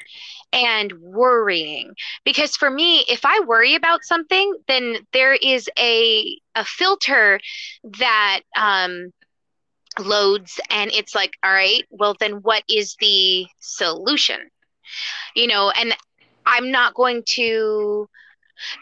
and 0.52 0.92
worrying. 1.00 1.94
Because 2.24 2.56
for 2.56 2.70
me, 2.70 3.04
if 3.08 3.24
I 3.24 3.40
worry 3.46 3.74
about 3.74 4.04
something, 4.04 4.54
then 4.68 4.96
there 5.12 5.34
is 5.34 5.68
a 5.78 6.38
a 6.54 6.64
filter 6.64 7.40
that 7.98 8.40
um 8.56 9.12
loads 9.98 10.60
and 10.70 10.90
it's 10.92 11.14
like 11.14 11.32
all 11.42 11.52
right 11.52 11.84
well 11.90 12.16
then 12.18 12.34
what 12.42 12.62
is 12.68 12.96
the 13.00 13.46
solution? 13.60 14.50
You 15.34 15.46
know 15.46 15.70
and 15.70 15.94
i'm 16.46 16.70
not 16.70 16.94
going 16.94 17.22
to 17.26 18.08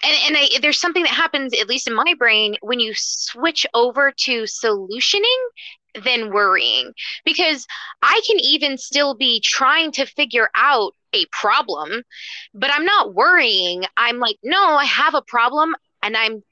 and, 0.03 0.15
and 0.27 0.37
I, 0.37 0.59
there's 0.61 0.81
something 0.81 1.03
that 1.03 1.13
happens 1.13 1.55
at 1.59 1.69
least 1.69 1.89
in 1.89 1.95
my 1.95 2.15
brain 2.19 2.57
when 2.61 2.79
you 2.81 2.93
switch 2.95 3.67
over 3.73 4.13
to 4.13 4.43
solutioning 4.43 5.25
than 6.05 6.33
worrying. 6.33 6.93
Because 7.25 7.67
i 8.03 8.21
can 8.27 8.39
even 8.41 8.79
still 8.79 9.15
be 9.15 9.41
trying 9.41 9.93
to 9.93 10.07
figure 10.07 10.49
out 10.57 10.95
a 11.15 11.27
problem 11.27 12.03
but 12.55 12.71
i'm 12.73 12.85
not 12.85 13.15
worrying. 13.15 13.85
I'm 13.97 14.19
like 14.19 14.37
no 14.43 14.63
i 14.63 14.85
have 14.85 15.15
a 15.15 15.23
problem 15.23 15.75
and 16.03 16.17
i'm 16.17 16.43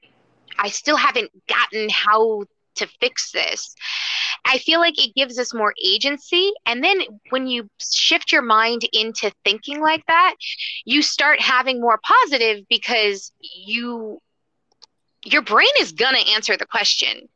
i 0.59 0.69
still 0.69 0.97
haven't 0.97 1.31
gotten 1.47 1.89
how 1.89 2.43
to 2.75 2.87
fix 2.99 3.31
this 3.31 3.75
I 4.45 4.57
feel 4.57 4.79
like 4.79 5.03
it 5.03 5.15
gives 5.15 5.37
us 5.37 5.53
more 5.53 5.73
agency. 5.83 6.51
And 6.65 6.83
then 6.83 7.01
when 7.29 7.47
you 7.47 7.69
shift 7.79 8.31
your 8.31 8.41
mind 8.41 8.87
into 8.91 9.31
thinking 9.43 9.81
like 9.81 10.05
that, 10.07 10.35
you 10.85 11.01
start 11.01 11.39
having 11.39 11.79
more 11.79 11.99
positive 12.03 12.65
because 12.69 13.31
you 13.41 14.19
your 15.23 15.43
brain 15.43 15.69
is 15.79 15.91
going 15.91 16.15
to 16.15 16.31
answer 16.31 16.57
the 16.57 16.65
question. 16.65 17.29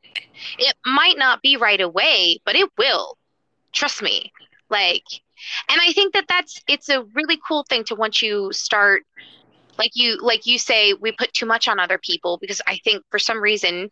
It 0.57 0.75
might 0.85 1.17
not 1.17 1.43
be 1.43 1.55
right 1.55 1.79
away, 1.79 2.39
but 2.45 2.55
it 2.55 2.69
will. 2.77 3.17
Trust 3.71 4.01
me. 4.01 4.31
Like 4.69 5.03
and 5.69 5.79
I 5.81 5.91
think 5.93 6.13
that 6.13 6.25
that's 6.27 6.61
it's 6.67 6.89
a 6.89 7.03
really 7.13 7.39
cool 7.47 7.65
thing 7.69 7.83
to 7.85 7.95
once 7.95 8.21
you 8.21 8.51
start 8.51 9.03
like 9.77 9.91
you 9.93 10.17
like 10.21 10.45
you 10.45 10.57
say 10.57 10.93
we 10.93 11.11
put 11.11 11.33
too 11.33 11.45
much 11.45 11.67
on 11.67 11.79
other 11.79 11.97
people 11.97 12.37
because 12.39 12.61
I 12.65 12.79
think 12.83 13.03
for 13.09 13.19
some 13.19 13.41
reason 13.41 13.89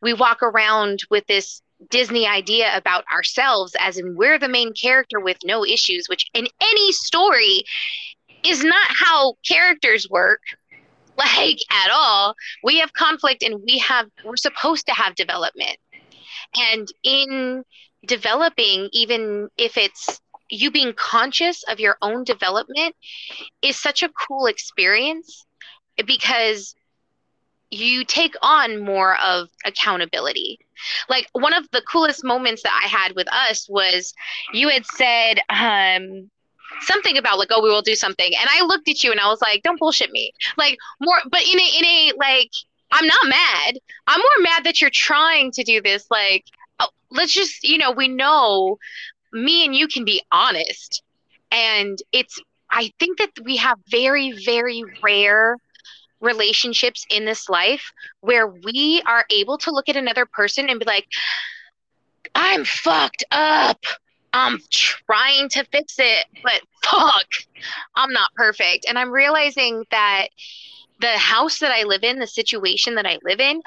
we 0.00 0.12
walk 0.12 0.42
around 0.42 1.00
with 1.10 1.26
this 1.26 1.61
Disney 1.90 2.26
idea 2.26 2.76
about 2.76 3.04
ourselves 3.12 3.74
as 3.78 3.98
in 3.98 4.16
we're 4.16 4.38
the 4.38 4.48
main 4.48 4.72
character 4.72 5.20
with 5.20 5.38
no 5.44 5.64
issues, 5.64 6.08
which 6.08 6.26
in 6.34 6.46
any 6.60 6.92
story 6.92 7.64
is 8.44 8.64
not 8.64 8.88
how 8.88 9.34
characters 9.46 10.08
work 10.10 10.40
like 11.18 11.58
at 11.70 11.90
all. 11.92 12.34
We 12.64 12.78
have 12.78 12.92
conflict 12.92 13.42
and 13.42 13.62
we 13.66 13.78
have 13.78 14.08
we're 14.24 14.36
supposed 14.36 14.86
to 14.86 14.94
have 14.94 15.14
development. 15.14 15.76
And 16.56 16.88
in 17.02 17.64
developing, 18.06 18.88
even 18.92 19.48
if 19.56 19.76
it's 19.76 20.20
you 20.48 20.70
being 20.70 20.92
conscious 20.94 21.62
of 21.64 21.80
your 21.80 21.96
own 22.02 22.24
development 22.24 22.94
is 23.62 23.80
such 23.80 24.02
a 24.02 24.10
cool 24.10 24.46
experience 24.46 25.46
because 26.06 26.74
you 27.72 28.04
take 28.04 28.34
on 28.42 28.84
more 28.84 29.16
of 29.18 29.48
accountability. 29.64 30.58
Like 31.08 31.28
one 31.32 31.54
of 31.54 31.68
the 31.70 31.82
coolest 31.90 32.22
moments 32.22 32.62
that 32.62 32.80
I 32.84 32.86
had 32.86 33.14
with 33.16 33.26
us 33.32 33.68
was 33.68 34.12
you 34.52 34.68
had 34.68 34.84
said 34.86 35.40
um 35.48 36.30
something 36.80 37.16
about 37.16 37.38
like 37.38 37.48
oh 37.50 37.62
we 37.62 37.70
will 37.70 37.82
do 37.82 37.94
something 37.94 38.32
and 38.38 38.48
I 38.50 38.64
looked 38.64 38.88
at 38.88 39.04
you 39.04 39.10
and 39.10 39.20
I 39.20 39.28
was 39.28 39.40
like 39.40 39.62
don't 39.62 39.78
bullshit 39.78 40.10
me. 40.10 40.32
Like 40.58 40.76
more 41.00 41.16
but 41.30 41.42
in 41.42 41.58
a 41.58 41.78
in 41.78 41.84
a 41.84 42.12
like 42.18 42.50
I'm 42.90 43.06
not 43.06 43.26
mad. 43.26 43.78
I'm 44.06 44.18
more 44.18 44.50
mad 44.50 44.64
that 44.64 44.80
you're 44.80 44.90
trying 44.90 45.50
to 45.52 45.64
do 45.64 45.80
this 45.80 46.06
like 46.10 46.44
oh, 46.80 46.88
let's 47.10 47.32
just 47.32 47.64
you 47.66 47.78
know 47.78 47.92
we 47.92 48.08
know 48.08 48.78
me 49.32 49.64
and 49.64 49.74
you 49.74 49.88
can 49.88 50.04
be 50.04 50.22
honest 50.30 51.02
and 51.50 51.98
it's 52.12 52.38
I 52.70 52.90
think 52.98 53.18
that 53.18 53.30
we 53.44 53.56
have 53.56 53.78
very 53.90 54.32
very 54.44 54.82
rare 55.02 55.56
relationships 56.22 57.04
in 57.10 57.24
this 57.24 57.48
life 57.48 57.92
where 58.20 58.46
we 58.46 59.02
are 59.06 59.26
able 59.30 59.58
to 59.58 59.70
look 59.70 59.88
at 59.88 59.96
another 59.96 60.24
person 60.24 60.70
and 60.70 60.78
be 60.78 60.86
like, 60.86 61.06
I'm 62.34 62.64
fucked 62.64 63.24
up. 63.30 63.84
I'm 64.32 64.58
trying 64.70 65.50
to 65.50 65.64
fix 65.64 65.96
it, 65.98 66.24
but 66.42 66.62
fuck, 66.82 67.26
I'm 67.94 68.12
not 68.12 68.32
perfect. 68.34 68.86
And 68.88 68.98
I'm 68.98 69.10
realizing 69.10 69.84
that 69.90 70.28
the 71.00 71.18
house 71.18 71.58
that 71.58 71.70
I 71.70 71.82
live 71.82 72.02
in, 72.02 72.18
the 72.18 72.26
situation 72.26 72.94
that 72.94 73.04
I 73.04 73.18
live 73.22 73.40
in, 73.40 73.60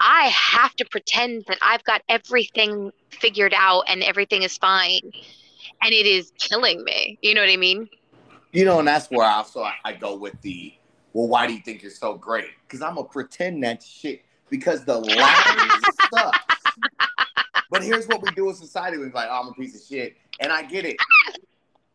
I 0.00 0.26
have 0.28 0.74
to 0.76 0.84
pretend 0.84 1.44
that 1.46 1.58
I've 1.62 1.84
got 1.84 2.02
everything 2.08 2.90
figured 3.10 3.54
out 3.56 3.84
and 3.88 4.02
everything 4.02 4.42
is 4.42 4.58
fine. 4.58 5.12
And 5.82 5.92
it 5.92 6.06
is 6.06 6.32
killing 6.38 6.82
me. 6.82 7.18
You 7.22 7.34
know 7.34 7.42
what 7.42 7.50
I 7.50 7.56
mean? 7.56 7.88
You 8.52 8.64
know, 8.64 8.80
and 8.80 8.88
that's 8.88 9.08
where 9.10 9.26
I 9.26 9.34
also 9.34 9.62
I, 9.62 9.74
I 9.84 9.92
go 9.92 10.16
with 10.16 10.40
the 10.42 10.74
well, 11.14 11.28
why 11.28 11.46
do 11.46 11.54
you 11.54 11.60
think 11.60 11.80
you're 11.80 11.92
so 11.92 12.14
great? 12.14 12.48
Because 12.66 12.82
I'm 12.82 12.96
gonna 12.96 13.08
pretend 13.08 13.62
that 13.62 13.82
shit 13.82 14.22
because 14.50 14.84
the 14.84 14.98
line 14.98 15.70
sucks. 16.12 16.38
But 17.70 17.82
here's 17.82 18.06
what 18.06 18.20
we 18.20 18.30
do 18.32 18.48
in 18.50 18.54
society: 18.54 18.98
we're 18.98 19.10
like, 19.10 19.28
oh, 19.30 19.42
I'm 19.42 19.48
a 19.48 19.52
piece 19.54 19.80
of 19.80 19.86
shit, 19.86 20.16
and 20.40 20.52
I 20.52 20.62
get 20.62 20.84
it. 20.84 20.96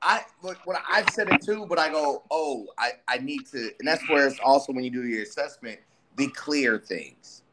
I 0.02 0.22
look 0.42 0.66
when 0.66 0.78
I've 0.90 1.10
said 1.10 1.30
it 1.30 1.42
too, 1.42 1.66
but 1.68 1.78
I 1.78 1.90
go, 1.90 2.24
oh, 2.32 2.68
I 2.78 2.92
I 3.10 3.18
need 3.18 3.46
to, 3.52 3.72
and 3.80 3.88
that's 3.88 4.08
where 4.10 4.26
it's 4.26 4.40
also 4.40 4.72
when 4.72 4.86
you 4.86 4.90
do 4.90 5.06
your 5.06 5.24
assessment, 5.24 5.80
the 6.16 6.28
clear 6.30 6.80
things, 6.80 7.44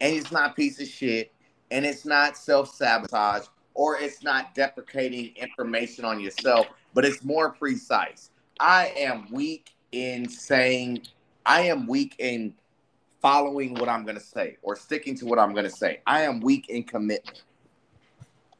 and 0.00 0.14
it's 0.14 0.32
not 0.32 0.56
piece 0.56 0.80
of 0.80 0.88
shit, 0.88 1.32
and 1.70 1.86
it's 1.86 2.04
not 2.04 2.36
self 2.36 2.74
sabotage, 2.74 3.46
or 3.74 3.96
it's 3.96 4.24
not 4.24 4.56
deprecating 4.56 5.32
information 5.36 6.04
on 6.04 6.18
yourself, 6.18 6.66
but 6.94 7.04
it's 7.04 7.22
more 7.22 7.50
precise. 7.50 8.30
I 8.58 8.92
am 8.96 9.30
weak 9.30 9.72
in 9.92 10.28
saying, 10.28 11.02
I 11.46 11.62
am 11.62 11.86
weak 11.86 12.16
in 12.18 12.54
following 13.20 13.74
what 13.74 13.88
I'm 13.88 14.02
going 14.04 14.16
to 14.16 14.24
say 14.24 14.56
or 14.62 14.74
sticking 14.74 15.16
to 15.18 15.26
what 15.26 15.38
I'm 15.38 15.52
going 15.52 15.64
to 15.64 15.70
say. 15.70 16.00
I 16.06 16.22
am 16.22 16.40
weak 16.40 16.68
in 16.68 16.82
commitment. 16.82 17.42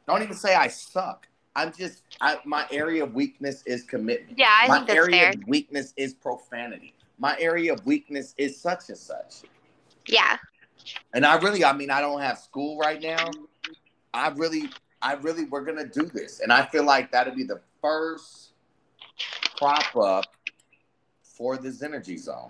Don't 0.07 0.21
even 0.21 0.35
say 0.35 0.55
I 0.55 0.67
suck. 0.67 1.27
I'm 1.55 1.71
just 1.71 2.01
I, 2.19 2.37
my 2.45 2.65
area 2.71 3.03
of 3.03 3.13
weakness 3.13 3.63
is 3.65 3.83
commitment. 3.83 4.39
Yeah, 4.39 4.49
I 4.49 4.67
my 4.67 4.75
think 4.77 4.87
that's 4.87 4.97
area 4.97 5.21
fair. 5.21 5.29
of 5.31 5.47
weakness 5.47 5.93
is 5.97 6.13
profanity. 6.13 6.95
My 7.19 7.37
area 7.39 7.73
of 7.73 7.85
weakness 7.85 8.33
is 8.37 8.59
such 8.59 8.89
and 8.89 8.97
such. 8.97 9.43
Yeah. 10.07 10.37
And 11.13 11.25
I 11.25 11.35
really, 11.37 11.63
I 11.63 11.73
mean, 11.73 11.91
I 11.91 12.01
don't 12.01 12.21
have 12.21 12.39
school 12.39 12.77
right 12.77 13.01
now. 13.01 13.29
I 14.13 14.29
really, 14.29 14.69
I 15.01 15.13
really, 15.13 15.45
we're 15.45 15.63
gonna 15.63 15.87
do 15.87 16.05
this, 16.05 16.39
and 16.39 16.51
I 16.51 16.65
feel 16.65 16.83
like 16.83 17.11
that'll 17.11 17.35
be 17.35 17.43
the 17.43 17.61
first 17.81 18.53
prop 19.57 19.95
up 19.95 20.25
for 21.33 21.57
this 21.57 21.81
energy 21.81 22.15
zone. 22.17 22.49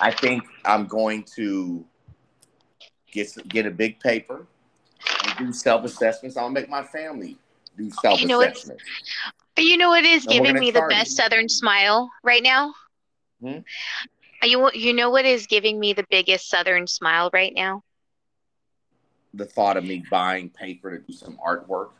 I 0.00 0.10
think 0.10 0.44
I'm 0.64 0.86
going 0.86 1.24
to 1.36 1.84
get 3.10 3.28
get 3.48 3.66
a 3.66 3.70
big 3.70 4.00
paper 4.00 4.46
and 5.24 5.36
do 5.36 5.52
self 5.52 5.84
assessments. 5.84 6.36
I'll 6.36 6.48
make 6.48 6.68
my 6.68 6.82
family 6.82 7.36
do 7.76 7.90
self 7.90 8.20
assessments. 8.22 8.84
You 9.56 9.66
know. 9.66 9.72
You 9.72 9.76
know 9.76 9.90
what 9.90 10.04
is 10.04 10.24
And 10.24 10.32
giving 10.32 10.58
me 10.58 10.70
the 10.70 10.86
best 10.88 11.10
you. 11.10 11.16
Southern 11.16 11.48
smile 11.48 12.10
right 12.22 12.42
now? 12.42 12.72
Hmm? 13.42 13.58
You 14.42 14.70
you 14.72 14.92
know 14.94 15.10
what 15.10 15.24
is 15.24 15.46
giving 15.46 15.78
me 15.78 15.92
the 15.92 16.06
biggest 16.10 16.48
Southern 16.48 16.86
smile 16.86 17.30
right 17.32 17.52
now? 17.54 17.82
The 19.34 19.44
thought 19.44 19.76
of 19.76 19.84
me 19.84 20.04
buying 20.10 20.50
paper 20.50 20.96
to 20.96 21.04
do 21.04 21.12
some 21.12 21.38
artwork. 21.46 21.90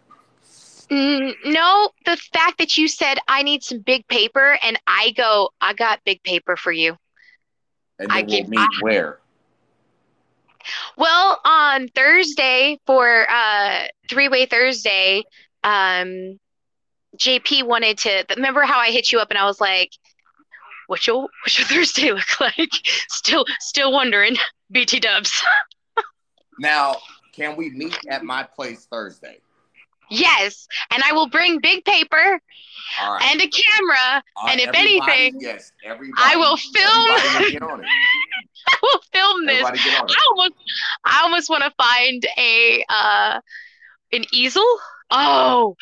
Mm, 0.93 1.33
no, 1.47 1.91
the 2.05 2.19
fact 2.35 2.59
that 2.59 2.77
you 2.77 2.87
said 2.87 3.17
I 3.27 3.43
need 3.43 3.63
some 3.63 3.79
big 3.79 4.07
paper, 4.09 4.59
and 4.63 4.79
I 4.87 5.13
go, 5.17 5.49
I 5.59 5.73
got 5.73 6.05
big 6.05 6.23
paper 6.23 6.55
for 6.55 6.71
you. 6.71 6.97
And 7.99 8.13
I 8.13 8.19
we'll 8.19 8.27
give- 8.27 8.49
meet 8.51 8.59
I- 8.61 8.69
where? 8.81 9.19
Well, 10.97 11.41
on 11.45 11.89
Thursday 11.89 12.79
for 12.87 13.27
uh 13.31 13.85
three-way 14.11 14.47
Thursday, 14.47 15.23
um 15.65 16.39
JP 17.17 17.65
wanted 17.65 17.99
to 17.99 18.25
remember 18.37 18.63
how 18.63 18.79
I 18.79 18.91
hit 18.91 19.13
you 19.13 19.19
up 19.19 19.31
and 19.31 19.39
I 19.39 19.45
was 19.47 19.61
like, 19.63 19.93
What's 20.89 21.07
your 21.07 21.23
what's 21.23 21.59
your 21.59 21.67
Thursday 21.87 22.13
look 22.13 22.39
like? 22.41 22.71
Still 23.09 23.47
still 23.61 23.93
wondering. 23.93 24.37
BT 24.71 25.01
dubs. 25.01 25.33
Now, 26.59 26.97
can 27.33 27.57
we 27.57 27.71
meet 27.71 27.99
at 28.11 28.25
my 28.25 28.43
place 28.43 28.85
Thursday? 28.85 29.41
Yes. 30.13 30.67
And 30.91 31.03
I 31.03 31.13
will 31.13 31.29
bring 31.29 31.59
big 31.61 31.85
paper 31.85 32.41
right. 33.01 33.23
and 33.25 33.41
a 33.41 33.49
camera. 33.49 34.23
Uh, 34.37 34.47
and 34.51 34.61
if 34.61 34.71
anything, 34.75 35.41
yes, 35.41 35.73
everybody. 35.85 36.13
I 36.19 36.37
will 36.37 36.57
film- 36.57 37.43
will 37.43 37.51
get 37.51 37.63
on 37.63 37.81
it. 37.81 37.87
I 38.69 38.77
will 38.83 39.01
film 39.13 39.47
this. 39.47 39.61
Everybody 39.61 39.79
get 39.79 40.01
on 40.01 40.09
it. 40.09 40.17
I 40.17 40.27
almost 40.31 40.53
I 41.05 41.21
almost 41.23 41.51
want 41.51 41.65
to 41.65 41.73
find 41.83 42.27
a 42.39 42.85
uh 42.89 43.41
an 44.13 44.25
easel. 44.33 44.67
Oh. 45.11 45.77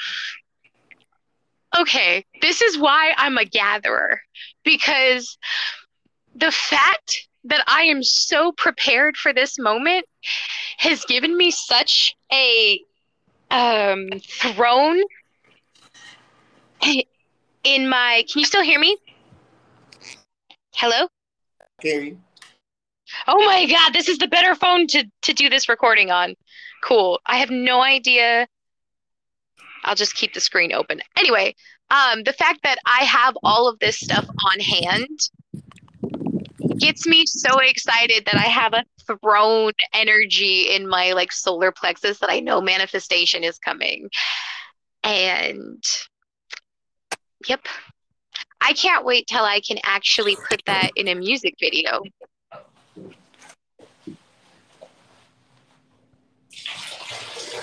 Okay, 1.79 2.25
this 2.43 2.63
is 2.63 2.79
why 2.79 3.13
I'm 3.17 3.39
a 3.39 3.45
gatherer 3.45 4.21
because 4.65 5.39
the 6.35 6.51
fact 6.51 7.29
that 7.45 7.63
I 7.69 7.83
am 7.83 8.03
so 8.03 8.53
prepared 8.53 9.17
for 9.17 9.33
this 9.33 9.59
moment 9.59 10.05
has 10.79 11.05
given 11.05 11.37
me 11.37 11.51
such 11.51 12.17
a 12.33 12.81
um 13.51 14.09
throne 14.21 15.03
in 17.65 17.89
my 17.89 18.25
Can 18.31 18.41
you 18.41 18.47
still 18.47 18.63
hear 18.63 18.79
me? 18.79 18.97
Hello? 20.75 21.09
Carrie, 21.81 22.17
Oh 23.27 23.45
my 23.45 23.67
god, 23.67 23.93
this 23.93 24.09
is 24.09 24.19
the 24.19 24.29
better 24.29 24.55
phone 24.55 24.87
to 24.89 25.05
to 25.23 25.33
do 25.33 25.49
this 25.49 25.69
recording 25.69 26.11
on. 26.11 26.35
Cool. 26.83 27.21
I 27.27 27.39
have 27.39 27.51
no 27.51 27.83
idea. 27.83 28.47
I'll 29.85 29.95
just 29.95 30.15
keep 30.15 30.35
the 30.35 30.41
screen 30.41 30.73
open. 30.73 31.01
Anyway, 31.17 31.55
um 31.91 32.23
the 32.23 32.33
fact 32.33 32.61
that 32.63 32.79
I 32.87 33.05
have 33.05 33.37
all 33.43 33.69
of 33.69 33.79
this 33.79 33.99
stuff 33.99 34.27
on 34.53 34.61
hand 34.61 35.19
gets 36.81 37.07
me 37.07 37.27
so 37.27 37.59
excited 37.59 38.25
that 38.27 38.37
I 38.37 38.49
have 38.49 38.73
a 38.73 38.85
throne 39.07 39.73
energy 39.93 40.75
in 40.75 40.89
my 40.89 41.13
like 41.13 41.33
solar 41.33 41.71
plexus 41.73 42.19
that 42.21 42.31
I 42.31 42.41
know 42.41 42.61
manifestation 42.61 43.45
is 43.45 43.59
coming. 43.59 44.09
And 45.05 45.83
yep. 47.47 47.67
I 48.61 48.73
can't 48.73 49.05
wait 49.05 49.27
till 49.27 49.45
I 49.45 49.61
can 49.61 49.79
actually 49.85 50.37
put 50.49 50.63
that 50.67 50.91
in 50.97 51.09
a 51.09 51.15
music 51.15 51.55
video. 51.61 52.03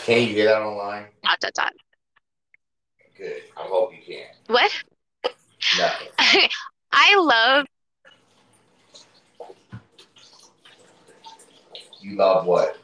can 0.05 0.25
you 0.25 0.35
get 0.35 0.45
that 0.45 0.61
online? 0.61 1.05
Dot 1.23 1.37
dot 1.41 1.53
dot. 1.53 1.73
Good. 3.17 3.41
I 3.57 3.61
hope 3.61 3.91
you 3.93 3.99
can. 4.05 4.27
What? 4.47 4.71
Nothing. 5.77 6.07
I 6.91 7.15
love 7.17 7.65
You 12.07 12.15
love 12.15 12.45
what? 12.45 12.77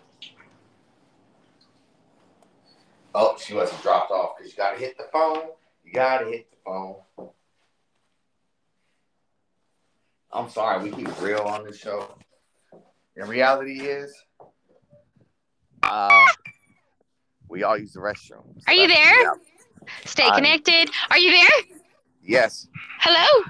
Oh, 3.15 3.37
she 3.41 3.53
wasn't 3.53 3.81
dropped 3.81 4.11
off 4.11 4.31
because 4.37 4.51
you 4.51 4.57
got 4.57 4.73
to 4.73 4.79
hit 4.79 4.97
the 4.97 5.05
phone. 5.13 5.43
You 5.85 5.93
got 5.93 6.17
to 6.19 6.25
hit 6.25 6.51
the 6.51 6.57
phone. 6.65 6.95
I'm 10.33 10.49
sorry, 10.49 10.83
we 10.89 10.91
keep 10.91 11.21
real 11.21 11.39
on 11.39 11.63
this 11.63 11.77
show. 11.77 12.13
And 13.15 13.29
reality 13.29 13.79
is, 13.79 14.13
uh, 15.83 16.25
we 17.47 17.63
all 17.63 17.77
use 17.77 17.93
the 17.93 18.01
restroom. 18.01 18.43
So 18.57 18.63
Are 18.67 18.73
you 18.73 18.87
there? 18.89 19.21
yeah. 19.23 19.31
stay 20.03 20.23
I'm- 20.23 20.35
connected. 20.35 20.89
Are 21.11 21.17
you 21.19 21.31
there? 21.31 21.77
Yes. 22.21 22.67
Hello? 22.99 23.43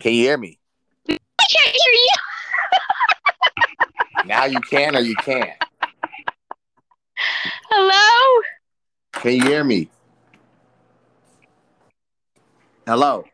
Can 0.00 0.12
you 0.14 0.24
hear 0.24 0.38
me? 0.38 0.58
I 1.08 1.16
can't 1.52 1.68
hear 1.68 1.92
you. 1.92 2.08
Now 4.26 4.46
you 4.46 4.60
can 4.60 4.96
or 4.96 5.00
you 5.00 5.14
can't. 5.16 5.50
Hello? 7.70 8.42
Can 9.12 9.32
you 9.32 9.42
hear 9.42 9.64
me? 9.64 9.90
Hello. 12.86 13.24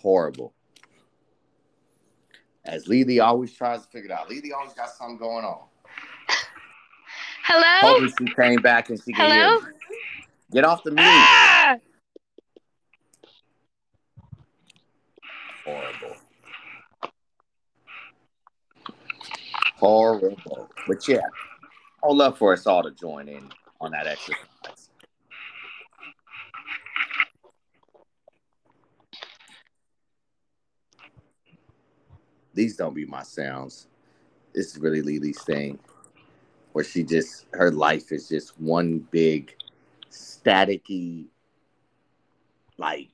Horrible. 0.00 0.52
As 2.64 2.86
Lily 2.86 3.20
always 3.20 3.52
tries 3.52 3.82
to 3.82 3.88
figure 3.88 4.10
it 4.10 4.12
out. 4.12 4.28
Lily 4.28 4.52
always 4.52 4.74
got 4.74 4.90
something 4.90 5.18
going 5.18 5.44
on. 5.44 5.66
Hello? 7.42 7.98
Hopefully 8.00 8.12
she 8.28 8.34
came 8.34 8.60
back 8.60 8.90
and 8.90 8.98
she 9.02 9.12
can 9.12 9.30
Hello? 9.30 9.60
hear 9.60 9.68
me. 9.68 9.74
Get 10.52 10.64
off 10.64 10.82
the 10.84 10.90
mute. 10.90 11.00
Ah! 11.04 11.76
Horrible. 15.64 16.16
Horrible. 20.34 20.68
But 20.86 21.06
yeah, 21.08 21.20
I 22.02 22.08
would 22.08 22.16
love 22.16 22.38
for 22.38 22.52
us 22.52 22.66
all 22.66 22.82
to 22.82 22.90
join 22.90 23.28
in 23.28 23.48
on 23.80 23.92
that 23.92 24.06
exercise. 24.06 24.90
These 32.54 32.76
don't 32.76 32.94
be 32.94 33.04
my 33.04 33.22
sounds. 33.22 33.88
This 34.54 34.74
is 34.74 34.78
really 34.78 35.02
Lily's 35.02 35.42
thing. 35.42 35.78
Where 36.72 36.84
she 36.84 37.02
just 37.02 37.46
her 37.52 37.70
life 37.70 38.12
is 38.12 38.28
just 38.28 38.58
one 38.60 39.06
big 39.10 39.54
staticky 40.10 41.26
like 42.78 43.08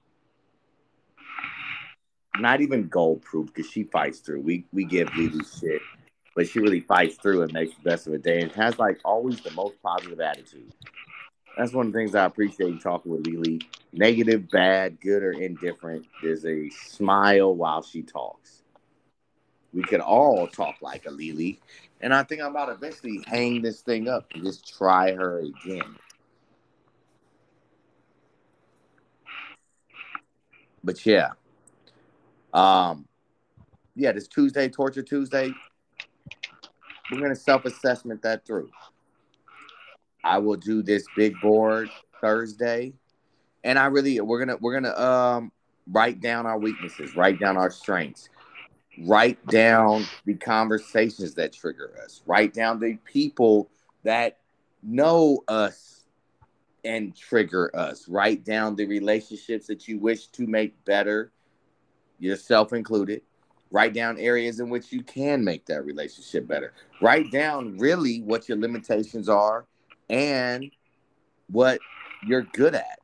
not 2.39 2.61
even 2.61 2.89
gold 2.89 3.23
proof 3.23 3.47
because 3.47 3.71
she 3.71 3.85
fights 3.85 4.21
through. 4.21 4.41
We 4.41 4.65
we 4.73 4.85
give 4.85 5.09
Lily 5.17 5.45
shit, 5.61 5.83
but 6.35 6.49
she 6.49 6.59
really 6.61 6.81
fights 6.81 7.17
through 7.17 7.43
and 7.43 7.53
makes 7.53 7.75
the 7.75 7.83
best 7.83 8.07
of 8.07 8.13
a 8.13 8.19
day 8.19 8.41
and 8.41 8.53
has 8.53 8.79
like 8.79 8.99
always 9.05 9.41
the 9.41 9.51
most 9.53 9.81
positive 9.83 10.21
attitude. 10.21 10.73
That's 11.57 11.73
one 11.73 11.87
of 11.87 11.93
the 11.93 11.99
things 11.99 12.15
I 12.15 12.25
appreciate 12.25 12.81
talking 12.81 13.13
with 13.13 13.27
Lily. 13.27 13.61
Negative, 13.93 14.49
bad, 14.51 15.01
good, 15.01 15.23
or 15.23 15.33
indifferent. 15.33 16.07
There's 16.23 16.47
a 16.47 16.71
smile 16.71 17.55
while 17.55 17.83
she 17.83 18.03
talks. 18.03 18.63
We 19.75 19.83
could 19.83 20.01
all 20.01 20.47
talk 20.47 20.77
like 20.81 21.07
a 21.07 21.11
Lily. 21.11 21.61
And 22.01 22.15
I 22.15 22.23
think 22.23 22.41
I'm 22.41 22.51
about 22.53 22.67
to 22.67 22.73
eventually 22.73 23.23
hang 23.27 23.63
this 23.63 23.81
thing 23.81 24.09
up 24.09 24.27
and 24.35 24.45
just 24.45 24.67
try 24.67 25.13
her 25.13 25.41
again. 25.41 25.97
But 30.83 31.05
yeah. 31.05 31.31
Um 32.53 33.07
yeah, 33.95 34.13
this 34.13 34.27
Tuesday, 34.27 34.69
Torture 34.69 35.03
Tuesday, 35.03 35.53
we're 37.13 37.21
gonna 37.21 37.37
self-assessment 37.37 38.23
that 38.23 38.47
through. 38.47 38.71
I 40.25 40.39
will 40.39 40.57
do 40.57 40.83
this 40.83 41.05
big 41.17 41.35
board 41.41 41.91
Thursday. 42.21 42.95
And 43.65 43.79
I 43.79 43.87
really 43.87 44.21
we're 44.21 44.39
gonna 44.39 44.57
we're 44.61 44.81
gonna 44.81 44.99
um 44.99 45.53
write 45.87 46.21
down 46.21 46.47
our 46.47 46.59
weaknesses, 46.59 47.15
write 47.15 47.39
down 47.39 47.57
our 47.57 47.71
strengths. 47.71 48.29
Write 49.05 49.45
down 49.47 50.05
the 50.27 50.35
conversations 50.35 51.35
that 51.35 51.53
trigger 51.53 51.95
us. 52.05 52.23
Write 52.27 52.53
down 52.53 52.79
the 52.79 52.99
people 53.05 53.71
that 54.05 54.39
know 54.83 55.43
us 55.49 56.05
and 56.85 57.17
trigger 57.17 57.75
us. 57.75 58.07
Write 58.09 58.45
down 58.45 58.77
the 58.77 58.87
relationships 58.87 59.67
that 59.69 59.89
you 59.89 59.99
wish 59.99 60.27
to 60.29 60.47
make 60.47 60.85
better, 60.85 61.33
yourself 62.19 62.73
included. 62.73 63.23
Write 63.73 63.95
down 63.95 64.19
areas 64.19 64.61
in 64.61 64.69
which 64.69 64.93
you 64.93 65.03
can 65.03 65.43
make 65.43 65.65
that 65.67 65.85
relationship 65.85 66.47
better. 66.47 66.75
Write 67.01 67.33
down 67.33 67.79
really 67.79 68.21
what 68.21 68.47
your 68.47 68.59
limitations 68.59 69.31
are 69.31 69.65
and 70.11 70.71
what 71.51 71.81
you're 72.27 72.47
good 72.53 72.75
at. 72.75 73.01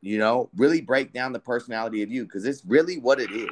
You 0.00 0.18
know, 0.18 0.48
really 0.56 0.80
break 0.80 1.12
down 1.12 1.32
the 1.32 1.40
personality 1.40 2.02
of 2.02 2.10
you 2.10 2.24
because 2.24 2.46
it's 2.46 2.64
really 2.64 2.98
what 2.98 3.20
it 3.20 3.32
is. 3.32 3.50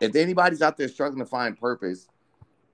If 0.00 0.14
anybody's 0.14 0.62
out 0.62 0.76
there 0.76 0.88
struggling 0.88 1.24
to 1.24 1.28
find 1.28 1.58
purpose, 1.58 2.08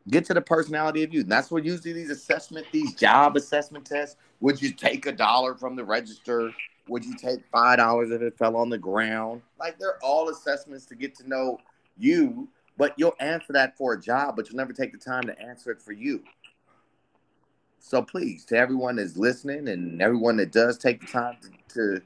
get 0.09 0.27
to 0.27 0.35
the 0.35 0.43
personality 0.43 1.03
of 1.03 1.15
you. 1.15 1.23
And 1.23 1.33
that's 1.33 1.51
what 1.51 1.65
usually 1.65 1.95
these 1.95 2.11
assessment, 2.11 2.67
these 2.73 2.95
job 2.95 3.37
assessment 3.37 3.87
tests. 3.87 4.17
Would 4.41 4.61
you 4.61 4.71
take 4.71 5.07
a 5.07 5.13
dollar 5.13 5.55
from 5.55 5.77
the 5.77 5.85
register? 5.85 6.51
Would 6.89 7.05
you 7.05 7.15
take 7.15 7.41
five 7.51 7.79
dollars 7.79 8.11
if 8.11 8.21
it 8.21 8.37
fell 8.39 8.57
on 8.57 8.69
the 8.69 8.79
ground? 8.79 9.43
Like 9.59 9.79
they're 9.79 9.99
all 10.03 10.29
assessments 10.29 10.87
to 10.87 10.95
get 10.95 11.15
to 11.17 11.29
know 11.29 11.59
you, 11.97 12.49
but 12.77 12.95
you'll 12.97 13.17
answer 13.21 13.53
that 13.53 13.77
for 13.77 13.95
a 13.95 14.01
job, 14.01 14.37
but 14.37 14.49
you'll 14.49 14.59
never 14.59 14.73
take 14.73 14.93
the 14.93 14.99
time 14.99 15.23
to 15.25 15.41
answer 15.41 15.71
it 15.71 15.81
for 15.81 15.93
you. 15.93 16.23
So 17.79 18.03
please, 18.03 18.45
to 18.47 18.57
everyone 18.57 18.97
that's 18.97 19.17
listening 19.17 19.69
and 19.69 20.01
everyone 20.01 20.37
that 20.39 20.53
does 20.53 20.79
take 20.79 21.01
the 21.01 21.07
time 21.07 21.37
to, 21.43 21.75
to 21.75 22.03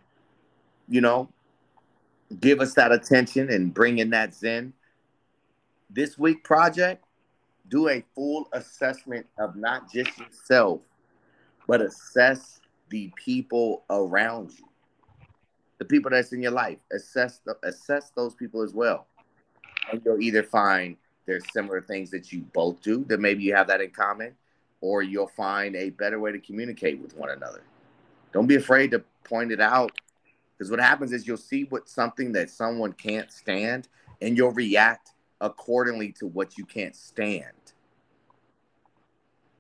you 0.89 1.01
know, 1.01 1.29
give 2.41 2.61
us 2.61 2.75
that 2.75 2.93
attention 2.93 3.51
and 3.51 3.73
bring 3.73 3.99
in 3.99 4.11
that 4.11 4.35
zen. 4.35 4.73
This 5.91 6.19
week 6.19 6.45
project, 6.45 7.05
do 7.69 7.89
a 7.89 8.05
full 8.15 8.49
assessment 8.53 9.27
of 9.39 9.57
not 9.57 9.91
just 9.91 10.19
yourself, 10.19 10.81
but 11.67 11.81
assess 11.81 12.61
the 12.91 13.13
people 13.17 13.85
around 13.91 14.53
you, 14.59 14.68
the 15.79 15.85
people 15.85 16.11
that's 16.11 16.33
in 16.33 16.43
your 16.43 16.53
life. 16.53 16.79
Assess 16.93 17.41
the, 17.45 17.57
assess 17.63 18.11
those 18.11 18.35
people 18.35 18.63
as 18.63 18.75
well, 18.75 19.07
and 19.91 20.03
you'll 20.05 20.21
either 20.21 20.43
find 20.43 20.97
there's 21.27 21.45
similar 21.53 21.81
things 21.81 22.11
that 22.11 22.33
you 22.33 22.41
both 22.53 22.81
do 22.81 23.05
that 23.05 23.21
maybe 23.21 23.43
you 23.43 23.55
have 23.55 23.67
that 23.69 23.81
in 23.81 23.91
common, 23.91 24.35
or 24.81 25.03
you'll 25.03 25.29
find 25.29 25.77
a 25.77 25.91
better 25.91 26.19
way 26.19 26.33
to 26.33 26.39
communicate 26.39 27.01
with 27.01 27.17
one 27.17 27.31
another. 27.31 27.63
Don't 28.33 28.47
be 28.47 28.57
afraid 28.57 28.91
to 28.93 29.03
point 29.25 29.53
it 29.53 29.61
out, 29.61 29.93
because 30.57 30.71
what 30.71 30.81
happens 30.81 31.13
is 31.13 31.27
you'll 31.27 31.37
see 31.37 31.65
what 31.65 31.89
something 31.89 32.33
that 32.33 32.51
someone 32.51 32.93
can't 32.93 33.31
stand, 33.31 33.89
and 34.23 34.37
you'll 34.37 34.53
react 34.53 35.13
accordingly 35.41 36.13
to 36.13 36.27
what 36.27 36.59
you 36.59 36.65
can't 36.65 36.97
stand. 36.97 37.53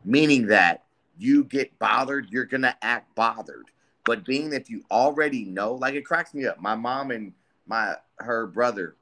Meaning 0.04 0.46
that 0.46 0.84
you 1.18 1.44
get 1.44 1.78
bothered, 1.78 2.30
you're 2.30 2.44
gonna 2.44 2.76
act 2.82 3.14
bothered. 3.14 3.70
But 4.08 4.24
being 4.24 4.48
that 4.50 4.70
you 4.70 4.84
already 4.90 5.44
know, 5.44 5.74
like 5.74 5.92
it 5.92 6.06
cracks 6.06 6.32
me 6.32 6.46
up. 6.46 6.58
My 6.58 6.74
mom 6.74 7.10
and 7.10 7.34
my 7.66 7.96
her 8.16 8.46
brother 8.46 8.96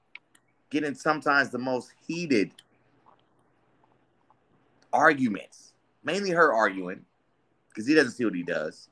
getting 0.69 0.97
sometimes 0.97 1.51
the 1.51 1.59
most 1.59 1.93
heated 2.05 2.51
arguments. 4.93 5.75
Mainly 6.03 6.31
her 6.31 6.53
arguing, 6.53 7.05
because 7.69 7.87
he 7.87 7.95
doesn't 7.95 8.15
see 8.15 8.25
what 8.25 8.35
he 8.35 8.43
does, 8.43 8.89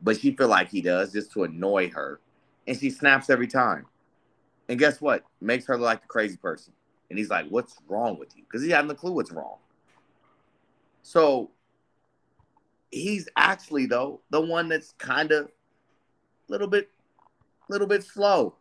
but 0.00 0.20
she 0.20 0.36
feel 0.36 0.46
like 0.46 0.68
he 0.70 0.80
does 0.80 1.12
just 1.12 1.32
to 1.32 1.42
annoy 1.42 1.90
her, 1.90 2.20
and 2.68 2.78
she 2.78 2.88
snaps 2.88 3.28
every 3.28 3.48
time. 3.48 3.86
And 4.68 4.78
guess 4.78 5.00
what? 5.00 5.24
Makes 5.40 5.66
her 5.66 5.76
look 5.76 5.86
like 5.86 6.02
the 6.02 6.06
crazy 6.06 6.36
person. 6.36 6.74
And 7.10 7.18
he's 7.18 7.28
like, 7.28 7.48
"What's 7.48 7.76
wrong 7.88 8.20
with 8.20 8.36
you?" 8.36 8.44
Because 8.44 8.62
he 8.62 8.70
has 8.70 8.86
no 8.86 8.94
clue 8.94 9.10
what's 9.10 9.32
wrong. 9.32 9.56
So 11.02 11.50
he's 12.90 13.28
actually 13.36 13.86
though 13.86 14.20
the 14.30 14.40
one 14.40 14.68
that's 14.68 14.92
kind 14.98 15.32
of 15.32 15.46
a 15.46 15.50
little 16.48 16.68
bit 16.68 16.90
little 17.68 17.86
bit 17.86 18.02
slow. 18.02 18.54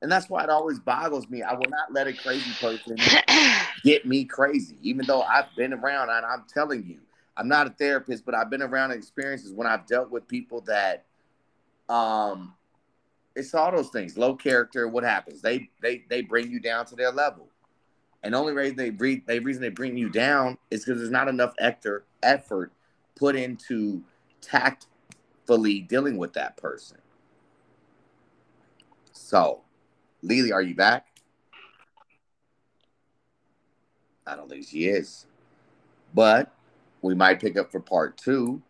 And 0.00 0.12
that's 0.12 0.28
why 0.28 0.42
it 0.44 0.50
always 0.50 0.78
boggles 0.78 1.28
me. 1.30 1.42
I 1.42 1.54
will 1.54 1.70
not 1.70 1.92
let 1.92 2.06
a 2.06 2.12
crazy 2.12 2.50
person 2.60 2.96
get 3.84 4.06
me 4.06 4.24
crazy 4.24 4.76
even 4.82 5.04
though 5.06 5.22
i've 5.22 5.54
been 5.56 5.74
around 5.74 6.08
and 6.08 6.24
i'm 6.24 6.44
telling 6.52 6.86
you 6.86 6.98
i'm 7.36 7.48
not 7.48 7.66
a 7.66 7.70
therapist 7.70 8.24
but 8.24 8.34
i've 8.34 8.48
been 8.48 8.62
around 8.62 8.92
experiences 8.92 9.52
when 9.52 9.66
i've 9.66 9.86
dealt 9.86 10.10
with 10.10 10.26
people 10.26 10.62
that 10.62 11.04
um 11.90 12.54
it's 13.36 13.54
all 13.54 13.70
those 13.72 13.88
things 13.90 14.16
low 14.16 14.34
character 14.34 14.88
what 14.88 15.04
happens? 15.04 15.40
They 15.40 15.68
they 15.82 16.04
they 16.08 16.22
bring 16.22 16.50
you 16.50 16.60
down 16.60 16.86
to 16.86 16.96
their 16.96 17.12
level. 17.12 17.48
And 18.22 18.32
the 18.32 18.38
only 18.38 18.54
reason 18.54 18.76
they 18.76 18.90
breathe, 18.90 19.22
the 19.26 19.38
reason 19.40 19.60
they 19.60 19.68
bring 19.68 19.98
you 19.98 20.08
down 20.08 20.56
is 20.70 20.84
because 20.84 20.98
there's 20.98 21.10
not 21.10 21.28
enough 21.28 21.52
effort 21.58 22.06
effort 22.22 22.72
put 23.16 23.36
into 23.36 24.02
tactfully 24.40 25.80
dealing 25.80 26.16
with 26.16 26.32
that 26.34 26.56
person. 26.56 26.98
So, 29.12 29.62
Lily, 30.22 30.52
are 30.52 30.62
you 30.62 30.74
back? 30.74 31.06
I 34.26 34.36
don't 34.36 34.48
think 34.48 34.66
she 34.66 34.86
is. 34.86 35.26
But 36.14 36.52
we 37.02 37.14
might 37.14 37.40
pick 37.40 37.58
up 37.58 37.70
for 37.70 37.80
part 37.80 38.16
two. 38.16 38.62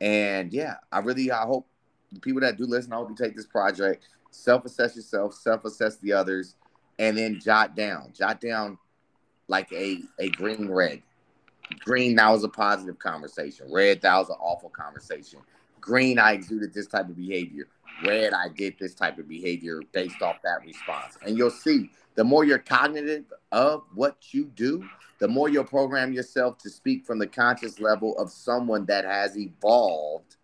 And 0.00 0.52
yeah, 0.52 0.76
I 0.92 1.00
really 1.00 1.30
I 1.30 1.42
hope 1.42 1.66
the 2.12 2.20
people 2.20 2.40
that 2.40 2.56
do 2.56 2.64
listen, 2.64 2.92
I 2.92 2.96
hope 2.96 3.10
you 3.10 3.16
take 3.16 3.36
this 3.36 3.46
project, 3.46 4.08
self-assess 4.30 4.96
yourself, 4.96 5.34
self-assess 5.34 5.96
the 5.96 6.12
others, 6.12 6.54
and 6.98 7.18
then 7.18 7.40
jot 7.40 7.76
down. 7.76 8.12
Jot 8.16 8.40
down 8.40 8.78
like 9.48 9.70
a, 9.72 10.00
a 10.18 10.30
green 10.30 10.68
red. 10.70 11.02
Green, 11.80 12.16
that 12.16 12.30
was 12.30 12.44
a 12.44 12.48
positive 12.48 12.98
conversation. 12.98 13.70
Red, 13.70 14.00
that 14.02 14.16
was 14.16 14.28
an 14.28 14.36
awful 14.40 14.70
conversation. 14.70 15.40
Green, 15.80 16.18
I 16.18 16.32
exuded 16.32 16.74
this 16.74 16.86
type 16.86 17.08
of 17.08 17.16
behavior. 17.16 17.68
Red, 18.04 18.32
I 18.32 18.48
did 18.48 18.76
this 18.78 18.94
type 18.94 19.18
of 19.18 19.28
behavior 19.28 19.80
based 19.92 20.22
off 20.22 20.36
that 20.44 20.64
response. 20.64 21.18
And 21.24 21.36
you'll 21.36 21.50
see 21.50 21.90
the 22.14 22.24
more 22.24 22.44
you're 22.44 22.58
cognitive 22.58 23.24
of 23.52 23.84
what 23.94 24.32
you 24.32 24.46
do, 24.54 24.88
the 25.18 25.28
more 25.28 25.48
you'll 25.48 25.64
program 25.64 26.12
yourself 26.12 26.58
to 26.58 26.70
speak 26.70 27.04
from 27.04 27.18
the 27.18 27.26
conscious 27.26 27.80
level 27.80 28.16
of 28.18 28.30
someone 28.30 28.86
that 28.86 29.04
has 29.04 29.36
evolved 29.36 30.36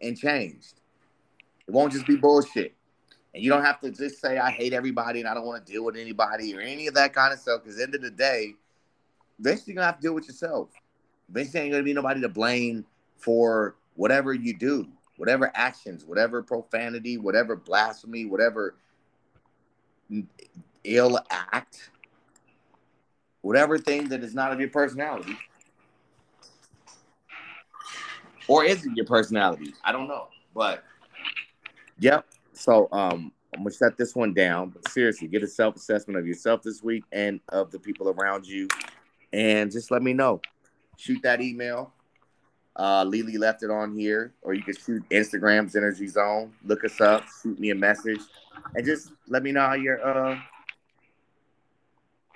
and 0.00 0.16
changed. 0.16 0.80
It 1.66 1.72
won't 1.72 1.92
just 1.92 2.06
be 2.06 2.16
bullshit. 2.16 2.74
And 3.34 3.42
you 3.42 3.50
don't 3.50 3.64
have 3.64 3.80
to 3.80 3.90
just 3.90 4.20
say, 4.20 4.38
I 4.38 4.50
hate 4.50 4.72
everybody 4.72 5.20
and 5.20 5.28
I 5.28 5.34
don't 5.34 5.44
want 5.44 5.64
to 5.64 5.72
deal 5.72 5.84
with 5.84 5.96
anybody 5.96 6.54
or 6.54 6.60
any 6.60 6.86
of 6.86 6.94
that 6.94 7.12
kind 7.12 7.32
of 7.32 7.40
stuff. 7.40 7.62
Because 7.64 7.80
end 7.80 7.94
of 7.94 8.00
the 8.00 8.10
day, 8.10 8.54
eventually 9.38 9.72
you're 9.72 9.76
gonna 9.76 9.86
have 9.86 9.96
to 9.96 10.02
deal 10.02 10.14
with 10.14 10.26
yourself. 10.26 10.70
Eventually 11.30 11.62
ain't 11.62 11.72
gonna 11.72 11.84
be 11.84 11.92
nobody 11.92 12.20
to 12.20 12.28
blame 12.28 12.84
for 13.16 13.76
whatever 13.94 14.32
you 14.34 14.54
do, 14.54 14.86
whatever 15.16 15.50
actions, 15.54 16.04
whatever 16.04 16.42
profanity, 16.42 17.18
whatever 17.18 17.56
blasphemy, 17.56 18.24
whatever 18.24 18.76
ill 20.84 21.18
act, 21.30 21.90
whatever 23.40 23.78
thing 23.78 24.08
that 24.08 24.22
is 24.22 24.34
not 24.34 24.52
of 24.52 24.60
your 24.60 24.68
personality. 24.68 25.36
Or 28.46 28.64
is 28.64 28.84
it 28.84 28.92
your 28.94 29.06
personality? 29.06 29.74
I 29.82 29.92
don't 29.92 30.08
know. 30.08 30.28
But 30.54 30.84
yep. 31.98 32.26
So 32.52 32.88
um 32.92 33.32
I'm 33.54 33.60
gonna 33.60 33.74
shut 33.74 33.96
this 33.96 34.14
one 34.14 34.34
down. 34.34 34.70
But 34.70 34.88
seriously, 34.90 35.28
get 35.28 35.42
a 35.42 35.46
self-assessment 35.46 36.18
of 36.18 36.26
yourself 36.26 36.62
this 36.62 36.82
week 36.82 37.04
and 37.12 37.40
of 37.48 37.70
the 37.70 37.78
people 37.78 38.08
around 38.10 38.46
you 38.46 38.68
and 39.34 39.70
just 39.70 39.90
let 39.90 40.02
me 40.02 40.12
know. 40.12 40.40
Shoot 40.96 41.20
that 41.24 41.40
email. 41.40 41.92
Uh, 42.76 43.04
Lily 43.04 43.36
left 43.36 43.62
it 43.62 43.70
on 43.70 43.96
here, 43.96 44.32
or 44.42 44.54
you 44.54 44.62
can 44.62 44.76
shoot 44.76 45.02
Instagram 45.10 45.70
Zenergy 45.70 46.08
Zone. 46.08 46.52
Look 46.64 46.84
us 46.84 47.00
up, 47.00 47.24
shoot 47.42 47.58
me 47.58 47.70
a 47.70 47.74
message, 47.74 48.20
and 48.74 48.84
just 48.84 49.12
let 49.28 49.42
me 49.42 49.52
know 49.52 49.60
how 49.60 49.74
your 49.74 50.04
uh, 50.04 50.38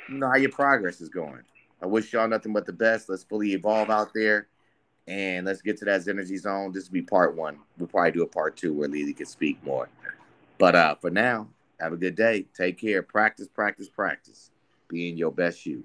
you 0.08 0.18
know 0.18 0.28
how 0.28 0.36
your 0.36 0.50
progress 0.50 1.00
is 1.00 1.08
going. 1.08 1.42
I 1.80 1.86
wish 1.86 2.12
y'all 2.12 2.28
nothing 2.28 2.52
but 2.52 2.66
the 2.66 2.72
best. 2.72 3.08
Let's 3.08 3.24
fully 3.24 3.52
evolve 3.52 3.90
out 3.90 4.12
there, 4.12 4.48
and 5.06 5.46
let's 5.46 5.62
get 5.62 5.76
to 5.78 5.84
that 5.86 6.06
energy 6.08 6.36
zone. 6.36 6.72
This 6.72 6.88
will 6.88 6.94
be 6.94 7.02
part 7.02 7.36
one. 7.36 7.58
We'll 7.78 7.88
probably 7.88 8.12
do 8.12 8.22
a 8.22 8.28
part 8.28 8.56
two 8.56 8.72
where 8.72 8.88
Lily 8.88 9.12
can 9.12 9.26
speak 9.26 9.62
more. 9.64 9.88
But 10.58 10.74
uh, 10.74 10.94
for 10.96 11.10
now, 11.10 11.48
have 11.80 11.92
a 11.92 11.96
good 11.96 12.16
day. 12.16 12.46
Take 12.56 12.80
care. 12.80 13.02
Practice, 13.02 13.48
practice, 13.48 13.88
practice. 13.88 14.50
Being 14.88 15.16
your 15.16 15.30
best 15.30 15.66
you. 15.66 15.84